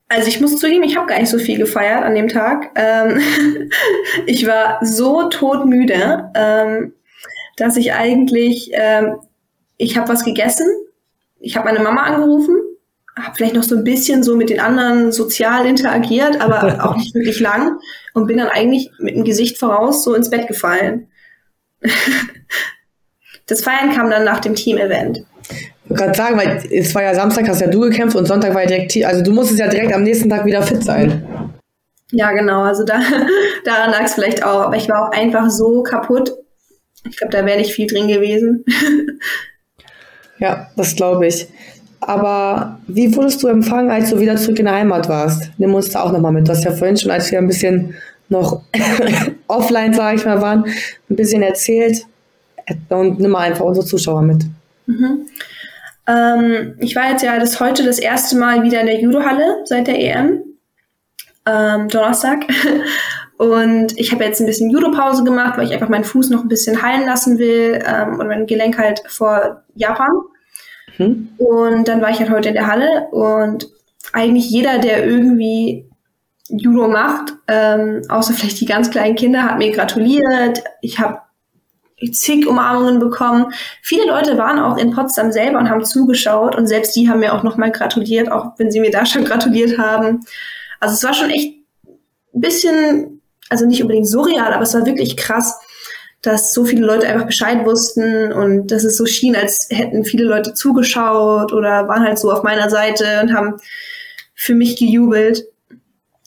Also 0.08 0.26
ich 0.26 0.40
muss 0.40 0.56
zugeben, 0.56 0.82
ich 0.82 0.96
habe 0.96 1.06
gar 1.06 1.20
nicht 1.20 1.30
so 1.30 1.38
viel 1.38 1.56
gefeiert 1.56 2.02
an 2.02 2.16
dem 2.16 2.26
Tag. 2.26 2.72
Ähm, 2.74 3.20
ich 4.26 4.44
war 4.44 4.84
so 4.84 5.28
todmüde, 5.28 6.30
ähm, 6.34 6.94
dass 7.56 7.76
ich 7.76 7.92
eigentlich, 7.92 8.70
ähm, 8.72 9.18
ich 9.76 9.96
habe 9.96 10.08
was 10.08 10.24
gegessen, 10.24 10.66
ich 11.38 11.56
habe 11.56 11.66
meine 11.66 11.78
Mama 11.78 12.02
angerufen, 12.02 12.56
habe 13.16 13.36
vielleicht 13.36 13.54
noch 13.54 13.62
so 13.62 13.76
ein 13.76 13.84
bisschen 13.84 14.24
so 14.24 14.34
mit 14.34 14.50
den 14.50 14.58
anderen 14.58 15.12
sozial 15.12 15.64
interagiert, 15.64 16.40
aber 16.40 16.84
auch 16.84 16.96
nicht 16.96 17.14
wirklich 17.14 17.38
lang 17.38 17.78
und 18.12 18.26
bin 18.26 18.38
dann 18.38 18.48
eigentlich 18.48 18.90
mit 18.98 19.14
dem 19.14 19.24
Gesicht 19.24 19.58
voraus 19.58 20.02
so 20.02 20.14
ins 20.14 20.30
Bett 20.30 20.48
gefallen. 20.48 21.06
das 23.46 23.62
Feiern 23.62 23.92
kam 23.92 24.10
dann 24.10 24.24
nach 24.24 24.40
dem 24.40 24.56
Team-Event 24.56 25.24
gerade 25.94 26.14
sagen, 26.14 26.38
weil 26.38 26.62
es 26.70 26.94
war 26.94 27.02
ja 27.02 27.14
Samstag, 27.14 27.48
hast 27.48 27.60
ja 27.60 27.66
du 27.66 27.80
gekämpft 27.80 28.16
und 28.16 28.26
Sonntag 28.26 28.54
war 28.54 28.62
ja 28.62 28.68
direkt, 28.68 28.96
also 29.04 29.22
du 29.22 29.32
musstest 29.32 29.60
ja 29.60 29.68
direkt 29.68 29.92
am 29.92 30.02
nächsten 30.02 30.30
Tag 30.30 30.44
wieder 30.44 30.62
fit 30.62 30.84
sein. 30.84 31.24
Ja, 32.12 32.32
genau, 32.32 32.62
also 32.62 32.84
da, 32.84 33.00
daran 33.64 33.90
lag 33.90 34.04
es 34.04 34.14
vielleicht 34.14 34.44
auch, 34.44 34.62
aber 34.62 34.76
ich 34.76 34.88
war 34.88 35.08
auch 35.08 35.12
einfach 35.12 35.50
so 35.50 35.82
kaputt. 35.82 36.32
Ich 37.08 37.16
glaube, 37.16 37.32
da 37.32 37.46
wäre 37.46 37.58
nicht 37.58 37.72
viel 37.72 37.86
drin 37.86 38.08
gewesen. 38.08 38.64
ja, 40.38 40.68
das 40.76 40.96
glaube 40.96 41.26
ich. 41.26 41.48
Aber 42.00 42.78
wie 42.86 43.14
wurdest 43.14 43.42
du 43.42 43.48
empfangen, 43.48 43.90
als 43.90 44.10
du 44.10 44.18
wieder 44.18 44.36
zurück 44.36 44.58
in 44.58 44.64
der 44.64 44.74
Heimat 44.74 45.08
warst? 45.08 45.50
Nimm 45.58 45.74
uns 45.74 45.90
da 45.90 46.02
auch 46.02 46.12
nochmal 46.12 46.32
mit. 46.32 46.48
Du 46.48 46.52
hast 46.52 46.64
ja 46.64 46.72
vorhin 46.72 46.96
schon, 46.96 47.10
als 47.10 47.30
wir 47.30 47.38
ein 47.38 47.46
bisschen 47.46 47.94
noch 48.28 48.62
offline, 49.48 49.92
sage 49.92 50.16
ich 50.16 50.24
mal, 50.24 50.40
waren, 50.40 50.64
ein 50.64 51.16
bisschen 51.16 51.42
erzählt. 51.42 52.06
Und 52.88 53.18
nimm 53.18 53.32
mal 53.32 53.40
einfach 53.40 53.64
unsere 53.64 53.84
Zuschauer 53.84 54.22
mit. 54.22 54.44
Mhm. 54.86 55.26
Ähm, 56.10 56.74
ich 56.78 56.96
war 56.96 57.10
jetzt 57.10 57.22
ja 57.22 57.38
das 57.38 57.60
heute 57.60 57.84
das 57.84 57.98
erste 57.98 58.36
Mal 58.36 58.62
wieder 58.62 58.80
in 58.80 58.86
der 58.86 59.00
Judohalle 59.00 59.62
seit 59.64 59.86
der 59.86 59.98
EM. 59.98 60.42
Ähm, 61.46 61.88
Donnerstag. 61.88 62.46
Und 63.38 63.98
ich 63.98 64.12
habe 64.12 64.24
jetzt 64.24 64.40
ein 64.40 64.46
bisschen 64.46 64.70
Judo-Pause 64.70 65.24
gemacht, 65.24 65.56
weil 65.56 65.66
ich 65.66 65.72
einfach 65.72 65.88
meinen 65.88 66.04
Fuß 66.04 66.28
noch 66.28 66.42
ein 66.42 66.48
bisschen 66.48 66.82
heilen 66.82 67.06
lassen 67.06 67.38
will 67.38 67.82
ähm, 67.86 68.20
und 68.20 68.26
mein 68.26 68.46
Gelenk 68.46 68.76
halt 68.76 69.00
vor 69.06 69.62
Japan. 69.74 70.10
Mhm. 70.98 71.30
Und 71.38 71.88
dann 71.88 72.02
war 72.02 72.10
ich 72.10 72.18
halt 72.18 72.28
heute 72.28 72.50
in 72.50 72.54
der 72.54 72.66
Halle 72.66 73.06
und 73.12 73.66
eigentlich 74.12 74.50
jeder, 74.50 74.78
der 74.78 75.06
irgendwie 75.06 75.88
Judo 76.50 76.86
macht, 76.88 77.32
ähm, 77.48 78.02
außer 78.10 78.34
vielleicht 78.34 78.60
die 78.60 78.66
ganz 78.66 78.90
kleinen 78.90 79.16
Kinder, 79.16 79.44
hat 79.44 79.56
mir 79.56 79.72
gratuliert. 79.72 80.62
Ich 80.82 80.98
habe 80.98 81.20
zig 82.12 82.46
Umarmungen 82.46 82.98
bekommen. 82.98 83.52
Viele 83.82 84.06
Leute 84.06 84.38
waren 84.38 84.58
auch 84.58 84.76
in 84.76 84.92
Potsdam 84.92 85.32
selber 85.32 85.58
und 85.58 85.68
haben 85.68 85.84
zugeschaut 85.84 86.56
und 86.56 86.66
selbst 86.66 86.96
die 86.96 87.08
haben 87.08 87.20
mir 87.20 87.34
auch 87.34 87.42
nochmal 87.42 87.70
gratuliert, 87.70 88.30
auch 88.30 88.52
wenn 88.58 88.70
sie 88.70 88.80
mir 88.80 88.90
da 88.90 89.06
schon 89.06 89.24
gratuliert 89.26 89.78
haben. 89.78 90.20
Also 90.80 90.94
es 90.94 91.04
war 91.04 91.14
schon 91.14 91.30
echt 91.30 91.54
ein 92.34 92.40
bisschen, 92.40 93.22
also 93.48 93.66
nicht 93.66 93.82
unbedingt 93.82 94.08
surreal, 94.08 94.52
aber 94.52 94.62
es 94.62 94.74
war 94.74 94.86
wirklich 94.86 95.16
krass, 95.16 95.58
dass 96.22 96.52
so 96.52 96.64
viele 96.64 96.84
Leute 96.84 97.06
einfach 97.06 97.26
Bescheid 97.26 97.64
wussten 97.64 98.32
und 98.32 98.66
dass 98.68 98.84
es 98.84 98.96
so 98.96 99.06
schien, 99.06 99.36
als 99.36 99.68
hätten 99.70 100.04
viele 100.04 100.24
Leute 100.24 100.52
zugeschaut 100.52 101.52
oder 101.52 101.88
waren 101.88 102.04
halt 102.04 102.18
so 102.18 102.30
auf 102.30 102.42
meiner 102.42 102.68
Seite 102.68 103.20
und 103.22 103.34
haben 103.34 103.56
für 104.34 104.54
mich 104.54 104.76
gejubelt. 104.76 105.44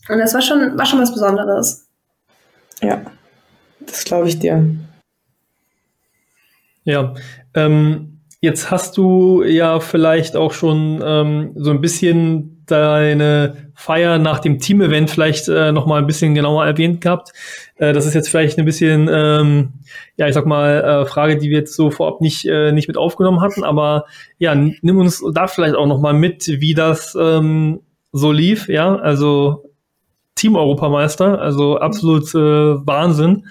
Und 0.10 0.18
das 0.20 0.34
war 0.34 0.42
schon, 0.42 0.78
war 0.78 0.86
schon 0.86 1.00
was 1.00 1.14
Besonderes. 1.14 1.86
Ja, 2.82 3.02
das 3.80 4.04
glaube 4.04 4.28
ich 4.28 4.40
dir. 4.40 4.66
Ja, 6.84 7.14
ähm, 7.54 8.20
jetzt 8.42 8.72
hast 8.72 8.98
du 8.98 9.44
ja 9.44 9.80
vielleicht 9.80 10.36
auch 10.36 10.52
schon 10.52 11.02
ähm, 11.04 11.52
so 11.56 11.72
ein 11.72 11.82
bisschen 11.82 12.54
deine 12.66 13.72
Feier 13.76 14.20
nach 14.20 14.40
dem 14.40 14.60
Team-Event 14.60 15.10
vielleicht 15.10 15.48
äh, 15.48 15.72
noch 15.72 15.86
mal 15.86 16.00
ein 16.00 16.08
bisschen 16.08 16.36
genauer 16.36 16.66
erwähnt 16.66 17.02
gehabt. 17.02 17.32
Äh, 17.76 17.94
das 17.94 18.06
ist 18.06 18.14
jetzt 18.14 18.30
vielleicht 18.30 18.58
ein 18.58 18.66
bisschen, 18.66 19.10
ähm, 19.12 19.74
ja, 20.18 20.28
ich 20.28 20.34
sag 20.34 20.46
mal, 20.46 20.82
äh, 20.82 21.06
Frage, 21.06 21.38
die 21.38 21.50
wir 21.50 21.60
jetzt 21.60 21.76
so 21.76 21.90
vorab 21.90 22.22
nicht, 22.22 22.46
äh, 22.46 22.72
nicht 22.72 22.88
mit 22.88 22.98
aufgenommen 22.98 23.42
hatten. 23.42 23.64
Aber 23.64 24.06
ja, 24.38 24.56
nimm 24.56 25.00
uns 25.00 25.24
da 25.34 25.48
vielleicht 25.48 25.76
auch 25.76 25.88
noch 25.88 26.00
mal 26.00 26.14
mit, 26.14 26.48
wie 26.48 26.74
das 26.74 27.18
ähm, 27.20 27.82
so 28.12 28.32
lief. 28.32 28.70
Ja, 28.70 28.96
also 28.96 29.70
Team-Europameister, 30.36 31.42
also 31.42 31.80
absolut 31.80 32.34
äh, 32.36 32.86
Wahnsinn. 32.86 33.46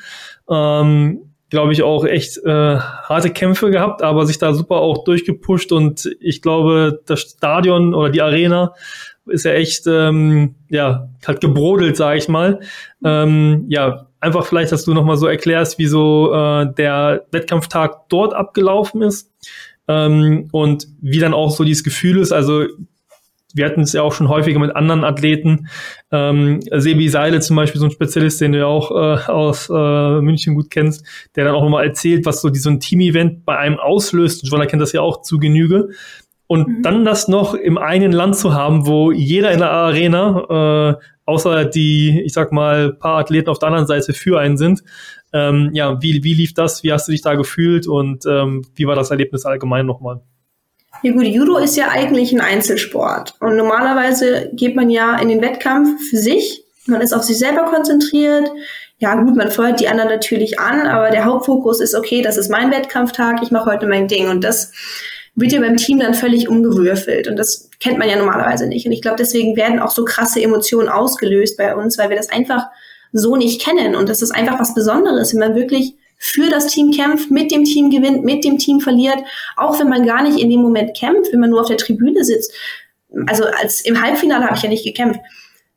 Ähm, 0.49 1.32
glaube 1.53 1.75
ich, 1.75 1.83
auch 1.83 2.07
echt 2.07 2.38
äh, 2.38 2.79
harte 2.79 3.29
Kämpfe 3.29 3.71
gehabt, 3.71 4.01
aber 4.01 4.25
sich 4.25 4.38
da 4.38 4.55
super 4.55 4.77
auch 4.77 5.05
durchgepusht 5.05 5.71
und 5.71 6.11
ich 6.19 6.41
glaube, 6.41 7.03
das 7.05 7.21
Stadion 7.21 7.93
oder 7.93 8.09
die 8.09 8.23
Arena 8.23 8.73
ist 9.27 9.45
ja 9.45 9.53
echt, 9.53 9.87
ähm, 9.87 10.55
ja, 10.71 11.11
halt 11.27 11.43
gebrodelt, 11.43 11.99
sage 11.99 12.17
ich 12.17 12.27
mal. 12.27 12.61
Ähm, 13.05 13.67
ja, 13.69 14.07
einfach 14.19 14.47
vielleicht, 14.47 14.73
dass 14.73 14.87
du 14.87 14.95
nochmal 14.95 15.19
so 15.19 15.27
erklärst, 15.27 15.79
wie 15.79 15.88
so 15.88 16.33
äh, 16.33 16.73
der 16.73 17.27
Wettkampftag 17.33 18.09
dort 18.09 18.33
abgelaufen 18.33 19.03
ist 19.03 19.31
ähm, 19.88 20.49
und 20.53 20.87
wie 21.03 21.19
dann 21.19 21.35
auch 21.35 21.51
so 21.51 21.65
dieses 21.65 21.85
Gefühl 21.85 22.17
ist. 22.17 22.33
Also 22.33 22.65
wir 23.55 23.67
hatten 23.67 23.83
es 23.83 23.93
ja 23.93 24.03
auch 24.03 24.12
schon 24.12 24.29
häufiger 24.29 24.59
mit 24.59 24.75
anderen 24.75 25.05
Athleten. 25.05 25.69
Ähm, 26.11 26.61
Sebi 26.71 27.09
Seile 27.09 27.41
zum 27.41 27.57
Beispiel, 27.57 27.81
so 27.81 27.87
ein 27.87 27.91
Spezialist, 27.91 28.41
den 28.41 28.53
du 28.53 28.59
ja 28.59 28.67
auch 28.67 28.91
äh, 28.91 29.31
aus 29.31 29.69
äh, 29.69 30.21
München 30.21 30.55
gut 30.55 30.71
kennst, 30.71 31.05
der 31.37 31.45
dann 31.45 31.55
auch 31.55 31.62
nochmal 31.62 31.85
erzählt, 31.85 32.27
was 32.27 32.41
so, 32.41 32.51
die, 32.51 32.59
so 32.59 32.71
ein 32.71 32.81
Team-Event 32.81 33.45
bei 33.45 33.57
einem 33.57 33.79
auslöst. 33.79 34.47
Joanna 34.47 34.67
kennt 34.67 34.83
das 34.83 34.93
ja 34.93 35.01
auch 35.01 35.23
zu 35.23 35.38
Genüge. 35.38 35.88
Und 36.47 36.69
mhm. 36.69 36.83
dann 36.83 37.05
das 37.05 37.29
noch 37.29 37.55
im 37.55 37.79
eigenen 37.79 38.12
Land 38.12 38.37
zu 38.37 38.55
haben, 38.55 38.87
wo 38.87 39.11
jeder 39.11 39.53
in 39.53 39.61
der 39.61 39.71
Arena, 39.71 40.99
äh, 40.99 41.05
außer 41.25 41.65
die, 41.65 42.21
ich 42.21 42.33
sag 42.33 42.53
mal, 42.53 42.93
paar 42.93 43.19
Athleten 43.19 43.49
auf 43.49 43.59
der 43.59 43.69
anderen 43.69 43.87
Seite 43.87 44.12
für 44.12 44.38
einen 44.38 44.57
sind. 44.57 44.83
Ähm, 45.33 45.71
ja, 45.73 46.03
wie, 46.03 46.23
wie 46.25 46.35
lief 46.35 46.53
das? 46.53 46.83
Wie 46.83 46.93
hast 46.93 47.09
du 47.09 47.12
dich 47.12 47.23
da 47.23 47.35
gefühlt 47.35 47.87
und 47.87 48.27
ähm, 48.27 48.67
wie 48.75 48.87
war 48.87 48.95
das 48.95 49.11
Erlebnis 49.11 49.47
allgemein 49.47 49.87
nochmal? 49.87 50.21
Ja 51.03 51.12
gut, 51.12 51.27
Judo 51.27 51.57
ist 51.57 51.77
ja 51.77 51.88
eigentlich 51.88 52.33
ein 52.33 52.41
Einzelsport 52.41 53.35
und 53.41 53.57
normalerweise 53.57 54.51
geht 54.53 54.77
man 54.77 54.88
ja 54.88 55.19
in 55.19 55.29
den 55.29 55.43
Wettkampf 55.43 56.01
für 56.09 56.17
sich. 56.17 56.65
Man 56.87 57.01
ist 57.01 57.12
auf 57.12 57.25
sich 57.25 57.38
selber 57.38 57.65
konzentriert. 57.65 58.49
Ja 58.99 59.17
gut, 59.17 59.35
man 59.35 59.51
feuert 59.51 59.81
die 59.81 59.88
anderen 59.88 60.11
natürlich 60.11 60.61
an, 60.61 60.87
aber 60.87 61.11
der 61.11 61.25
Hauptfokus 61.25 61.81
ist, 61.81 61.97
okay, 61.97 62.23
das 62.23 62.37
ist 62.37 62.51
mein 62.51 62.71
Wettkampftag, 62.71 63.43
ich 63.43 63.51
mache 63.51 63.70
heute 63.70 63.89
mein 63.89 64.07
Ding 64.07 64.29
und 64.29 64.45
das 64.45 64.70
wird 65.35 65.51
ja 65.51 65.61
beim 65.61 65.76
Team 65.76 65.99
dann 65.99 66.14
völlig 66.14 66.49
umgewürfelt 66.49 67.26
und 67.26 67.37
das 67.37 67.68
kennt 67.81 67.99
man 67.99 68.09
ja 68.09 68.16
normalerweise 68.16 68.68
nicht. 68.68 68.87
Und 68.87 68.93
ich 68.93 69.03
glaube, 69.03 69.16
deswegen 69.16 69.57
werden 69.57 69.81
auch 69.81 69.91
so 69.91 70.05
krasse 70.05 70.41
Emotionen 70.41 70.89
ausgelöst 70.89 71.57
bei 71.57 71.74
uns, 71.74 71.99
weil 71.99 72.11
wir 72.11 72.16
das 72.16 72.31
einfach 72.31 72.66
so 73.12 73.35
nicht 73.35 73.61
kennen 73.61 73.97
und 73.97 74.09
das 74.09 74.22
ist 74.22 74.31
einfach 74.31 74.61
was 74.61 74.74
Besonderes, 74.74 75.33
wenn 75.33 75.41
man 75.41 75.57
wirklich 75.57 75.97
für 76.25 76.49
das 76.49 76.68
Team 76.68 76.93
kämpft, 76.93 77.33
mit 77.33 77.51
dem 77.51 77.64
Team 77.64 77.91
gewinnt, 77.91 78.23
mit 78.23 78.45
dem 78.45 78.57
Team 78.57 78.79
verliert, 78.79 79.18
auch 79.57 79.81
wenn 79.81 79.89
man 79.89 80.07
gar 80.07 80.23
nicht 80.23 80.39
in 80.39 80.51
dem 80.51 80.62
Moment 80.62 80.97
kämpft, 80.97 81.33
wenn 81.33 81.41
man 81.41 81.51
nur 81.51 81.61
auf 81.61 81.66
der 81.66 81.79
Tribüne 81.79 82.25
sitzt. 82.25 82.53
Also 83.27 83.45
als 83.61 83.81
im 83.81 84.01
Halbfinale 84.01 84.45
habe 84.45 84.55
ich 84.55 84.62
ja 84.62 84.68
nicht 84.68 84.85
gekämpft. 84.85 85.18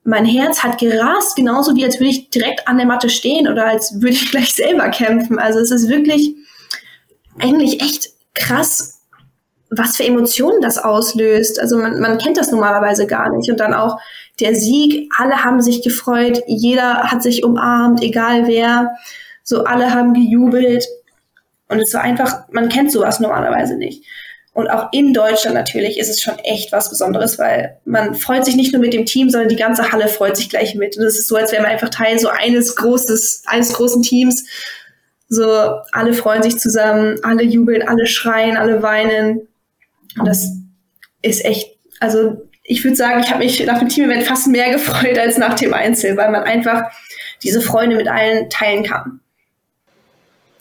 Mein 0.03 0.23
Herz 0.23 0.61
hat 0.61 0.77
gerast, 0.77 1.35
genauso 1.35 1.75
wie 1.75 1.83
als 1.83 1.99
würde 1.99 2.11
ich 2.11 2.29
direkt 2.29 2.67
an 2.67 2.77
der 2.77 2.85
Matte 2.85 3.09
stehen 3.09 3.47
oder 3.47 3.65
als 3.65 3.95
würde 3.95 4.11
ich 4.11 4.29
gleich 4.31 4.53
selber 4.53 4.87
kämpfen. 4.89 5.39
Also 5.39 5.57
es 5.57 5.71
ist 5.71 5.89
wirklich 5.89 6.35
eigentlich 7.39 7.81
echt 7.81 8.09
krass, 8.35 9.01
was 9.71 9.97
für 9.97 10.03
Emotionen 10.03 10.61
das 10.61 10.77
auslöst. 10.77 11.59
Also 11.59 11.79
man, 11.79 11.99
man 11.99 12.19
kennt 12.19 12.37
das 12.37 12.51
normalerweise 12.51 13.07
gar 13.07 13.35
nicht. 13.35 13.49
Und 13.49 13.59
dann 13.59 13.73
auch 13.73 13.99
der 14.39 14.53
Sieg, 14.53 15.11
alle 15.17 15.43
haben 15.43 15.59
sich 15.59 15.81
gefreut, 15.81 16.43
jeder 16.45 17.05
hat 17.05 17.23
sich 17.23 17.43
umarmt, 17.43 18.03
egal 18.03 18.45
wer. 18.45 18.95
So 19.45 19.63
alle 19.63 19.93
haben 19.93 20.13
gejubelt. 20.13 20.85
Und 21.69 21.79
es 21.79 21.93
war 21.93 22.01
einfach, 22.01 22.49
man 22.51 22.67
kennt 22.67 22.91
sowas 22.91 23.19
normalerweise 23.19 23.77
nicht. 23.77 24.03
Und 24.53 24.69
auch 24.69 24.89
in 24.91 25.13
Deutschland 25.13 25.55
natürlich 25.55 25.99
ist 25.99 26.09
es 26.09 26.21
schon 26.21 26.39
echt 26.39 26.71
was 26.71 26.89
Besonderes, 26.89 27.37
weil 27.37 27.77
man 27.85 28.15
freut 28.15 28.45
sich 28.45 28.55
nicht 28.55 28.73
nur 28.73 28.81
mit 28.81 28.93
dem 28.93 29.05
Team, 29.05 29.29
sondern 29.29 29.49
die 29.49 29.55
ganze 29.55 29.91
Halle 29.91 30.07
freut 30.07 30.37
sich 30.37 30.49
gleich 30.49 30.75
mit. 30.75 30.97
Und 30.97 31.03
es 31.03 31.19
ist 31.19 31.27
so, 31.27 31.35
als 31.35 31.51
wäre 31.51 31.61
man 31.61 31.71
einfach 31.71 31.89
Teil 31.89 32.17
so 32.19 32.29
eines 32.29 32.75
großes, 32.75 33.43
eines 33.47 33.73
großen 33.73 34.01
Teams. 34.01 34.45
So, 35.27 35.45
alle 35.91 36.13
freuen 36.13 36.41
sich 36.41 36.57
zusammen, 36.57 37.19
alle 37.23 37.43
jubeln, 37.43 37.87
alle 37.87 38.07
schreien, 38.07 38.57
alle 38.57 38.81
weinen. 38.81 39.47
Und 40.17 40.25
das 40.25 40.47
ist 41.21 41.43
echt, 41.43 41.75
also 41.99 42.47
ich 42.63 42.83
würde 42.83 42.95
sagen, 42.95 43.19
ich 43.19 43.29
habe 43.29 43.43
mich 43.43 43.63
nach 43.65 43.79
dem 43.79 43.89
Team-Event 43.89 44.23
fast 44.23 44.47
mehr 44.47 44.71
gefreut 44.71 45.19
als 45.19 45.37
nach 45.37 45.55
dem 45.55 45.73
Einzel, 45.73 46.17
weil 46.17 46.31
man 46.31 46.43
einfach 46.43 46.83
diese 47.43 47.61
Freunde 47.61 47.95
mit 47.95 48.07
allen 48.07 48.49
teilen 48.49 48.83
kann. 48.83 49.19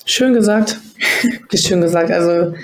Schön 0.04 0.34
gesagt. 0.34 0.78
Schön 1.54 1.80
gesagt. 1.80 2.10
Also 2.10 2.54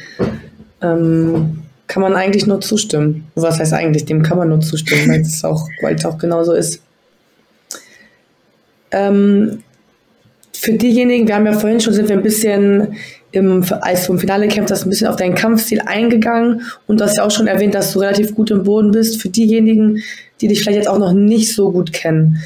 ähm, 0.83 1.63
kann 1.87 2.03
man 2.03 2.15
eigentlich 2.15 2.47
nur 2.47 2.61
zustimmen. 2.61 3.27
Was 3.35 3.59
heißt 3.59 3.73
eigentlich? 3.73 4.05
Dem 4.05 4.23
kann 4.23 4.39
man 4.39 4.49
nur 4.49 4.61
zustimmen, 4.61 5.09
weil 5.09 5.21
es 5.21 5.45
auch, 5.45 5.69
auch 6.05 6.19
genauso 6.19 6.53
ist. 6.53 6.83
Ähm, 8.93 9.63
für 10.53 10.73
diejenigen, 10.73 11.27
wir 11.27 11.35
haben 11.35 11.47
ja 11.47 11.53
vorhin 11.53 11.81
schon, 11.81 11.95
sind 11.95 12.09
wir 12.09 12.17
ein 12.17 12.23
bisschen 12.23 12.97
im, 13.33 13.65
als 13.81 14.07
du 14.07 14.13
im 14.13 14.19
Finale 14.19 14.49
kämpft 14.49 14.71
hast, 14.71 14.85
ein 14.85 14.91
bisschen 14.91 15.07
auf 15.07 15.17
deinen 15.17 15.35
Kampfstil 15.35 15.81
eingegangen 15.81 16.63
und 16.87 17.01
du 17.01 17.05
hast 17.05 17.17
ja 17.17 17.25
auch 17.25 17.31
schon 17.31 17.47
erwähnt, 17.47 17.75
dass 17.75 17.93
du 17.93 18.01
relativ 18.01 18.35
gut 18.35 18.51
im 18.51 18.65
Boden 18.65 18.91
bist. 18.91 19.23
Für 19.23 19.29
diejenigen, 19.29 20.03
die 20.41 20.49
dich 20.49 20.61
vielleicht 20.61 20.79
jetzt 20.79 20.89
auch 20.89 20.99
noch 20.99 21.13
nicht 21.13 21.55
so 21.55 21.71
gut 21.71 21.93
kennen, 21.93 22.43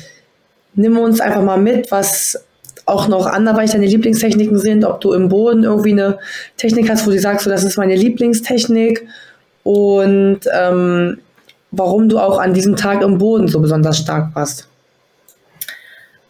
nimm 0.74 0.96
uns 0.98 1.20
einfach 1.20 1.42
mal 1.42 1.58
mit, 1.58 1.90
was 1.90 2.44
auch 2.86 3.08
noch 3.08 3.26
anderweitig 3.26 3.72
deine 3.72 3.86
Lieblingstechniken 3.86 4.58
sind, 4.58 4.84
ob 4.84 5.00
du 5.00 5.12
im 5.12 5.28
Boden 5.28 5.64
irgendwie 5.64 5.92
eine 5.92 6.18
Technik 6.56 6.90
hast, 6.90 7.06
wo 7.06 7.10
du 7.10 7.18
sagst, 7.18 7.44
so, 7.44 7.50
das 7.50 7.64
ist 7.64 7.78
meine 7.78 7.96
Lieblingstechnik 7.96 9.06
und 9.62 10.40
ähm, 10.52 11.18
warum 11.70 12.08
du 12.08 12.18
auch 12.18 12.38
an 12.38 12.54
diesem 12.54 12.76
Tag 12.76 13.02
im 13.02 13.18
Boden 13.18 13.48
so 13.48 13.60
besonders 13.60 13.98
stark 13.98 14.34
warst. 14.34 14.68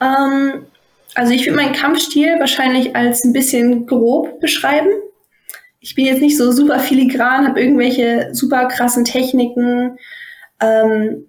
Ähm, 0.01 0.67
also 1.15 1.33
ich 1.33 1.47
würde 1.47 1.57
meinen 1.57 1.75
Kampfstil 1.75 2.39
wahrscheinlich 2.39 2.95
als 2.97 3.25
ein 3.25 3.33
bisschen 3.33 3.87
grob 3.87 4.41
beschreiben. 4.41 4.89
Ich 5.81 5.95
bin 5.95 6.07
jetzt 6.07 6.21
nicht 6.21 6.39
so 6.39 6.51
super 6.51 6.79
filigran, 6.79 7.47
habe 7.47 7.61
irgendwelche 7.61 8.29
super 8.33 8.67
krassen 8.67 9.05
Techniken. 9.05 9.99
Ähm, 10.61 11.27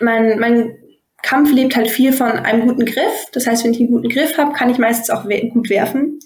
mein, 0.00 0.38
mein 0.38 0.76
Kampf 1.22 1.52
lebt 1.52 1.76
halt 1.76 1.88
viel 1.88 2.12
von 2.12 2.30
einem 2.30 2.66
guten 2.66 2.84
Griff. 2.84 3.26
Das 3.32 3.46
heißt, 3.46 3.64
wenn 3.64 3.72
ich 3.72 3.80
einen 3.80 3.90
guten 3.90 4.08
Griff 4.08 4.36
habe, 4.36 4.52
kann 4.52 4.70
ich 4.70 4.78
meistens 4.78 5.10
auch 5.10 5.26
we 5.26 5.48
gut 5.48 5.70
werfen. 5.70 6.18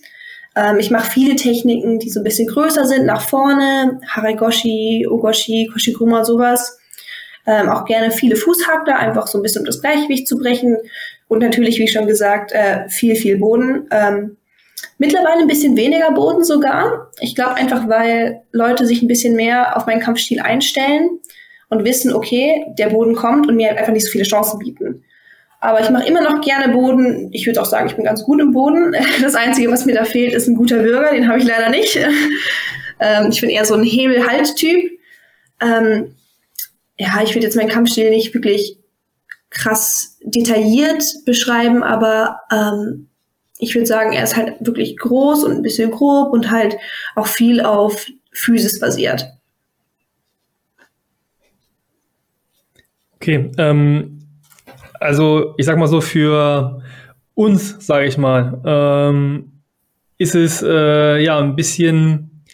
Ähm, 0.56 0.78
ich 0.78 0.90
mache 0.90 1.10
viele 1.10 1.36
Techniken, 1.36 1.98
die 1.98 2.10
so 2.10 2.20
ein 2.20 2.24
bisschen 2.24 2.48
größer 2.48 2.86
sind, 2.86 3.04
nach 3.04 3.20
vorne. 3.20 4.00
Haragoshi, 4.08 5.06
Ogoshi, 5.08 5.68
Koshiguma, 5.72 6.24
sowas. 6.24 6.78
Ähm, 7.46 7.68
auch 7.68 7.84
gerne 7.84 8.10
viele 8.10 8.34
Fußhakler, 8.34 8.98
einfach 8.98 9.28
so 9.28 9.38
ein 9.38 9.42
bisschen 9.42 9.60
um 9.60 9.66
das 9.66 9.80
Gleichgewicht 9.80 10.26
zu 10.26 10.38
brechen. 10.38 10.78
Und 11.28 11.40
natürlich, 11.40 11.78
wie 11.78 11.86
schon 11.86 12.06
gesagt, 12.06 12.52
äh, 12.52 12.88
viel, 12.88 13.14
viel 13.14 13.38
Boden. 13.38 13.86
Ähm, 13.90 14.38
mittlerweile 14.98 15.42
ein 15.42 15.46
bisschen 15.46 15.76
weniger 15.76 16.10
Boden 16.12 16.42
sogar. 16.42 17.10
Ich 17.20 17.34
glaube 17.34 17.54
einfach, 17.54 17.88
weil 17.88 18.42
Leute 18.50 18.86
sich 18.86 19.02
ein 19.02 19.08
bisschen 19.08 19.36
mehr 19.36 19.76
auf 19.76 19.86
meinen 19.86 20.00
Kampfstil 20.00 20.40
einstellen 20.40 21.20
und 21.68 21.84
wissen, 21.84 22.12
okay, 22.12 22.64
der 22.78 22.90
Boden 22.90 23.14
kommt 23.14 23.48
und 23.48 23.56
mir 23.56 23.70
einfach 23.70 23.92
nicht 23.92 24.06
so 24.06 24.10
viele 24.10 24.24
Chancen 24.24 24.58
bieten. 24.58 25.04
Aber 25.60 25.80
ich 25.80 25.90
mache 25.90 26.06
immer 26.06 26.20
noch 26.20 26.40
gerne 26.42 26.72
Boden. 26.72 27.30
Ich 27.32 27.46
würde 27.46 27.60
auch 27.60 27.66
sagen, 27.66 27.88
ich 27.88 27.96
bin 27.96 28.04
ganz 28.04 28.22
gut 28.22 28.40
im 28.40 28.52
Boden. 28.52 28.94
Das 29.22 29.34
Einzige, 29.34 29.70
was 29.70 29.86
mir 29.86 29.94
da 29.94 30.04
fehlt, 30.04 30.32
ist 30.32 30.46
ein 30.46 30.54
guter 30.54 30.78
Bürger. 30.78 31.10
Den 31.10 31.28
habe 31.28 31.38
ich 31.38 31.44
leider 31.44 31.70
nicht. 31.70 31.96
ähm, 33.00 33.30
ich 33.30 33.40
bin 33.40 33.50
eher 33.50 33.64
so 33.64 33.74
ein 33.74 33.82
Hebel-Halt-Typ. 33.82 34.90
Ähm, 35.60 36.14
ja, 36.98 37.20
ich 37.22 37.34
würde 37.34 37.46
jetzt 37.46 37.56
meinen 37.56 37.70
Kampfstil 37.70 38.10
nicht 38.10 38.34
wirklich 38.34 38.78
krass 39.50 40.18
detailliert 40.22 41.02
beschreiben, 41.24 41.82
aber 41.82 42.40
ähm, 42.52 43.08
ich 43.58 43.74
würde 43.74 43.86
sagen, 43.86 44.12
er 44.12 44.24
ist 44.24 44.36
halt 44.36 44.54
wirklich 44.60 44.96
groß 44.98 45.44
und 45.44 45.52
ein 45.52 45.62
bisschen 45.62 45.90
grob 45.90 46.32
und 46.32 46.50
halt 46.50 46.76
auch 47.14 47.26
viel 47.26 47.60
auf 47.60 48.06
Physis 48.32 48.80
basiert. 48.80 49.26
Okay, 53.26 53.50
ähm, 53.58 54.20
also 55.00 55.54
ich 55.58 55.66
sag 55.66 55.78
mal 55.78 55.88
so, 55.88 56.00
für 56.00 56.80
uns, 57.34 57.84
sage 57.84 58.06
ich 58.06 58.18
mal, 58.18 58.62
ähm, 58.64 59.62
ist 60.16 60.36
es 60.36 60.62
äh, 60.62 61.20
ja 61.20 61.36
ein 61.36 61.56
bisschen 61.56 62.44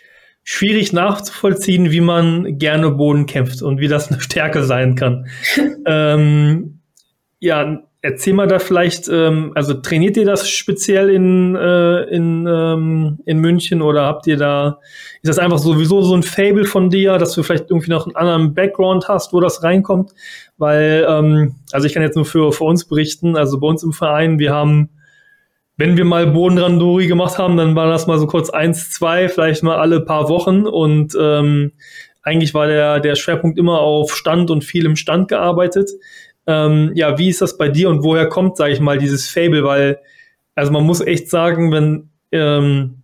schwierig 0.45 0.95
nachzuvollziehen, 0.95 1.91
wie 1.91 2.01
man 2.01 2.57
gerne 2.57 2.91
Boden 2.91 3.27
kämpft 3.27 3.61
und 3.61 3.81
wie 3.81 3.89
das 3.89 4.11
eine 4.11 4.23
Stärke 4.23 4.64
sein 4.64 4.95
kann. 4.95 5.27
ähm, 5.87 6.81
ja, 7.39 7.83
erzähl 8.03 8.34
mal 8.34 8.48
da 8.48 8.59
vielleicht, 8.59 9.09
ähm, 9.09 9.53
also 9.55 9.74
trainiert 9.74 10.16
ihr 10.16 10.24
das 10.26 10.48
speziell 10.48 11.09
in, 11.09 11.55
äh, 11.55 12.03
in, 12.14 12.46
ähm, 12.48 13.18
in 13.24 13.38
München 13.38 13.80
oder 13.80 14.03
habt 14.03 14.26
ihr 14.26 14.36
da, 14.36 14.80
ist 15.22 15.28
das 15.28 15.38
einfach 15.38 15.59
sowieso 15.59 16.03
so 16.03 16.14
ein 16.14 16.24
Fable 16.24 16.64
von 16.64 16.90
dir, 16.90 17.16
dass 17.18 17.32
du 17.32 17.44
vielleicht 17.44 17.70
irgendwie 17.70 17.92
noch 17.92 18.07
einen 18.07 18.16
anderen 18.16 18.55
Background 18.55 19.09
hast, 19.09 19.32
wo 19.32 19.38
das 19.38 19.62
reinkommt? 19.62 20.11
Weil, 20.59 21.07
ähm, 21.09 21.55
also 21.70 21.86
ich 21.86 21.94
kann 21.94 22.03
jetzt 22.03 22.16
nur 22.16 22.24
für, 22.24 22.53
für 22.53 22.64
uns 22.64 22.84
berichten, 22.86 23.36
also 23.36 23.61
bei 23.61 23.68
uns 23.68 23.84
im 23.84 23.92
Verein, 23.92 24.40
wir 24.40 24.53
haben, 24.53 24.90
wenn 25.76 25.96
wir 25.96 26.05
mal 26.05 26.26
Bodenrandori 26.26 27.07
gemacht 27.07 27.38
haben, 27.38 27.57
dann 27.57 27.76
war 27.76 27.86
das 27.86 28.09
mal 28.09 28.18
so 28.18 28.26
kurz 28.26 28.50
eins, 28.50 28.90
zwei, 28.90 29.28
vielleicht 29.28 29.62
mal 29.62 29.76
alle 29.76 30.00
paar 30.00 30.28
Wochen 30.28 30.66
und 30.66 31.16
ähm, 31.18 31.72
eigentlich 32.24 32.53
war 32.53 32.66
der, 32.66 33.00
der 33.00 33.14
Schwerpunkt 33.14 33.59
immer 33.59 33.80
auf 33.80 34.16
Stand 34.16 34.50
und 34.50 34.64
viel 34.64 34.86
im 34.86 34.96
Stand 34.96 35.28
gearbeitet. 35.28 35.90
Ähm, 36.47 36.93
ja, 36.95 37.18
wie 37.18 37.28
ist 37.28 37.40
das 37.40 37.57
bei 37.57 37.68
dir 37.68 37.88
und 37.88 38.03
woher 38.03 38.28
kommt, 38.28 38.57
sage 38.57 38.72
ich 38.72 38.80
mal, 38.80 38.99
dieses 38.99 39.28
Fable? 39.28 39.64
Weil, 39.64 39.99
also 40.55 40.72
man 40.72 40.84
muss 40.84 41.01
echt 41.01 41.30
sagen, 41.30 41.72
wenn, 41.72 42.11
ähm, 42.32 43.03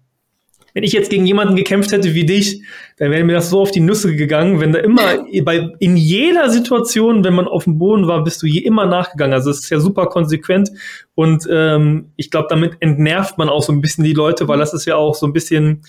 wenn 0.75 0.85
ich 0.85 0.93
jetzt 0.93 1.11
gegen 1.11 1.27
jemanden 1.27 1.57
gekämpft 1.57 1.93
hätte 1.93 2.15
wie 2.15 2.27
dich, 2.27 2.63
dann 2.99 3.11
wäre 3.11 3.25
mir 3.25 3.33
das 3.33 3.51
so 3.51 3.61
auf 3.61 3.71
die 3.71 3.81
Nüsse 3.81 4.15
gegangen, 4.15 4.61
wenn 4.61 4.73
da 4.73 4.79
immer 4.79 5.03
bei 5.45 5.71
in 5.79 5.97
jeder 5.97 6.51
Situation, 6.51 7.25
wenn 7.25 7.35
man 7.35 7.49
auf 7.49 7.65
dem 7.65 7.79
Boden 7.79 8.07
war, 8.07 8.23
bist 8.23 8.43
du 8.43 8.47
je 8.47 8.61
immer 8.61 8.87
nachgegangen. 8.87 9.35
Also 9.35 9.51
es 9.51 9.61
ist 9.61 9.71
ja 9.71 9.81
super 9.81 10.07
konsequent 10.07 10.71
und 11.15 11.49
ähm, 11.51 12.13
ich 12.17 12.31
glaube, 12.31 12.49
damit 12.51 12.77
entnervt 12.81 13.39
man 13.39 13.49
auch 13.49 13.63
so 13.63 13.73
ein 13.73 13.81
bisschen 13.81 14.05
die 14.05 14.13
Leute, 14.13 14.47
weil 14.47 14.59
das 14.59 14.75
ist 14.75 14.85
ja 14.85 14.97
auch 14.97 15.15
so 15.15 15.27
ein 15.27 15.33
bisschen 15.33 15.83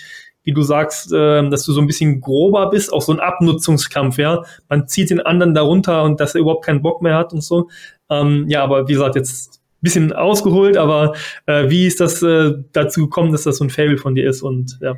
wie 0.44 0.54
du 0.54 0.62
sagst, 0.62 1.12
äh, 1.12 1.50
dass 1.50 1.64
du 1.64 1.72
so 1.72 1.82
ein 1.82 1.88
bisschen 1.88 2.22
grober 2.22 2.70
bist, 2.70 2.92
auch 2.92 3.02
so 3.02 3.12
ein 3.12 3.20
Abnutzungskampf, 3.20 4.18
ja. 4.18 4.44
Man 4.68 4.88
zieht 4.88 5.10
den 5.10 5.22
anderen 5.22 5.54
darunter 5.54 6.04
und 6.04 6.20
dass 6.20 6.36
er 6.36 6.42
überhaupt 6.42 6.66
keinen 6.66 6.82
Bock 6.82 7.02
mehr 7.02 7.16
hat 7.16 7.34
und 7.34 7.44
so. 7.44 7.70
Ähm, 8.10 8.46
ja, 8.48 8.64
aber 8.64 8.88
wie 8.88 8.94
gesagt, 8.94 9.16
jetzt 9.16 9.60
ein 9.60 9.82
bisschen 9.82 10.14
ausgeholt, 10.14 10.78
aber 10.78 11.14
äh, 11.46 11.70
wie 11.70 11.88
ist 11.88 12.00
das 12.00 12.22
äh, 12.24 12.54
dazu 12.74 13.02
gekommen, 13.02 13.32
dass 13.32 13.44
das 13.44 13.58
so 13.58 13.66
ein 13.66 13.70
Fable 13.70 13.98
von 13.98 14.16
dir 14.16 14.30
ist 14.30 14.42
und 14.42 14.78
ja. 14.82 14.96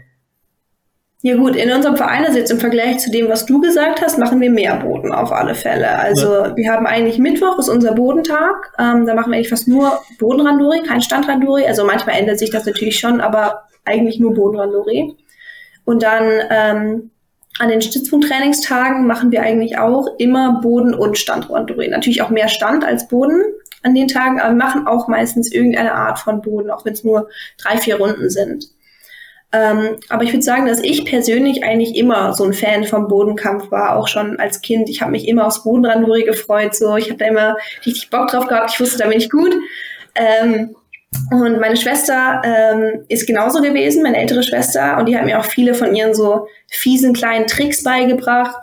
Ja 1.24 1.36
gut, 1.36 1.56
in 1.56 1.72
unserem 1.72 1.98
Verein, 1.98 2.26
also 2.26 2.40
jetzt 2.40 2.50
im 2.50 2.60
Vergleich 2.60 2.98
zu 2.98 3.12
dem, 3.12 3.30
was 3.30 3.46
du 3.46 3.62
gesagt 3.62 4.02
hast, 4.02 4.18
machen 4.18 4.42
wir 4.42 4.50
mehr 4.50 4.78
Boden 4.78 5.12
auf 5.12 5.32
alle 5.32 5.54
Fälle. 5.54 6.00
Also 6.00 6.34
ja. 6.34 6.56
wir 6.56 6.72
haben 6.72 6.88
eigentlich 6.88 7.20
Mittwoch 7.20 7.60
ist 7.60 7.70
unser 7.70 7.94
Bodentag. 7.94 8.74
Ähm, 8.80 9.06
da 9.06 9.14
machen 9.14 9.32
wir 9.32 9.36
eigentlich 9.36 9.50
fast 9.50 9.68
nur 9.68 10.02
Bodenrandori, 10.18 10.82
kein 10.82 11.04
Standrandori. 11.04 11.66
Also 11.66 11.86
manchmal 11.86 12.18
ändert 12.18 12.40
sich 12.40 12.50
das 12.50 12.66
natürlich 12.66 12.98
schon, 12.98 13.22
aber 13.22 13.66
eigentlich 13.86 14.20
nur 14.20 14.34
Bodenrandori. 14.34 15.16
Und 15.86 16.04
dann 16.04 16.42
ähm, 16.50 17.12
an 17.60 17.70
den 17.70 17.82
Stützpunkttrainingstagen 17.82 19.06
machen 19.06 19.32
wir 19.32 19.42
eigentlich 19.42 19.78
auch 19.78 20.08
immer 20.18 20.62
Boden- 20.62 20.94
und 20.94 21.18
Standrandori. 21.18 21.90
Natürlich 21.90 22.22
auch 22.22 22.30
mehr 22.30 22.48
Stand 22.48 22.84
als 22.84 23.08
Boden 23.08 23.44
an 23.84 23.96
den 23.96 24.08
Tagen, 24.08 24.40
aber 24.40 24.54
wir 24.54 24.64
machen 24.64 24.88
auch 24.88 25.08
meistens 25.08 25.52
irgendeine 25.52 25.94
Art 25.94 26.20
von 26.20 26.42
Boden, 26.42 26.70
auch 26.70 26.86
wenn 26.86 26.94
es 26.94 27.04
nur 27.04 27.30
drei, 27.58 27.78
vier 27.78 27.98
Runden 27.98 28.30
sind. 28.30 28.66
Ähm, 29.54 29.98
aber 30.08 30.24
ich 30.24 30.32
würde 30.32 30.44
sagen, 30.44 30.66
dass 30.66 30.80
ich 30.80 31.04
persönlich 31.04 31.64
eigentlich 31.64 31.98
immer 31.98 32.34
so 32.34 32.46
ein 32.46 32.54
Fan 32.54 32.86
vom 32.86 33.10
Bodenkampf 33.10 33.70
war, 33.70 33.98
auch 33.98 34.08
schon 34.08 34.40
als 34.40 34.62
Kind. 34.62 34.90
Ich 34.90 35.02
habe 35.02 35.12
mich 35.12 35.28
immer 35.28 35.46
aufs 35.46 35.64
Bodenrandori 35.64 36.24
gefreut, 36.24 36.74
so 36.74 36.96
ich 36.96 37.10
habe 37.10 37.18
da 37.18 37.26
immer 37.26 37.58
richtig 37.86 38.10
Bock 38.10 38.30
drauf 38.30 38.48
gehabt. 38.48 38.72
Ich 38.74 38.80
wusste, 38.80 39.00
da 39.00 39.08
bin 39.08 39.18
ich 39.18 39.30
gut. 39.30 39.54
Ähm, 40.16 40.76
und 41.30 41.60
meine 41.60 41.78
Schwester 41.78 42.42
ähm, 42.44 43.06
ist 43.10 43.28
genauso 43.28 43.62
gewesen, 43.62 44.04
meine 44.04 44.18
ältere 44.18 44.44
Schwester, 44.44 44.98
und 44.98 45.08
die 45.08 45.18
hat 45.18 45.26
mir 45.26 45.40
auch 45.40 45.46
viele 45.46 45.74
von 45.74 45.94
ihren 45.94 46.14
so 46.14 46.48
fiesen 46.70 47.14
kleinen 47.14 47.48
Tricks 47.48 47.84
beigebracht, 47.84 48.56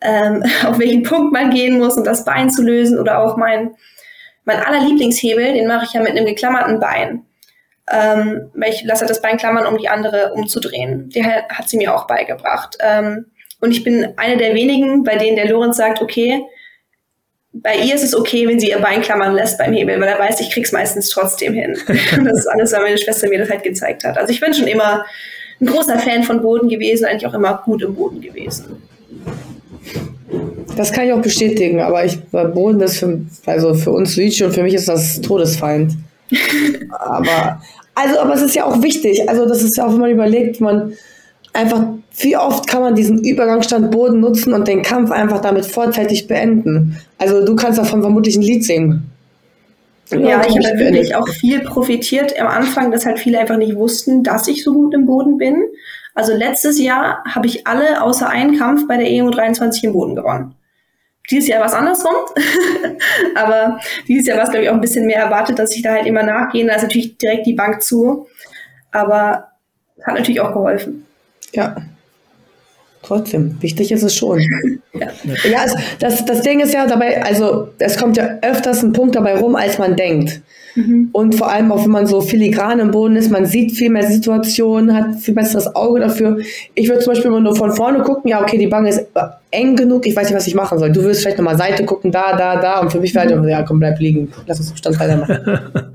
ähm, 0.00 0.42
auf 0.66 0.78
welchen 0.78 1.02
Punkt 1.02 1.32
man 1.32 1.50
gehen 1.50 1.78
muss, 1.78 1.96
um 1.96 2.04
das 2.04 2.24
Bein 2.24 2.50
zu 2.50 2.62
lösen. 2.62 2.98
Oder 2.98 3.18
auch 3.18 3.36
mein, 3.36 3.74
mein 4.44 4.60
allerlieblingshebel, 4.60 5.52
den 5.52 5.66
mache 5.66 5.84
ich 5.84 5.92
ja 5.92 6.00
mit 6.00 6.10
einem 6.10 6.26
geklammerten 6.26 6.80
Bein. 6.80 7.26
Ähm, 7.92 8.50
weil 8.54 8.72
ich 8.72 8.84
lasse 8.84 9.04
das 9.04 9.20
Bein 9.20 9.36
klammern, 9.36 9.66
um 9.66 9.76
die 9.76 9.88
andere 9.88 10.32
umzudrehen. 10.32 11.08
Die 11.10 11.24
hat, 11.24 11.48
hat 11.48 11.68
sie 11.68 11.76
mir 11.76 11.94
auch 11.94 12.06
beigebracht. 12.06 12.78
Ähm, 12.80 13.26
und 13.60 13.72
ich 13.72 13.82
bin 13.82 14.14
eine 14.16 14.36
der 14.36 14.54
wenigen, 14.54 15.04
bei 15.04 15.16
denen 15.16 15.36
der 15.36 15.48
Lorenz 15.48 15.76
sagt, 15.76 16.00
okay, 16.00 16.42
bei 17.52 17.76
ihr 17.76 17.94
ist 17.94 18.04
es 18.04 18.14
okay, 18.14 18.46
wenn 18.46 18.60
sie 18.60 18.70
ihr 18.70 18.78
Bein 18.78 19.02
klammern 19.02 19.34
lässt 19.34 19.58
beim 19.58 19.72
Hebel, 19.72 20.00
weil 20.00 20.08
er 20.08 20.18
weiß, 20.18 20.40
ich 20.40 20.50
krieg's 20.50 20.72
meistens 20.72 21.10
trotzdem 21.10 21.52
hin. 21.52 21.76
das 21.86 22.38
ist 22.38 22.46
alles, 22.46 22.72
weil 22.72 22.82
meine 22.82 22.98
Schwester 22.98 23.28
mir 23.28 23.38
das 23.38 23.50
halt 23.50 23.62
gezeigt 23.62 24.04
hat. 24.04 24.16
Also 24.16 24.32
ich 24.32 24.40
bin 24.40 24.54
schon 24.54 24.68
immer 24.68 25.04
ein 25.60 25.66
großer 25.66 25.98
Fan 25.98 26.22
von 26.22 26.40
Boden 26.40 26.68
gewesen, 26.68 27.04
eigentlich 27.04 27.26
auch 27.26 27.34
immer 27.34 27.62
gut 27.64 27.82
im 27.82 27.94
Boden 27.94 28.20
gewesen. 28.20 28.82
Das 30.76 30.92
kann 30.92 31.06
ich 31.06 31.12
auch 31.12 31.20
bestätigen, 31.20 31.80
aber 31.80 32.04
ich, 32.04 32.18
Boden 32.30 32.80
ist 32.80 32.98
für, 32.98 33.20
also 33.46 33.74
für 33.74 33.90
uns 33.90 34.16
Luigi 34.16 34.44
und 34.44 34.52
für 34.52 34.62
mich 34.62 34.74
ist 34.74 34.88
das 34.88 35.20
Todesfeind. 35.20 35.94
aber, 36.90 37.60
also, 37.94 38.20
aber 38.20 38.34
es 38.34 38.42
ist 38.42 38.54
ja 38.54 38.64
auch 38.64 38.80
wichtig. 38.80 39.28
Also, 39.28 39.46
das 39.46 39.62
ist 39.62 39.76
ja 39.76 39.86
auch, 39.86 39.92
wenn 39.92 40.00
man 40.00 40.10
überlegt, 40.10 40.60
man 40.60 40.92
einfach, 41.52 41.94
wie 42.18 42.36
oft 42.36 42.66
kann 42.66 42.82
man 42.82 42.94
diesen 42.94 43.24
Übergangsstand 43.24 43.90
Boden 43.90 44.20
nutzen 44.20 44.52
und 44.52 44.68
den 44.68 44.82
Kampf 44.82 45.10
einfach 45.10 45.40
damit 45.40 45.66
vorzeitig 45.66 46.26
beenden? 46.26 46.98
Also, 47.18 47.44
du 47.44 47.56
kannst 47.56 47.78
davon 47.78 48.02
vermutlich 48.02 48.36
ein 48.36 48.42
Lied 48.42 48.64
singen. 48.64 49.10
Ja, 50.10 50.42
ich 50.44 50.56
habe 50.56 50.78
wirklich 50.78 51.14
auch 51.14 51.28
viel 51.28 51.60
profitiert 51.60 52.38
am 52.40 52.48
Anfang, 52.48 52.90
dass 52.90 53.06
halt 53.06 53.18
viele 53.18 53.38
einfach 53.38 53.56
nicht 53.56 53.76
wussten, 53.76 54.24
dass 54.24 54.48
ich 54.48 54.64
so 54.64 54.72
gut 54.72 54.92
im 54.94 55.06
Boden 55.06 55.38
bin. 55.38 55.62
Also 56.14 56.34
letztes 56.34 56.80
Jahr 56.80 57.22
habe 57.24 57.46
ich 57.46 57.66
alle 57.66 58.02
außer 58.02 58.28
einen 58.28 58.58
Kampf 58.58 58.88
bei 58.88 58.96
der 58.96 59.08
EMO 59.08 59.30
23 59.30 59.84
im 59.84 59.92
Boden 59.92 60.16
gewonnen. 60.16 60.54
Dieses 61.30 61.48
Jahr 61.48 61.60
war 61.60 61.68
es 61.68 61.74
andersrum, 61.74 62.14
aber 63.36 63.78
dieses 64.08 64.26
Jahr 64.26 64.38
war 64.38 64.44
es, 64.44 64.50
glaube 64.50 64.64
ich, 64.64 64.70
auch 64.70 64.74
ein 64.74 64.80
bisschen 64.80 65.06
mehr 65.06 65.22
erwartet, 65.22 65.60
dass 65.60 65.76
ich 65.76 65.82
da 65.82 65.92
halt 65.92 66.06
immer 66.06 66.24
nachgehe. 66.24 66.66
Da 66.66 66.74
ist 66.74 66.82
natürlich 66.82 67.16
direkt 67.18 67.46
die 67.46 67.54
Bank 67.54 67.82
zu, 67.82 68.26
aber 68.90 69.46
hat 70.02 70.14
natürlich 70.14 70.40
auch 70.40 70.52
geholfen. 70.52 71.06
Ja, 71.52 71.76
trotzdem, 73.10 73.56
wichtig 73.60 73.90
ist 73.90 74.04
es 74.04 74.14
schon. 74.14 74.38
ja, 74.94 75.08
ja 75.50 75.64
es, 75.64 75.74
das, 75.98 76.24
das 76.24 76.42
Ding 76.42 76.60
ist 76.60 76.72
ja 76.72 76.86
dabei, 76.86 77.22
also 77.22 77.68
es 77.78 77.96
kommt 77.96 78.16
ja 78.16 78.38
öfters 78.42 78.82
ein 78.82 78.92
Punkt 78.92 79.16
dabei 79.16 79.36
rum, 79.36 79.56
als 79.56 79.78
man 79.78 79.96
denkt. 79.96 80.40
Mhm. 80.76 81.08
Und 81.12 81.34
vor 81.34 81.50
allem 81.50 81.72
auch, 81.72 81.82
wenn 81.82 81.90
man 81.90 82.06
so 82.06 82.20
filigran 82.20 82.78
im 82.78 82.92
Boden 82.92 83.16
ist, 83.16 83.28
man 83.28 83.46
sieht 83.46 83.72
viel 83.72 83.90
mehr 83.90 84.06
Situationen, 84.06 84.94
hat 84.94 85.16
viel 85.16 85.34
besseres 85.34 85.74
Auge 85.74 85.98
dafür. 85.98 86.38
Ich 86.74 86.88
würde 86.88 87.00
zum 87.00 87.12
Beispiel 87.12 87.32
immer 87.32 87.40
nur 87.40 87.56
von 87.56 87.72
vorne 87.72 88.02
gucken, 88.02 88.30
ja, 88.30 88.40
okay, 88.40 88.56
die 88.56 88.68
Bank 88.68 88.86
ist 88.86 89.04
eng 89.50 89.74
genug, 89.74 90.06
ich 90.06 90.14
weiß 90.14 90.28
nicht, 90.28 90.36
was 90.36 90.46
ich 90.46 90.54
machen 90.54 90.78
soll. 90.78 90.92
Du 90.92 91.02
willst 91.02 91.22
vielleicht 91.22 91.38
nochmal 91.38 91.58
Seite 91.58 91.84
gucken, 91.84 92.12
da, 92.12 92.36
da, 92.36 92.60
da. 92.60 92.80
Und 92.80 92.92
für 92.92 93.00
mich 93.00 93.12
wäre 93.12 93.26
halt, 93.26 93.36
mhm. 93.36 93.48
ja, 93.48 93.62
komm, 93.62 93.80
bleib 93.80 93.98
liegen. 93.98 94.32
Lass 94.46 94.60
uns 94.60 94.70
im 94.70 94.76
Stand 94.76 95.00
weitermachen. 95.00 95.38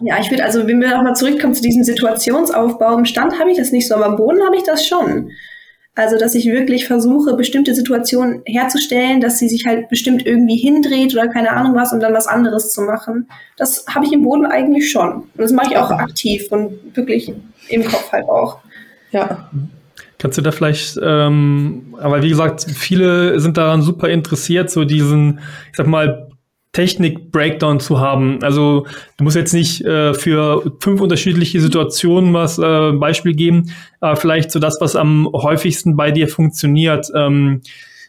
ja, 0.00 0.16
ich 0.18 0.30
würde, 0.30 0.44
also 0.44 0.66
wenn 0.66 0.80
wir 0.80 0.88
nochmal 0.88 1.14
zurückkommen 1.14 1.52
zu 1.52 1.60
diesem 1.60 1.84
Situationsaufbau, 1.84 2.96
im 2.96 3.04
Stand 3.04 3.38
habe 3.38 3.50
ich 3.50 3.58
das 3.58 3.72
nicht 3.72 3.86
so, 3.86 3.96
aber 3.96 4.06
im 4.06 4.16
Boden 4.16 4.40
habe 4.42 4.56
ich 4.56 4.62
das 4.62 4.86
schon. 4.86 5.30
Also, 5.96 6.18
dass 6.18 6.34
ich 6.34 6.46
wirklich 6.46 6.86
versuche, 6.88 7.36
bestimmte 7.36 7.72
Situationen 7.72 8.42
herzustellen, 8.46 9.20
dass 9.20 9.38
sie 9.38 9.48
sich 9.48 9.64
halt 9.64 9.88
bestimmt 9.88 10.26
irgendwie 10.26 10.56
hindreht 10.56 11.14
oder 11.14 11.28
keine 11.28 11.52
Ahnung 11.52 11.76
was, 11.76 11.92
um 11.92 12.00
dann 12.00 12.12
was 12.12 12.26
anderes 12.26 12.72
zu 12.72 12.82
machen. 12.82 13.28
Das 13.56 13.84
habe 13.88 14.04
ich 14.04 14.12
im 14.12 14.24
Boden 14.24 14.44
eigentlich 14.44 14.90
schon. 14.90 15.12
Und 15.12 15.28
das 15.36 15.52
mache 15.52 15.68
ich 15.70 15.76
auch 15.76 15.90
aktiv 15.90 16.48
und 16.50 16.96
wirklich 16.96 17.32
im 17.68 17.84
Kopf 17.84 18.10
halt 18.10 18.28
auch. 18.28 18.58
Ja. 19.12 19.48
Kannst 20.18 20.38
du 20.38 20.42
da 20.42 20.50
vielleicht, 20.50 20.98
ähm, 21.00 21.94
aber 22.00 22.22
wie 22.22 22.30
gesagt, 22.30 22.66
viele 22.68 23.38
sind 23.38 23.56
daran 23.56 23.82
super 23.82 24.08
interessiert, 24.08 24.70
so 24.70 24.84
diesen, 24.84 25.38
ich 25.70 25.76
sag 25.76 25.86
mal, 25.86 26.28
Technik-Breakdown 26.74 27.80
zu 27.80 28.00
haben. 28.00 28.42
Also 28.42 28.86
du 29.16 29.24
musst 29.24 29.36
jetzt 29.36 29.54
nicht 29.54 29.80
äh, 29.82 30.12
für 30.12 30.72
fünf 30.80 31.00
unterschiedliche 31.00 31.60
Situationen 31.60 32.34
was 32.34 32.58
äh, 32.58 32.92
Beispiel 32.92 33.34
geben, 33.34 33.70
aber 34.00 34.16
vielleicht 34.16 34.50
so 34.50 34.58
das, 34.58 34.78
was 34.80 34.96
am 34.96 35.26
häufigsten 35.32 35.96
bei 35.96 36.10
dir 36.10 36.28
funktioniert. 36.28 37.10
Ähm, 37.16 37.62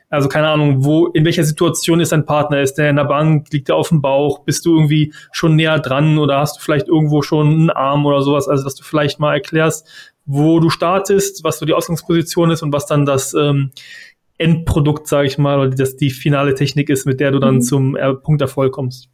also 0.10 0.30
keine 0.30 0.50
Ahnung, 0.50 0.84
wo, 0.84 1.08
in 1.08 1.26
welcher 1.26 1.44
Situation 1.44 2.00
ist 2.00 2.12
dein 2.12 2.26
Partner? 2.26 2.62
Ist 2.62 2.76
der 2.76 2.90
in 2.90 2.96
der 2.96 3.06
Bank? 3.06 3.48
Liegt 3.52 3.70
er 3.70 3.76
auf 3.76 3.90
dem 3.90 4.02
Bauch? 4.02 4.40
Bist 4.40 4.66
du 4.66 4.76
irgendwie 4.76 5.14
schon 5.32 5.56
näher 5.56 5.80
dran 5.80 6.18
oder 6.18 6.40
hast 6.40 6.58
du 6.58 6.62
vielleicht 6.62 6.88
irgendwo 6.88 7.22
schon 7.22 7.48
einen 7.48 7.70
Arm 7.70 8.06
oder 8.06 8.22
sowas? 8.22 8.48
Also 8.48 8.64
dass 8.64 8.76
du 8.76 8.84
vielleicht 8.84 9.20
mal 9.20 9.34
erklärst, 9.34 9.88
wo 10.26 10.60
du 10.60 10.70
startest, 10.70 11.44
was 11.44 11.60
so 11.60 11.66
die 11.66 11.74
Ausgangsposition 11.74 12.52
ist 12.52 12.64
und 12.64 12.74
was 12.74 12.86
dann 12.86 13.06
das 13.06 13.34
ähm, 13.34 13.72
Endprodukt, 14.38 15.08
sage 15.08 15.28
ich 15.28 15.38
mal, 15.38 15.60
oder 15.60 15.70
das 15.70 15.96
die 15.96 16.10
finale 16.10 16.56
Technik 16.56 16.90
ist, 16.90 17.06
mit 17.06 17.20
der 17.20 17.32
du 17.32 17.40
dann 17.40 17.56
mhm. 17.56 17.62
zum 17.62 17.96
äh, 17.96 18.14
Punkterfolg 18.14 18.74
kommst. 18.74 19.10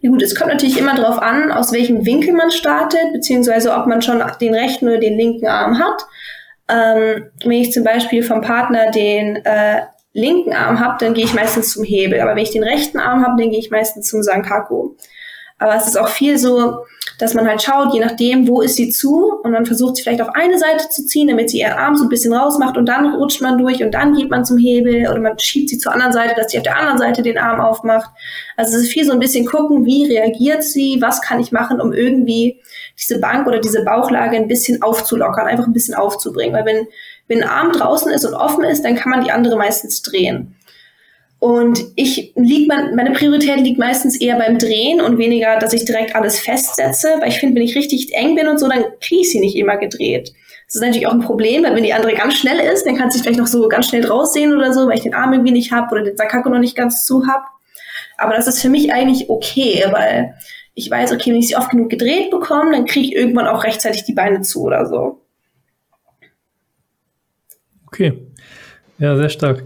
Ja 0.00 0.10
gut, 0.10 0.22
es 0.22 0.34
kommt 0.34 0.50
natürlich 0.50 0.78
immer 0.78 0.96
darauf 0.96 1.22
an, 1.22 1.52
aus 1.52 1.72
welchem 1.72 2.04
Winkel 2.04 2.34
man 2.34 2.50
startet, 2.50 3.12
beziehungsweise 3.12 3.72
ob 3.72 3.86
man 3.86 4.02
schon 4.02 4.20
den 4.40 4.52
rechten 4.52 4.88
oder 4.88 4.98
den 4.98 5.16
linken 5.16 5.46
Arm 5.46 5.78
hat. 5.78 6.02
Ähm, 6.68 7.26
wenn 7.44 7.52
ich 7.52 7.72
zum 7.72 7.84
Beispiel 7.84 8.22
vom 8.22 8.40
Partner 8.40 8.90
den 8.90 9.36
äh, 9.36 9.82
linken 10.12 10.52
Arm 10.52 10.80
habe, 10.80 10.96
dann 10.98 11.14
gehe 11.14 11.24
ich 11.24 11.34
meistens 11.34 11.72
zum 11.72 11.84
Hebel. 11.84 12.20
Aber 12.20 12.34
wenn 12.34 12.42
ich 12.42 12.50
den 12.50 12.64
rechten 12.64 12.98
Arm 12.98 13.24
habe, 13.24 13.40
dann 13.40 13.50
gehe 13.50 13.60
ich 13.60 13.70
meistens 13.70 14.08
zum 14.08 14.22
Sankaku. 14.22 14.96
Aber 15.62 15.76
es 15.76 15.86
ist 15.86 15.96
auch 15.96 16.08
viel 16.08 16.38
so, 16.38 16.84
dass 17.18 17.34
man 17.34 17.46
halt 17.46 17.62
schaut, 17.62 17.94
je 17.94 18.00
nachdem, 18.00 18.48
wo 18.48 18.62
ist 18.62 18.74
sie 18.74 18.90
zu 18.90 19.32
und 19.42 19.52
dann 19.52 19.64
versucht 19.64 19.96
sie 19.96 20.02
vielleicht 20.02 20.20
auf 20.20 20.34
eine 20.34 20.58
Seite 20.58 20.88
zu 20.88 21.06
ziehen, 21.06 21.28
damit 21.28 21.50
sie 21.50 21.60
ihren 21.60 21.74
Arm 21.74 21.96
so 21.96 22.04
ein 22.04 22.08
bisschen 22.08 22.32
rausmacht 22.32 22.76
und 22.76 22.86
dann 22.86 23.14
rutscht 23.14 23.40
man 23.40 23.58
durch 23.58 23.82
und 23.82 23.92
dann 23.92 24.14
geht 24.14 24.28
man 24.28 24.44
zum 24.44 24.58
Hebel 24.58 25.08
oder 25.08 25.20
man 25.20 25.38
schiebt 25.38 25.68
sie 25.68 25.78
zur 25.78 25.92
anderen 25.92 26.12
Seite, 26.12 26.34
dass 26.36 26.50
sie 26.50 26.58
auf 26.58 26.64
der 26.64 26.76
anderen 26.76 26.98
Seite 26.98 27.22
den 27.22 27.38
Arm 27.38 27.60
aufmacht. 27.60 28.10
Also 28.56 28.76
es 28.76 28.82
ist 28.82 28.92
viel 28.92 29.04
so 29.04 29.12
ein 29.12 29.20
bisschen 29.20 29.46
gucken, 29.46 29.84
wie 29.84 30.04
reagiert 30.06 30.64
sie, 30.64 30.98
was 31.00 31.22
kann 31.22 31.38
ich 31.38 31.52
machen, 31.52 31.80
um 31.80 31.92
irgendwie 31.92 32.60
diese 32.98 33.20
Bank 33.20 33.46
oder 33.46 33.60
diese 33.60 33.84
Bauchlage 33.84 34.36
ein 34.36 34.48
bisschen 34.48 34.82
aufzulockern, 34.82 35.46
einfach 35.46 35.66
ein 35.66 35.72
bisschen 35.72 35.94
aufzubringen. 35.94 36.54
Weil 36.54 36.66
wenn, 36.66 36.88
wenn 37.28 37.42
ein 37.42 37.48
Arm 37.48 37.72
draußen 37.72 38.10
ist 38.10 38.24
und 38.24 38.34
offen 38.34 38.64
ist, 38.64 38.84
dann 38.84 38.96
kann 38.96 39.10
man 39.10 39.24
die 39.24 39.30
andere 39.30 39.56
meistens 39.56 40.02
drehen. 40.02 40.56
Und 41.42 41.86
ich 41.96 42.32
liegt 42.36 42.68
man, 42.68 42.94
meine 42.94 43.10
Priorität 43.10 43.58
liegt 43.58 43.76
meistens 43.76 44.20
eher 44.20 44.38
beim 44.38 44.58
Drehen 44.58 45.00
und 45.00 45.18
weniger, 45.18 45.58
dass 45.58 45.72
ich 45.72 45.84
direkt 45.84 46.14
alles 46.14 46.38
festsetze, 46.38 47.16
weil 47.18 47.30
ich 47.30 47.40
finde, 47.40 47.56
wenn 47.56 47.64
ich 47.64 47.74
richtig 47.74 48.14
eng 48.14 48.36
bin 48.36 48.46
und 48.46 48.60
so, 48.60 48.68
dann 48.68 48.84
kriege 49.00 49.22
ich 49.22 49.32
sie 49.32 49.40
nicht 49.40 49.56
immer 49.56 49.76
gedreht. 49.76 50.32
Das 50.66 50.76
ist 50.76 50.82
natürlich 50.82 51.08
auch 51.08 51.12
ein 51.14 51.18
Problem, 51.18 51.64
weil 51.64 51.74
wenn 51.74 51.82
die 51.82 51.94
andere 51.94 52.14
ganz 52.14 52.34
schnell 52.34 52.60
ist, 52.72 52.86
dann 52.86 52.96
kann 52.96 53.10
sie 53.10 53.18
vielleicht 53.18 53.40
noch 53.40 53.48
so 53.48 53.66
ganz 53.66 53.88
schnell 53.88 54.06
raussehen 54.06 54.54
oder 54.54 54.72
so, 54.72 54.86
weil 54.86 54.98
ich 54.98 55.02
den 55.02 55.14
Arm 55.14 55.32
irgendwie 55.32 55.50
nicht 55.50 55.72
habe 55.72 55.92
oder 55.92 56.04
den 56.04 56.16
Sakako 56.16 56.48
noch 56.48 56.60
nicht 56.60 56.76
ganz 56.76 57.04
zu 57.04 57.26
habe. 57.26 57.42
Aber 58.18 58.34
das 58.34 58.46
ist 58.46 58.62
für 58.62 58.68
mich 58.68 58.92
eigentlich 58.92 59.28
okay, 59.28 59.84
weil 59.90 60.36
ich 60.74 60.88
weiß, 60.88 61.10
okay, 61.10 61.32
wenn 61.32 61.40
ich 61.40 61.48
sie 61.48 61.56
oft 61.56 61.70
genug 61.70 61.90
gedreht 61.90 62.30
bekomme, 62.30 62.70
dann 62.70 62.86
kriege 62.86 63.06
ich 63.06 63.16
irgendwann 63.16 63.48
auch 63.48 63.64
rechtzeitig 63.64 64.04
die 64.04 64.14
Beine 64.14 64.42
zu 64.42 64.62
oder 64.62 64.86
so. 64.86 65.22
Okay. 67.88 68.12
Ja, 69.00 69.16
sehr 69.16 69.28
stark. 69.28 69.64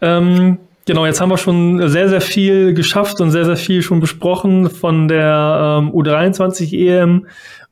Ähm 0.00 0.58
Genau, 0.92 1.06
jetzt 1.06 1.22
haben 1.22 1.30
wir 1.30 1.38
schon 1.38 1.88
sehr, 1.88 2.10
sehr 2.10 2.20
viel 2.20 2.74
geschafft 2.74 3.22
und 3.22 3.30
sehr, 3.30 3.46
sehr 3.46 3.56
viel 3.56 3.80
schon 3.80 4.00
besprochen 4.00 4.68
von 4.68 5.08
der 5.08 5.80
ähm, 5.80 5.90
U23 5.90 6.70
EM. 6.74 7.28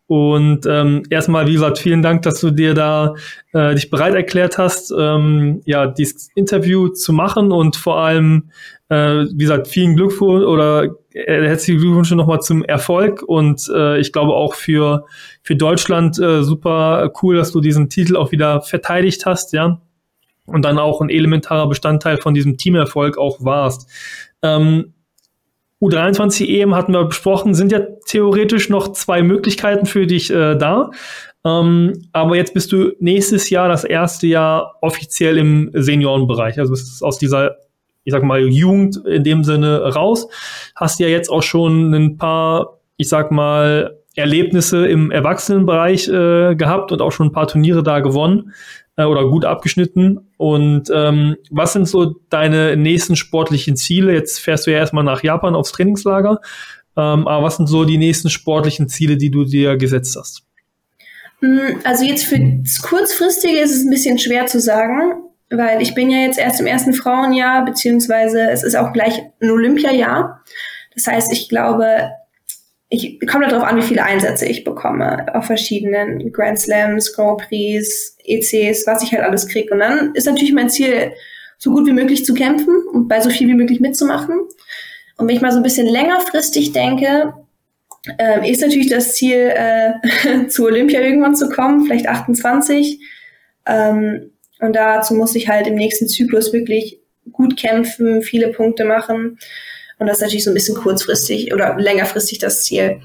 Und 0.06 0.64
ähm, 0.64 1.02
erstmal, 1.10 1.46
wie 1.46 1.52
gesagt, 1.52 1.78
vielen 1.80 2.00
Dank, 2.00 2.22
dass 2.22 2.40
du 2.40 2.50
dir 2.50 2.72
da 2.72 3.12
äh, 3.52 3.74
dich 3.74 3.90
bereit 3.90 4.14
erklärt 4.14 4.56
hast, 4.56 4.90
ähm, 4.98 5.60
ja, 5.66 5.86
dieses 5.86 6.30
Interview 6.34 6.88
zu 6.88 7.12
machen 7.12 7.52
und 7.52 7.76
vor 7.76 7.98
allem, 7.98 8.52
äh, 8.88 9.26
wie 9.34 9.44
gesagt, 9.44 9.68
vielen 9.68 9.96
Glückwunsch 9.96 10.46
oder 10.46 10.84
äh, 11.12 11.46
herzlichen 11.46 11.78
Glückwunsch 11.78 12.10
nochmal 12.12 12.40
zum 12.40 12.64
Erfolg 12.64 13.22
und 13.22 13.70
äh, 13.70 14.00
ich 14.00 14.14
glaube 14.14 14.32
auch 14.32 14.54
für 14.54 15.04
für 15.42 15.56
Deutschland 15.56 16.18
äh, 16.18 16.42
super 16.42 17.12
cool, 17.22 17.36
dass 17.36 17.52
du 17.52 17.60
diesen 17.60 17.90
Titel 17.90 18.16
auch 18.16 18.32
wieder 18.32 18.62
verteidigt 18.62 19.26
hast, 19.26 19.52
ja 19.52 19.78
und 20.46 20.62
dann 20.62 20.78
auch 20.78 21.00
ein 21.00 21.10
elementarer 21.10 21.68
Bestandteil 21.68 22.18
von 22.18 22.34
diesem 22.34 22.56
Teamerfolg 22.56 23.18
auch 23.18 23.44
warst. 23.44 23.88
Ähm, 24.42 24.94
U23 25.80 26.46
EM 26.46 26.74
hatten 26.74 26.92
wir 26.92 27.04
besprochen, 27.04 27.54
sind 27.54 27.72
ja 27.72 27.80
theoretisch 28.06 28.68
noch 28.68 28.92
zwei 28.92 29.22
Möglichkeiten 29.22 29.86
für 29.86 30.06
dich 30.06 30.30
äh, 30.30 30.56
da. 30.56 30.90
Ähm, 31.44 32.02
aber 32.12 32.36
jetzt 32.36 32.52
bist 32.52 32.70
du 32.72 32.92
nächstes 33.00 33.48
Jahr 33.48 33.68
das 33.68 33.84
erste 33.84 34.26
Jahr 34.26 34.76
offiziell 34.82 35.38
im 35.38 35.70
Seniorenbereich. 35.72 36.58
Also 36.58 36.72
bist 36.72 37.02
aus 37.02 37.18
dieser, 37.18 37.56
ich 38.04 38.12
sag 38.12 38.22
mal, 38.22 38.46
Jugend 38.46 38.98
in 39.06 39.24
dem 39.24 39.42
Sinne 39.42 39.80
raus. 39.94 40.28
Hast 40.76 41.00
ja 41.00 41.08
jetzt 41.08 41.30
auch 41.30 41.42
schon 41.42 41.94
ein 41.94 42.18
paar, 42.18 42.80
ich 42.98 43.08
sag 43.08 43.30
mal, 43.30 43.96
Erlebnisse 44.16 44.86
im 44.86 45.10
Erwachsenenbereich 45.10 46.08
äh, 46.08 46.56
gehabt 46.56 46.92
und 46.92 47.00
auch 47.00 47.12
schon 47.12 47.28
ein 47.28 47.32
paar 47.32 47.48
Turniere 47.48 47.82
da 47.82 48.00
gewonnen 48.00 48.52
äh, 49.00 49.04
oder 49.04 49.28
gut 49.28 49.44
abgeschnitten. 49.44 50.30
Und 50.36 50.90
ähm, 50.94 51.36
was 51.50 51.72
sind 51.72 51.88
so 51.88 52.16
deine 52.28 52.76
nächsten 52.76 53.16
sportlichen 53.16 53.76
Ziele? 53.76 54.12
Jetzt 54.12 54.38
fährst 54.38 54.66
du 54.66 54.70
ja 54.70 54.78
erstmal 54.78 55.04
nach 55.04 55.22
Japan 55.22 55.54
aufs 55.54 55.72
Trainingslager. 55.72 56.40
Ähm, 56.96 57.26
aber 57.26 57.44
was 57.44 57.56
sind 57.56 57.68
so 57.68 57.84
die 57.84 57.98
nächsten 57.98 58.30
sportlichen 58.30 58.88
Ziele, 58.88 59.16
die 59.16 59.30
du 59.30 59.44
dir 59.44 59.76
gesetzt 59.76 60.16
hast? 60.18 60.42
Mm, 61.40 61.78
also 61.84 62.04
jetzt 62.04 62.24
für 62.24 62.38
das 62.38 62.82
Kurzfristige 62.82 63.58
ist 63.58 63.74
es 63.74 63.84
ein 63.84 63.90
bisschen 63.90 64.18
schwer 64.18 64.46
zu 64.46 64.60
sagen, 64.60 65.22
weil 65.50 65.80
ich 65.82 65.94
bin 65.94 66.10
ja 66.10 66.18
jetzt 66.18 66.38
erst 66.38 66.60
im 66.60 66.66
ersten 66.66 66.92
Frauenjahr, 66.92 67.64
beziehungsweise 67.64 68.50
es 68.50 68.62
ist 68.62 68.76
auch 68.76 68.92
gleich 68.92 69.20
ein 69.40 69.50
Olympiajahr. 69.50 70.42
Das 70.94 71.06
heißt, 71.06 71.32
ich 71.32 71.48
glaube, 71.48 72.10
ich 72.92 73.20
komme 73.26 73.46
darauf 73.46 73.62
an, 73.62 73.76
wie 73.76 73.86
viele 73.86 74.02
Einsätze 74.02 74.46
ich 74.46 74.64
bekomme 74.64 75.32
auf 75.32 75.46
verschiedenen 75.46 76.32
Grand 76.32 76.58
Slams, 76.58 77.14
Grand 77.14 77.40
Prix, 77.42 78.16
ECs, 78.24 78.84
was 78.86 79.02
ich 79.04 79.12
halt 79.12 79.22
alles 79.22 79.46
kriege. 79.46 79.72
Und 79.72 79.78
dann 79.78 80.12
ist 80.14 80.26
natürlich 80.26 80.52
mein 80.52 80.68
Ziel, 80.68 81.12
so 81.56 81.70
gut 81.70 81.86
wie 81.86 81.92
möglich 81.92 82.24
zu 82.24 82.34
kämpfen 82.34 82.74
und 82.92 83.06
bei 83.06 83.20
so 83.20 83.30
viel 83.30 83.46
wie 83.46 83.54
möglich 83.54 83.80
mitzumachen. 83.80 84.40
Und 85.18 85.28
wenn 85.28 85.36
ich 85.36 85.42
mal 85.42 85.52
so 85.52 85.58
ein 85.58 85.62
bisschen 85.62 85.86
längerfristig 85.86 86.72
denke, 86.72 87.34
äh, 88.18 88.50
ist 88.50 88.62
natürlich 88.62 88.88
das 88.88 89.12
Ziel, 89.12 89.52
äh, 89.54 90.46
zu 90.48 90.64
Olympia 90.64 91.00
irgendwann 91.00 91.36
zu 91.36 91.48
kommen, 91.48 91.84
vielleicht 91.84 92.08
28. 92.08 92.98
Ähm, 93.66 94.32
und 94.58 94.74
dazu 94.74 95.14
muss 95.14 95.34
ich 95.36 95.48
halt 95.48 95.66
im 95.66 95.74
nächsten 95.74 96.08
Zyklus 96.08 96.52
wirklich 96.52 96.98
gut 97.30 97.56
kämpfen, 97.56 98.22
viele 98.22 98.48
Punkte 98.48 98.84
machen. 98.84 99.38
Und 100.00 100.06
das 100.06 100.16
ist 100.16 100.22
natürlich 100.22 100.44
so 100.44 100.50
ein 100.50 100.54
bisschen 100.54 100.76
kurzfristig 100.76 101.52
oder 101.52 101.76
längerfristig 101.78 102.38
das 102.38 102.64
Ziel. 102.64 103.02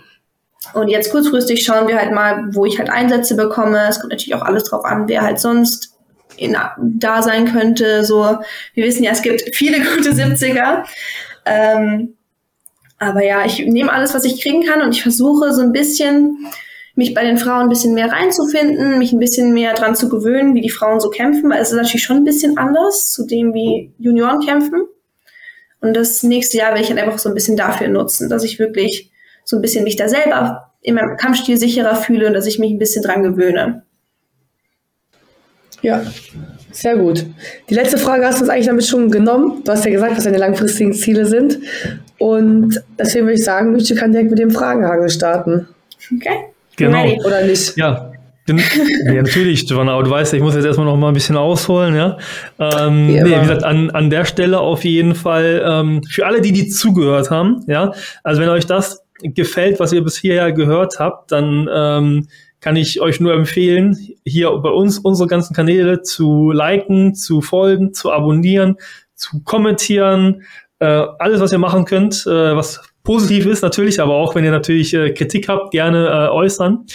Und 0.74 0.88
jetzt 0.88 1.12
kurzfristig 1.12 1.64
schauen 1.64 1.88
wir 1.88 1.98
halt 1.98 2.14
mal, 2.14 2.48
wo 2.52 2.66
ich 2.66 2.80
halt 2.80 2.90
Einsätze 2.90 3.36
bekomme. 3.36 3.86
Es 3.90 4.00
kommt 4.00 4.12
natürlich 4.12 4.34
auch 4.34 4.42
alles 4.42 4.64
drauf 4.64 4.86
an, 4.86 5.08
wer 5.08 5.22
halt 5.22 5.40
sonst 5.40 5.94
in, 6.38 6.56
da 6.78 7.22
sein 7.22 7.52
könnte. 7.52 8.06
So, 8.06 8.38
wir 8.74 8.86
wissen 8.86 9.04
ja, 9.04 9.12
es 9.12 9.22
gibt 9.22 9.44
viele 9.54 9.80
gute 9.96 10.12
70er. 10.12 10.86
Ähm, 11.46 12.16
aber 12.98 13.24
ja, 13.24 13.46
ich 13.46 13.60
nehme 13.60 13.92
alles, 13.92 14.14
was 14.14 14.24
ich 14.24 14.42
kriegen 14.42 14.64
kann 14.64 14.82
und 14.82 14.96
ich 14.96 15.04
versuche 15.04 15.52
so 15.52 15.62
ein 15.62 15.74
bisschen 15.74 16.48
mich 16.96 17.14
bei 17.14 17.26
den 17.26 17.38
Frauen 17.38 17.64
ein 17.64 17.70
bisschen 17.70 17.94
mehr 17.94 18.10
reinzufinden, 18.10 18.98
mich 18.98 19.12
ein 19.12 19.20
bisschen 19.20 19.54
mehr 19.54 19.74
dran 19.74 19.96
zu 19.96 20.08
gewöhnen, 20.08 20.56
wie 20.56 20.62
die 20.62 20.70
Frauen 20.70 21.02
so 21.02 21.10
kämpfen, 21.10 21.50
weil 21.50 21.62
es 21.62 21.72
ist 21.72 21.76
natürlich 21.76 22.06
schon 22.06 22.18
ein 22.18 22.24
bisschen 22.24 22.58
anders 22.58 23.12
zu 23.12 23.26
dem, 23.28 23.54
wie 23.54 23.92
Junioren 23.98 24.40
kämpfen. 24.40 24.88
Und 25.86 25.96
das 25.96 26.24
nächste 26.24 26.58
Jahr 26.58 26.74
will 26.74 26.82
ich 26.82 26.90
halt 26.90 27.00
einfach 27.00 27.20
so 27.20 27.30
ein 27.30 27.36
bisschen 27.36 27.56
dafür 27.56 27.88
nutzen, 27.88 28.28
dass 28.28 28.44
ich 28.44 28.58
wirklich 28.58 29.12
so 29.44 29.56
ein 29.58 29.62
bisschen 29.62 29.84
mich 29.84 29.96
da 29.96 30.10
selber 30.10 30.72
in 30.82 30.96
meinem 30.96 31.16
Kampfstil 31.16 31.58
sicherer 31.58 31.96
fühle 31.96 32.28
und 32.28 32.34
dass 32.34 32.48
ich 32.48 32.58
mich 32.58 32.72
ein 32.72 32.80
bisschen 32.80 33.04
dran 33.04 33.22
gewöhne. 33.22 33.84
Ja, 35.82 36.02
sehr 36.72 36.98
gut. 36.98 37.26
Die 37.70 37.76
letzte 37.76 38.00
Frage 38.00 38.26
hast 38.26 38.40
du 38.40 38.42
uns 38.42 38.50
eigentlich 38.50 38.66
damit 38.66 38.86
schon 38.86 39.12
genommen. 39.12 39.62
Du 39.64 39.72
hast 39.72 39.86
ja 39.86 39.92
gesagt, 39.92 40.18
was 40.18 40.24
deine 40.24 40.40
langfristigen 40.40 40.94
Ziele 40.94 41.28
sind. 41.28 41.60
Und 42.18 42.82
deswegen 42.98 43.26
würde 43.26 43.36
ich 43.36 43.44
sagen, 43.44 43.74
Luce 43.74 43.94
kann 43.96 44.12
direkt 44.12 44.32
mit 44.32 44.40
dem 44.40 44.50
Fragenhagel 44.50 45.10
starten. 45.10 45.68
Okay. 46.16 46.46
Genau. 46.78 47.06
Oder 47.24 47.44
nicht? 47.44 47.78
Ja. 47.78 48.12
Ja, 48.48 49.14
natürlich, 49.14 49.68
Giovanna, 49.68 49.94
aber 49.94 50.04
du 50.04 50.12
weißt 50.12 50.34
ja, 50.34 50.38
ich 50.38 50.44
muss 50.44 50.56
jetzt 50.56 50.66
erstmal 50.66 50.86
noch 50.86 50.98
mal 50.98 51.08
ein 51.08 51.14
bisschen 51.14 51.38
ausholen, 51.38 51.96
ja. 51.96 52.18
Ähm, 52.60 53.08
wie, 53.08 53.22
nee, 53.22 53.36
wie 53.36 53.40
gesagt, 53.40 53.64
an, 53.64 53.90
an 53.90 54.10
der 54.10 54.26
Stelle 54.26 54.60
auf 54.60 54.84
jeden 54.84 55.16
Fall, 55.16 55.64
ähm, 55.68 56.04
für 56.04 56.26
alle, 56.26 56.42
die 56.42 56.52
die 56.52 56.68
zugehört 56.68 57.32
haben, 57.32 57.64
ja, 57.68 57.92
also 58.24 58.42
wenn 58.42 58.50
euch 58.50 58.68
das 58.68 59.04
gefällt, 59.22 59.80
was 59.80 59.94
ihr 59.94 60.04
bis 60.04 60.18
hierher 60.18 60.52
gehört 60.52 61.00
habt, 61.00 61.32
dann 61.32 61.68
ähm, 61.74 62.28
kann 62.60 62.76
ich 62.76 63.02
euch 63.02 63.20
nur 63.20 63.34
empfehlen, 63.34 63.98
hier 64.24 64.52
bei 64.52 64.70
uns 64.70 65.00
unsere 65.00 65.28
ganzen 65.28 65.56
Kanäle 65.56 66.02
zu 66.02 66.52
liken, 66.52 67.16
zu 67.16 67.42
folgen, 67.42 67.94
zu 67.94 68.12
abonnieren, 68.12 68.78
zu 69.16 69.42
kommentieren, 69.44 70.44
äh, 70.80 70.86
alles, 71.20 71.42
was 71.42 71.52
ihr 71.52 71.58
machen 71.58 71.86
könnt, 71.86 72.26
äh, 72.28 72.56
was 72.56 72.82
positiv 73.06 73.46
ist 73.46 73.62
natürlich, 73.62 74.02
aber 74.02 74.16
auch 74.16 74.36
wenn 74.36 74.44
ihr 74.44 74.52
natürlich 74.52 74.94
äh, 74.94 75.12
Kritik 75.12 75.48
habt, 75.48 75.72
gerne 75.72 76.08
äh, 76.08 76.30
äußern. 76.30 76.86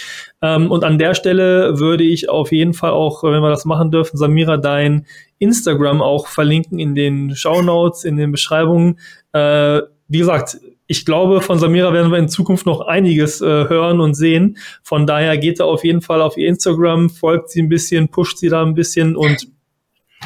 Ähm, 0.43 0.69
und 0.69 0.83
an 0.83 0.99
der 0.99 1.15
Stelle 1.15 1.79
würde 1.79 2.03
ich 2.03 2.29
auf 2.29 2.51
jeden 2.51 2.75
Fall 2.75 2.91
auch, 2.91 3.23
wenn 3.23 3.41
wir 3.41 3.49
das 3.49 3.65
machen 3.65 3.89
dürfen, 3.89 4.17
Samira, 4.17 4.57
dein 4.57 5.07
Instagram 5.39 6.03
auch 6.03 6.27
verlinken 6.27 6.77
in 6.77 6.93
den 6.93 7.35
Show 7.35 7.63
Notes, 7.63 8.03
in 8.03 8.17
den 8.17 8.31
Beschreibungen. 8.31 8.99
Äh, 9.33 9.81
wie 10.07 10.19
gesagt, 10.19 10.59
ich 10.85 11.05
glaube, 11.05 11.41
von 11.41 11.57
Samira 11.57 11.93
werden 11.93 12.11
wir 12.11 12.19
in 12.19 12.27
Zukunft 12.27 12.65
noch 12.65 12.81
einiges 12.81 13.41
äh, 13.41 13.45
hören 13.45 14.01
und 14.01 14.13
sehen. 14.13 14.57
Von 14.83 15.07
daher 15.07 15.37
geht 15.37 15.61
da 15.61 15.63
auf 15.63 15.85
jeden 15.85 16.01
Fall 16.01 16.21
auf 16.21 16.37
ihr 16.37 16.49
Instagram, 16.49 17.09
folgt 17.09 17.49
sie 17.49 17.61
ein 17.61 17.69
bisschen, 17.69 18.09
pusht 18.09 18.37
sie 18.37 18.49
da 18.49 18.61
ein 18.61 18.73
bisschen 18.73 19.15
und 19.15 19.47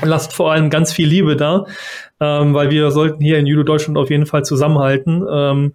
lasst 0.02 0.34
vor 0.34 0.52
allem 0.52 0.70
ganz 0.70 0.92
viel 0.92 1.08
Liebe 1.08 1.36
da 1.36 1.66
ähm, 2.20 2.54
weil 2.54 2.70
wir 2.70 2.92
sollten 2.92 3.24
hier 3.24 3.40
in 3.40 3.48
Judo 3.48 3.64
Deutschland 3.64 3.98
auf 3.98 4.10
jeden 4.10 4.26
Fall 4.26 4.44
zusammenhalten. 4.44 5.26
Ähm, 5.30 5.74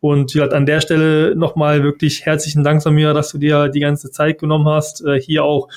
und 0.00 0.34
ja, 0.34 0.46
an 0.46 0.66
der 0.66 0.80
Stelle 0.80 1.36
nochmal 1.36 1.84
wirklich 1.84 2.26
herzlichen 2.26 2.64
Dank, 2.64 2.82
Samira, 2.82 3.12
dass 3.12 3.30
du 3.30 3.38
dir 3.38 3.68
die 3.68 3.80
ganze 3.80 4.10
Zeit 4.10 4.40
genommen 4.40 4.68
hast, 4.68 5.04
äh, 5.04 5.20
hier 5.20 5.44
auch 5.44 5.68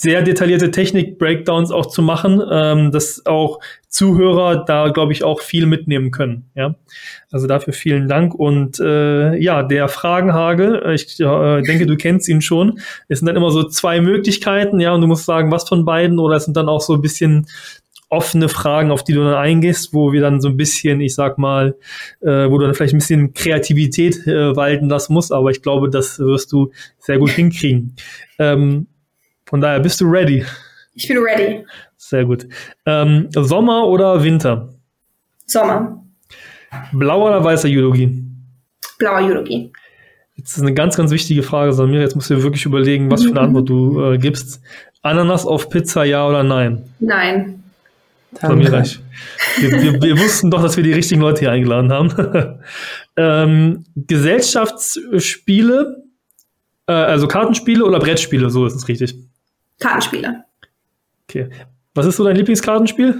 sehr 0.00 0.22
detaillierte 0.22 0.70
Technik-Breakdowns 0.70 1.70
auch 1.72 1.84
zu 1.84 2.00
machen, 2.00 2.40
ähm, 2.50 2.90
dass 2.90 3.26
auch 3.26 3.60
Zuhörer 3.86 4.64
da, 4.64 4.88
glaube 4.88 5.12
ich, 5.12 5.24
auch 5.24 5.42
viel 5.42 5.66
mitnehmen 5.66 6.10
können. 6.10 6.50
Ja, 6.54 6.74
also 7.30 7.46
dafür 7.46 7.74
vielen 7.74 8.08
Dank 8.08 8.34
und 8.34 8.80
äh, 8.80 9.36
ja, 9.36 9.62
der 9.62 9.88
Fragenhagel, 9.88 10.82
äh, 10.86 10.94
ich 10.94 11.20
äh, 11.20 11.62
denke, 11.62 11.84
du 11.84 11.98
kennst 11.98 12.30
ihn 12.30 12.40
schon. 12.40 12.80
Es 13.08 13.18
sind 13.18 13.26
dann 13.26 13.36
immer 13.36 13.50
so 13.50 13.64
zwei 13.64 14.00
Möglichkeiten, 14.00 14.80
ja, 14.80 14.94
und 14.94 15.02
du 15.02 15.06
musst 15.06 15.26
sagen, 15.26 15.52
was 15.52 15.68
von 15.68 15.84
beiden 15.84 16.18
oder 16.18 16.36
es 16.36 16.46
sind 16.46 16.56
dann 16.56 16.70
auch 16.70 16.80
so 16.80 16.94
ein 16.94 17.02
bisschen 17.02 17.46
offene 18.10 18.48
Fragen, 18.48 18.90
auf 18.90 19.04
die 19.04 19.12
du 19.12 19.24
dann 19.24 19.34
eingehst, 19.34 19.94
wo 19.94 20.12
wir 20.12 20.20
dann 20.20 20.40
so 20.40 20.48
ein 20.48 20.56
bisschen, 20.56 21.00
ich 21.00 21.14
sag 21.14 21.38
mal, 21.38 21.76
äh, 22.20 22.50
wo 22.50 22.58
du 22.58 22.66
dann 22.66 22.74
vielleicht 22.74 22.92
ein 22.92 22.98
bisschen 22.98 23.32
Kreativität 23.32 24.26
äh, 24.26 24.54
walten 24.54 24.88
lassen 24.88 25.14
musst, 25.14 25.32
aber 25.32 25.50
ich 25.50 25.62
glaube, 25.62 25.88
das 25.88 26.18
wirst 26.18 26.52
du 26.52 26.70
sehr 26.98 27.18
gut 27.18 27.30
hinkriegen. 27.30 27.94
Ähm, 28.38 28.88
von 29.46 29.60
daher, 29.60 29.80
bist 29.80 30.00
du 30.00 30.06
ready? 30.06 30.44
Ich 30.94 31.08
bin 31.08 31.18
ready. 31.18 31.64
Sehr 31.96 32.24
gut. 32.24 32.46
Ähm, 32.84 33.28
Sommer 33.30 33.86
oder 33.86 34.22
Winter? 34.22 34.74
Sommer. 35.46 36.04
Blauer 36.92 37.28
oder 37.28 37.44
weißer 37.44 37.68
Judogi? 37.68 38.24
Blauer 38.98 39.20
Judogi. 39.20 39.72
Jetzt 40.34 40.56
ist 40.56 40.62
eine 40.62 40.74
ganz, 40.74 40.96
ganz 40.96 41.10
wichtige 41.10 41.42
Frage, 41.42 41.72
Samir. 41.72 42.00
Jetzt 42.00 42.16
musst 42.16 42.30
du 42.30 42.34
dir 42.34 42.42
wirklich 42.42 42.64
überlegen, 42.64 43.10
was 43.10 43.22
für 43.22 43.30
eine 43.30 43.40
Antwort 43.40 43.68
du 43.68 44.02
äh, 44.02 44.18
gibst. 44.18 44.60
Ananas 45.02 45.46
auf 45.46 45.70
Pizza, 45.70 46.04
ja 46.04 46.26
oder 46.26 46.42
nein? 46.42 46.82
Nein. 46.98 47.59
Samira, 48.32 48.84
wir, 49.58 49.82
wir, 49.82 50.02
wir, 50.02 50.18
wussten 50.18 50.50
doch, 50.50 50.62
dass 50.62 50.76
wir 50.76 50.84
die 50.84 50.92
richtigen 50.92 51.20
Leute 51.20 51.40
hier 51.40 51.50
eingeladen 51.50 51.92
haben. 51.92 52.60
ähm, 53.16 53.84
Gesellschaftsspiele, 53.96 56.04
äh, 56.86 56.92
also 56.92 57.26
Kartenspiele 57.26 57.84
oder 57.84 57.98
Brettspiele, 57.98 58.50
so 58.50 58.66
ist 58.66 58.74
es 58.74 58.88
richtig. 58.88 59.16
Kartenspiele. 59.80 60.44
Okay. 61.28 61.48
Was 61.94 62.06
ist 62.06 62.16
so 62.16 62.24
dein 62.24 62.36
Lieblingskartenspiel? 62.36 63.16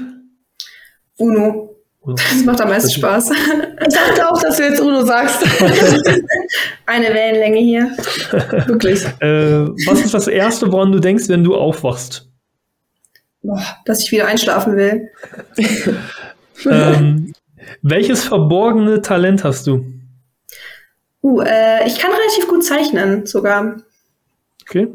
Uno. 1.17 1.77
Uno. 2.01 2.15
Das 2.15 2.45
macht 2.45 2.61
am 2.61 2.69
meisten 2.69 2.91
Spaß. 2.91 3.31
Ich 3.83 3.95
dachte 3.95 4.31
auch, 4.31 4.39
dass 4.43 4.59
du 4.59 4.65
jetzt 4.65 4.79
Uno 4.79 5.07
sagst. 5.07 5.43
Eine 6.87 7.15
Wellenlänge 7.15 7.61
hier. 7.61 7.97
Wirklich. 8.67 9.03
Äh, 9.21 9.69
was 9.87 10.05
ist 10.05 10.13
das 10.13 10.29
Erste, 10.29 10.71
woran 10.71 10.93
du 10.93 11.01
denkst, 11.01 11.29
wenn 11.29 11.43
du 11.43 11.55
aufwachst? 11.55 12.30
Boah, 13.43 13.63
dass 13.85 14.03
ich 14.03 14.13
wieder 14.13 14.27
einschlafen 14.27 14.77
will. 14.77 15.11
ähm, 16.67 17.33
welches 17.83 18.25
verborgene 18.25 19.01
Talent 19.01 19.45
hast 19.45 19.67
du? 19.67 19.87
Uh, 21.23 21.41
äh, 21.43 21.87
ich 21.87 21.99
kann 21.99 22.13
relativ 22.13 22.49
gut 22.49 22.65
zeichnen, 22.65 23.27
sogar. 23.27 23.77
Okay. 24.63 24.89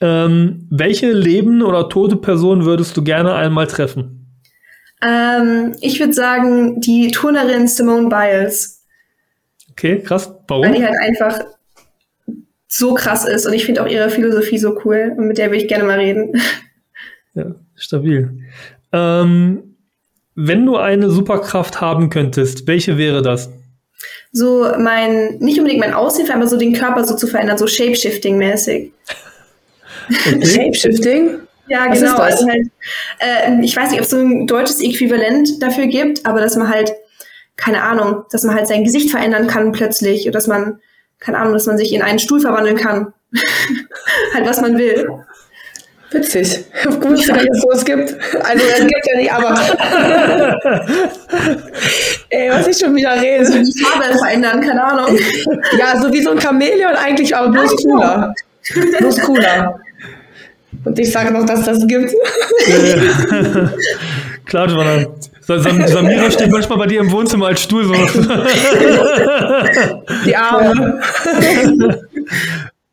Ähm, 0.00 0.68
welche 0.70 1.10
lebende 1.10 1.66
oder 1.66 1.88
tote 1.88 2.16
Person 2.16 2.64
würdest 2.64 2.96
du 2.96 3.02
gerne 3.02 3.34
einmal 3.34 3.66
treffen? 3.66 4.18
Ähm, 5.02 5.74
ich 5.80 5.98
würde 5.98 6.12
sagen, 6.12 6.80
die 6.80 7.10
Turnerin 7.10 7.66
Simone 7.66 8.08
Biles. 8.08 8.84
Okay, 9.70 10.00
krass. 10.00 10.32
Warum? 10.46 10.64
Weil 10.64 10.74
die 10.74 10.84
halt 10.84 10.96
einfach 11.00 11.40
so 12.68 12.94
krass 12.94 13.24
ist 13.24 13.46
und 13.46 13.54
ich 13.54 13.64
finde 13.64 13.82
auch 13.82 13.88
ihre 13.88 14.10
Philosophie 14.10 14.58
so 14.58 14.78
cool 14.84 15.14
und 15.16 15.26
mit 15.26 15.38
der 15.38 15.46
würde 15.46 15.62
ich 15.62 15.68
gerne 15.68 15.84
mal 15.84 15.98
reden. 15.98 16.40
Ja, 17.34 17.54
stabil. 17.74 18.40
Ähm, 18.92 19.76
wenn 20.34 20.64
du 20.66 20.76
eine 20.76 21.10
Superkraft 21.10 21.80
haben 21.80 22.10
könntest, 22.10 22.66
welche 22.66 22.96
wäre 22.96 23.22
das? 23.22 23.50
So 24.30 24.70
mein, 24.78 25.38
nicht 25.38 25.58
unbedingt 25.58 25.80
mein 25.80 25.94
Aussehen, 25.94 26.30
aber 26.30 26.46
so 26.46 26.56
den 26.56 26.74
Körper 26.74 27.04
so 27.04 27.16
zu 27.16 27.26
verändern, 27.26 27.58
so 27.58 27.66
Shapeshifting-mäßig. 27.66 28.92
Okay. 30.08 30.46
Shapeshifting? 30.46 31.40
Ja, 31.68 31.86
Was 31.88 32.00
genau. 32.00 32.16
Also 32.16 32.46
halt, 32.46 32.68
äh, 33.18 33.60
ich 33.62 33.76
weiß 33.76 33.90
nicht, 33.90 34.00
ob 34.00 34.04
es 34.04 34.10
so 34.10 34.18
ein 34.18 34.46
deutsches 34.46 34.80
Äquivalent 34.80 35.62
dafür 35.62 35.86
gibt, 35.86 36.24
aber 36.24 36.40
dass 36.40 36.56
man 36.56 36.68
halt, 36.68 36.92
keine 37.56 37.82
Ahnung, 37.82 38.24
dass 38.30 38.44
man 38.44 38.54
halt 38.54 38.68
sein 38.68 38.84
Gesicht 38.84 39.10
verändern 39.10 39.48
kann 39.48 39.72
plötzlich 39.72 40.22
oder 40.22 40.32
dass 40.32 40.46
man, 40.46 40.80
keine 41.18 41.38
Ahnung, 41.38 41.52
dass 41.52 41.66
man 41.66 41.76
sich 41.76 41.92
in 41.92 42.02
einen 42.02 42.18
Stuhl 42.18 42.40
verwandeln 42.40 42.76
kann. 42.76 43.12
halt, 44.34 44.46
was 44.46 44.60
man 44.60 44.78
will. 44.78 45.08
Witzig. 46.10 46.64
Gut, 46.84 47.28
dass 47.28 47.42
es 47.52 47.60
sowas 47.60 47.84
gibt. 47.84 48.16
Also, 48.42 48.64
es 48.66 48.86
gibt 48.86 49.06
ja 49.06 49.16
nicht, 49.16 49.32
aber. 49.32 49.60
Ey, 52.30 52.50
was 52.50 52.66
ich 52.66 52.78
schon 52.78 52.96
wieder 52.96 53.20
rede. 53.20 53.40
Also 53.40 53.58
die 53.58 53.84
Farbe 53.84 54.18
verändern, 54.18 54.60
keine 54.60 54.82
Ahnung. 54.82 55.18
Ja, 55.78 56.00
so 56.00 56.10
wie 56.12 56.22
so 56.22 56.30
ein 56.30 56.40
Chamäleon 56.40 56.94
eigentlich, 56.94 57.36
aber 57.36 57.50
bloß 57.50 57.76
cooler. 57.82 58.34
Bloß 58.98 59.20
cooler. 59.20 59.78
Und 60.84 60.98
ich 60.98 61.12
sage 61.12 61.30
noch, 61.30 61.44
dass 61.44 61.64
das 61.64 61.86
gibt. 61.86 62.10
Klar, 64.46 64.68
Joanna. 64.68 65.06
Samira 65.42 66.30
steht 66.30 66.50
manchmal 66.50 66.78
bei 66.78 66.86
dir 66.86 67.00
im 67.00 67.10
Wohnzimmer 67.10 67.48
als 67.48 67.62
Stuhl 67.62 67.84
so. 67.84 67.94
Die 70.24 70.36
Arme. 70.36 71.00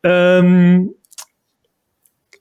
ähm, 0.02 0.94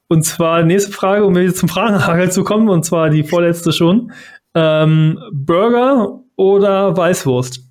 und 0.08 0.24
zwar 0.24 0.64
nächste 0.64 0.92
Frage, 0.92 1.26
um 1.26 1.36
jetzt 1.36 1.58
zum 1.58 1.70
Fragenhagel 1.70 2.32
zu 2.32 2.44
kommen, 2.44 2.70
und 2.70 2.86
zwar 2.86 3.10
die 3.10 3.24
vorletzte 3.24 3.72
schon. 3.72 4.12
Ähm, 4.54 5.20
Burger 5.32 6.22
oder 6.36 6.96
Weißwurst? 6.96 7.62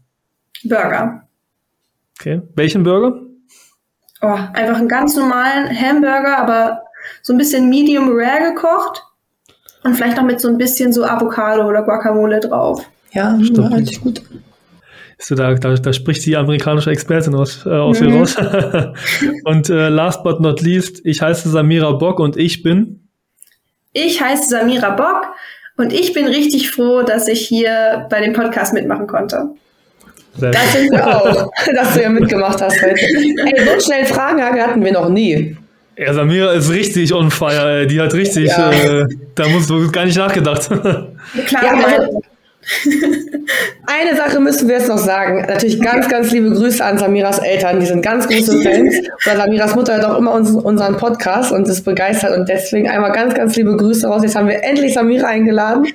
Burger. 0.65 1.23
Okay. 2.19 2.43
Welchen 2.55 2.83
Burger? 2.83 3.21
Oh, 4.23 4.39
einfach 4.53 4.79
einen 4.79 4.89
ganz 4.89 5.17
normalen 5.17 5.69
Hamburger, 5.69 6.39
aber 6.39 6.83
so 7.23 7.33
ein 7.33 7.39
bisschen 7.39 7.69
medium 7.69 8.11
rare 8.13 8.55
gekocht 8.55 9.03
und 9.83 9.95
vielleicht 9.95 10.17
noch 10.17 10.25
mit 10.25 10.41
so 10.41 10.49
ein 10.49 10.57
bisschen 10.57 10.93
so 10.93 11.05
Avocado 11.05 11.69
oder 11.69 11.83
Guacamole 11.83 12.41
drauf. 12.41 12.89
Ja, 13.13 13.39
Stimmt. 13.43 13.73
eigentlich 13.73 14.01
gut. 14.01 14.23
So, 15.19 15.35
da, 15.35 15.55
da, 15.55 15.75
da 15.75 15.93
spricht 15.93 16.25
die 16.27 16.37
amerikanische 16.37 16.91
Expertin 16.91 17.35
aus, 17.35 17.65
äh, 17.67 17.71
aus 17.71 18.01
mhm. 18.01 18.17
raus. 18.17 18.37
und 19.45 19.71
äh, 19.71 19.89
last 19.89 20.23
but 20.23 20.41
not 20.41 20.61
least, 20.61 21.01
ich 21.05 21.23
heiße 21.23 21.49
Samira 21.49 21.93
Bock 21.93 22.19
und 22.21 22.37
ich 22.37 22.63
bin. 22.63 23.09
Ich 23.93 24.21
heiße 24.21 24.49
Samira 24.49 24.91
Bock 24.91 25.29
und 25.77 25.93
ich 25.93 26.13
bin 26.13 26.27
richtig 26.27 26.71
froh, 26.71 27.03
dass 27.03 27.29
ich 27.29 27.47
hier 27.47 28.07
bei 28.11 28.21
dem 28.21 28.33
Podcast 28.33 28.75
mitmachen 28.75 29.07
konnte. 29.07 29.51
Sehr 30.37 30.51
das 30.51 30.73
sind 30.73 30.91
wir 30.91 31.07
auch, 31.07 31.51
dass 31.75 31.95
du 31.95 32.03
ja 32.03 32.09
mitgemacht 32.09 32.61
hast 32.61 32.83
heute. 32.83 33.01
Ey, 33.01 33.65
so 33.65 33.87
schnell 33.87 34.05
Fragen 34.05 34.43
hatten 34.43 34.85
wir 34.85 34.93
noch 34.93 35.09
nie. 35.09 35.57
Ja, 35.97 36.13
Samira 36.13 36.53
ist 36.53 36.71
richtig 36.73 37.15
on 37.15 37.31
fire, 37.31 37.81
ey. 37.81 37.87
Die 37.87 38.01
hat 38.01 38.15
richtig, 38.15 38.49
ja. 38.49 38.73
äh, 38.73 39.07
da 39.37 39.49
musst 39.49 39.71
du 39.71 39.91
gar 39.93 40.05
nicht 40.05 40.19
nachgedacht. 40.19 40.69
Klar, 41.47 41.65
ja, 41.65 41.73
also, 41.73 42.23
eine 43.87 44.17
Sache 44.17 44.41
müssen 44.41 44.69
wir 44.69 44.77
jetzt 44.77 44.89
noch 44.89 44.99
sagen. 44.99 45.45
Natürlich 45.47 45.81
ganz, 45.81 46.09
ganz 46.09 46.31
liebe 46.31 46.51
Grüße 46.51 46.85
an 46.85 46.99
Samiras 46.99 47.39
Eltern. 47.39 47.81
Die 47.81 47.87
sind 47.87 48.03
ganz 48.03 48.27
große 48.27 48.63
Fans. 48.63 48.95
Oder 49.27 49.37
Samiras 49.37 49.75
Mutter 49.75 49.95
hört 49.97 50.05
auch 50.05 50.19
immer 50.19 50.33
uns, 50.33 50.51
unseren 50.51 50.97
Podcast 50.97 51.53
und 51.53 51.69
ist 51.69 51.83
begeistert. 51.85 52.37
Und 52.37 52.49
deswegen 52.49 52.89
einmal 52.89 53.13
ganz, 53.13 53.35
ganz 53.35 53.57
liebe 53.57 53.77
Grüße 53.77 54.07
raus. 54.07 54.23
Jetzt 54.23 54.37
haben 54.37 54.49
wir 54.49 54.63
endlich 54.63 54.95
Samira 54.95 55.29
eingeladen. 55.29 55.87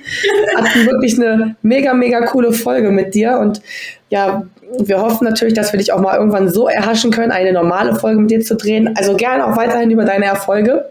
Hatten 0.56 0.86
wirklich 0.86 1.16
eine 1.16 1.56
mega, 1.62 1.94
mega 1.94 2.20
coole 2.22 2.52
Folge 2.52 2.90
mit 2.90 3.14
dir. 3.14 3.38
Und 3.38 3.60
ja, 4.08 4.44
wir 4.78 5.00
hoffen 5.00 5.24
natürlich, 5.24 5.54
dass 5.54 5.72
wir 5.72 5.78
dich 5.78 5.92
auch 5.92 6.00
mal 6.00 6.16
irgendwann 6.16 6.48
so 6.48 6.68
erhaschen 6.68 7.10
können, 7.10 7.32
eine 7.32 7.52
normale 7.52 7.94
Folge 7.96 8.20
mit 8.20 8.30
dir 8.30 8.40
zu 8.40 8.56
drehen. 8.56 8.94
Also 8.96 9.16
gerne 9.16 9.46
auch 9.46 9.56
weiterhin 9.56 9.90
über 9.90 10.04
deine 10.04 10.26
Erfolge. 10.26 10.90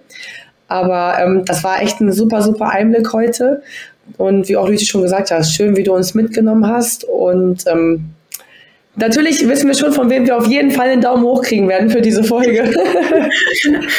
Aber 0.67 1.17
ähm, 1.19 1.45
das 1.45 1.63
war 1.63 1.81
echt 1.81 1.99
ein 1.99 2.11
super, 2.11 2.41
super 2.41 2.69
Einblick 2.69 3.11
heute. 3.13 3.63
Und 4.17 4.49
wie 4.49 4.57
auch 4.57 4.67
du 4.67 4.77
schon 4.77 5.01
gesagt 5.01 5.31
hast, 5.31 5.55
schön, 5.55 5.75
wie 5.77 5.83
du 5.83 5.93
uns 5.93 6.13
mitgenommen 6.13 6.67
hast. 6.67 7.03
Und 7.03 7.65
ähm, 7.67 8.11
natürlich 8.95 9.47
wissen 9.47 9.67
wir 9.67 9.75
schon, 9.75 9.93
von 9.93 10.09
wem 10.09 10.25
wir 10.25 10.37
auf 10.37 10.47
jeden 10.47 10.71
Fall 10.71 10.89
den 10.89 11.01
Daumen 11.01 11.23
hoch 11.23 11.43
kriegen 11.43 11.67
werden 11.67 11.89
für 11.89 12.01
diese 12.01 12.23
Folge. 12.23 12.63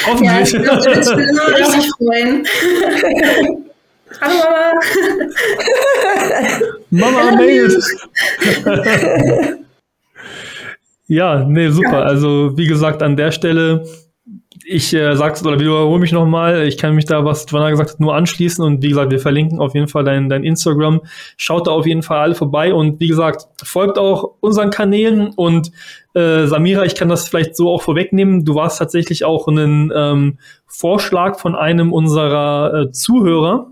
Hoffentlich. 0.07 0.23
Ja, 0.23 0.41
ich 0.41 0.53
würde 0.53 0.77
mich 0.77 1.67
richtig 1.67 1.91
freuen. 1.97 2.45
Hallo 4.19 4.35
Mama. 6.89 7.11
Mama 7.21 7.31
mailt. 7.37 7.73
ja, 11.07 11.45
nee, 11.47 11.69
super. 11.69 12.05
Also 12.05 12.57
wie 12.57 12.67
gesagt, 12.67 13.01
an 13.01 13.15
der 13.15 13.31
Stelle 13.31 13.85
ich 14.65 14.93
äh, 14.93 15.15
sag's 15.15 15.45
oder 15.45 15.59
wiederhole 15.59 15.99
mich 15.99 16.11
nochmal, 16.11 16.67
ich 16.67 16.77
kann 16.77 16.95
mich 16.95 17.05
da, 17.05 17.25
was 17.25 17.45
Joanna 17.49 17.69
gesagt 17.69 17.91
hat, 17.91 17.99
nur 17.99 18.15
anschließen 18.15 18.63
und 18.63 18.81
wie 18.81 18.89
gesagt, 18.89 19.11
wir 19.11 19.19
verlinken 19.19 19.59
auf 19.59 19.73
jeden 19.73 19.87
Fall 19.87 20.03
dein, 20.03 20.29
dein 20.29 20.43
Instagram. 20.43 21.01
Schaut 21.37 21.67
da 21.67 21.71
auf 21.71 21.85
jeden 21.85 22.03
Fall 22.03 22.19
alle 22.19 22.35
vorbei 22.35 22.73
und 22.73 22.99
wie 22.99 23.07
gesagt, 23.07 23.47
folgt 23.63 23.97
auch 23.97 24.35
unseren 24.39 24.69
Kanälen 24.69 25.29
und 25.35 25.71
äh, 26.13 26.45
Samira, 26.47 26.83
ich 26.83 26.95
kann 26.95 27.09
das 27.09 27.27
vielleicht 27.27 27.55
so 27.55 27.69
auch 27.69 27.81
vorwegnehmen. 27.81 28.43
Du 28.45 28.55
warst 28.55 28.79
tatsächlich 28.79 29.23
auch 29.23 29.47
ein 29.47 29.91
ähm, 29.95 30.37
Vorschlag 30.67 31.39
von 31.39 31.55
einem 31.55 31.93
unserer 31.93 32.73
äh, 32.73 32.91
Zuhörer. 32.91 33.67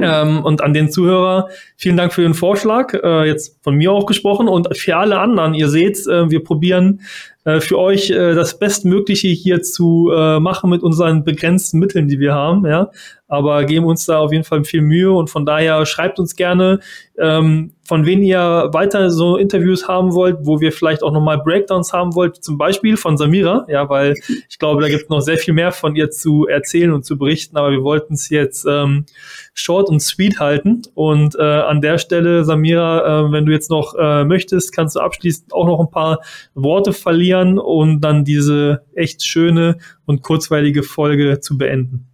Ähm, 0.00 0.44
und 0.44 0.62
an 0.62 0.72
den 0.72 0.88
Zuhörer, 0.88 1.48
vielen 1.80 1.96
Dank 1.96 2.12
für 2.12 2.20
den 2.20 2.34
Vorschlag, 2.34 2.92
äh, 2.92 3.26
jetzt 3.26 3.58
von 3.62 3.74
mir 3.74 3.90
auch 3.90 4.04
gesprochen 4.04 4.48
und 4.48 4.76
für 4.76 4.96
alle 4.96 5.18
anderen, 5.18 5.54
ihr 5.54 5.70
seht, 5.70 6.06
äh, 6.06 6.30
wir 6.30 6.44
probieren 6.44 7.00
äh, 7.44 7.60
für 7.60 7.78
euch 7.78 8.10
äh, 8.10 8.34
das 8.34 8.58
Bestmögliche 8.58 9.28
hier 9.28 9.62
zu 9.62 10.10
äh, 10.14 10.40
machen 10.40 10.68
mit 10.68 10.82
unseren 10.82 11.24
begrenzten 11.24 11.78
Mitteln, 11.78 12.06
die 12.06 12.20
wir 12.20 12.34
haben, 12.34 12.66
ja. 12.66 12.90
Aber 13.28 13.64
geben 13.64 13.86
uns 13.86 14.04
da 14.06 14.18
auf 14.18 14.32
jeden 14.32 14.44
Fall 14.44 14.64
viel 14.64 14.82
Mühe 14.82 15.12
und 15.12 15.30
von 15.30 15.46
daher 15.46 15.86
schreibt 15.86 16.18
uns 16.18 16.34
gerne, 16.34 16.80
ähm, 17.16 17.72
von 17.84 18.04
wem 18.04 18.22
ihr 18.22 18.68
weiter 18.72 19.10
so 19.10 19.36
Interviews 19.36 19.88
haben 19.88 20.12
wollt, 20.14 20.38
wo 20.42 20.60
wir 20.60 20.72
vielleicht 20.72 21.02
auch 21.02 21.12
nochmal 21.12 21.38
Breakdowns 21.38 21.92
haben 21.92 22.14
wollt, 22.14 22.42
zum 22.42 22.58
Beispiel 22.58 22.96
von 22.96 23.16
Samira, 23.16 23.66
ja, 23.68 23.88
weil 23.88 24.16
ich 24.48 24.58
glaube, 24.58 24.82
da 24.82 24.88
gibt 24.88 25.04
es 25.04 25.08
noch 25.08 25.20
sehr 25.20 25.38
viel 25.38 25.54
mehr 25.54 25.70
von 25.72 25.94
ihr 25.94 26.10
zu 26.10 26.46
erzählen 26.46 26.92
und 26.92 27.04
zu 27.04 27.16
berichten, 27.16 27.56
aber 27.56 27.70
wir 27.70 27.82
wollten 27.84 28.14
es 28.14 28.28
jetzt 28.28 28.66
ähm, 28.68 29.06
short 29.54 29.88
und 29.88 30.00
sweet 30.00 30.40
halten. 30.40 30.82
Und 30.94 31.36
äh, 31.36 31.42
an 31.70 31.80
der 31.80 31.98
Stelle, 31.98 32.44
Samira, 32.44 33.26
äh, 33.28 33.32
wenn 33.32 33.46
du 33.46 33.52
jetzt 33.52 33.70
noch 33.70 33.94
äh, 33.96 34.24
möchtest, 34.24 34.74
kannst 34.74 34.96
du 34.96 35.00
abschließend 35.00 35.52
auch 35.52 35.66
noch 35.66 35.80
ein 35.80 35.90
paar 35.90 36.20
Worte 36.54 36.92
verlieren 36.92 37.58
und 37.58 38.00
dann 38.00 38.24
diese 38.24 38.84
echt 38.94 39.24
schöne 39.24 39.78
und 40.04 40.22
kurzweilige 40.22 40.82
Folge 40.82 41.40
zu 41.40 41.56
beenden. 41.56 42.06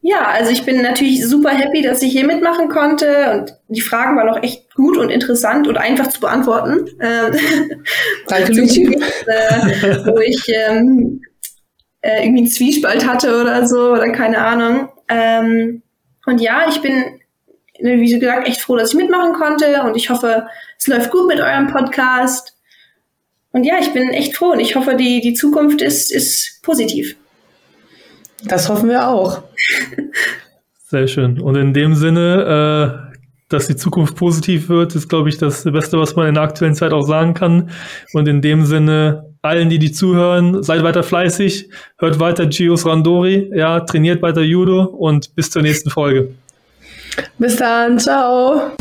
Ja, 0.00 0.28
also 0.28 0.50
ich 0.50 0.64
bin 0.64 0.82
natürlich 0.82 1.26
super 1.26 1.50
happy, 1.50 1.82
dass 1.82 2.02
ich 2.02 2.12
hier 2.12 2.26
mitmachen 2.26 2.68
konnte 2.68 3.06
und 3.32 3.56
die 3.68 3.80
Fragen 3.80 4.16
waren 4.16 4.28
auch 4.28 4.42
echt 4.42 4.74
gut 4.74 4.96
und 4.96 5.10
interessant 5.10 5.68
und 5.68 5.76
einfach 5.76 6.08
zu 6.08 6.20
beantworten. 6.20 6.88
Ähm, 7.00 7.32
Danke, 8.28 8.52
Lucy. 8.60 8.94
äh, 9.26 10.06
wo 10.06 10.18
ich 10.18 10.42
ähm, 10.48 11.20
äh, 12.00 12.24
irgendwie 12.24 12.42
einen 12.42 12.50
Zwiespalt 12.50 13.06
hatte 13.06 13.40
oder 13.40 13.66
so 13.66 13.92
oder 13.92 14.10
keine 14.10 14.38
Ahnung. 14.38 14.88
Ähm, 15.08 15.82
und 16.26 16.40
ja, 16.40 16.66
ich 16.68 16.80
bin, 16.80 17.17
wie 17.80 18.18
gesagt, 18.18 18.48
echt 18.48 18.60
froh, 18.60 18.76
dass 18.76 18.92
ich 18.92 18.98
mitmachen 18.98 19.32
konnte 19.34 19.82
und 19.82 19.96
ich 19.96 20.10
hoffe, 20.10 20.46
es 20.78 20.86
läuft 20.86 21.10
gut 21.10 21.26
mit 21.28 21.40
eurem 21.40 21.68
Podcast. 21.68 22.54
Und 23.52 23.64
ja, 23.64 23.74
ich 23.80 23.92
bin 23.92 24.10
echt 24.10 24.36
froh 24.36 24.52
und 24.52 24.60
ich 24.60 24.76
hoffe, 24.76 24.94
die, 24.96 25.20
die 25.20 25.34
Zukunft 25.34 25.80
ist, 25.80 26.12
ist 26.12 26.60
positiv. 26.62 27.16
Das 28.44 28.68
hoffen 28.68 28.88
wir 28.88 29.08
auch. 29.08 29.42
Sehr 30.86 31.08
schön. 31.08 31.40
Und 31.40 31.56
in 31.56 31.72
dem 31.72 31.94
Sinne, 31.94 33.08
äh, 33.12 33.18
dass 33.48 33.66
die 33.66 33.76
Zukunft 33.76 34.16
positiv 34.16 34.68
wird, 34.68 34.94
ist, 34.94 35.08
glaube 35.08 35.28
ich, 35.28 35.38
das 35.38 35.64
Beste, 35.64 35.98
was 35.98 36.16
man 36.16 36.28
in 36.28 36.34
der 36.34 36.42
aktuellen 36.44 36.74
Zeit 36.74 36.92
auch 36.92 37.06
sagen 37.06 37.34
kann. 37.34 37.70
Und 38.12 38.28
in 38.28 38.42
dem 38.42 38.64
Sinne, 38.64 39.34
allen, 39.42 39.70
die 39.70 39.78
die 39.78 39.92
zuhören, 39.92 40.62
seid 40.62 40.82
weiter 40.82 41.02
fleißig, 41.02 41.70
hört 41.98 42.20
weiter 42.20 42.46
Gios 42.46 42.86
Randori, 42.86 43.50
ja, 43.54 43.80
trainiert 43.80 44.22
weiter 44.22 44.42
Judo 44.42 44.84
und 44.84 45.34
bis 45.34 45.50
zur 45.50 45.62
nächsten 45.62 45.90
Folge. 45.90 46.34
Bis 47.38 47.56
dann, 47.56 47.98
ciao. 47.98 48.72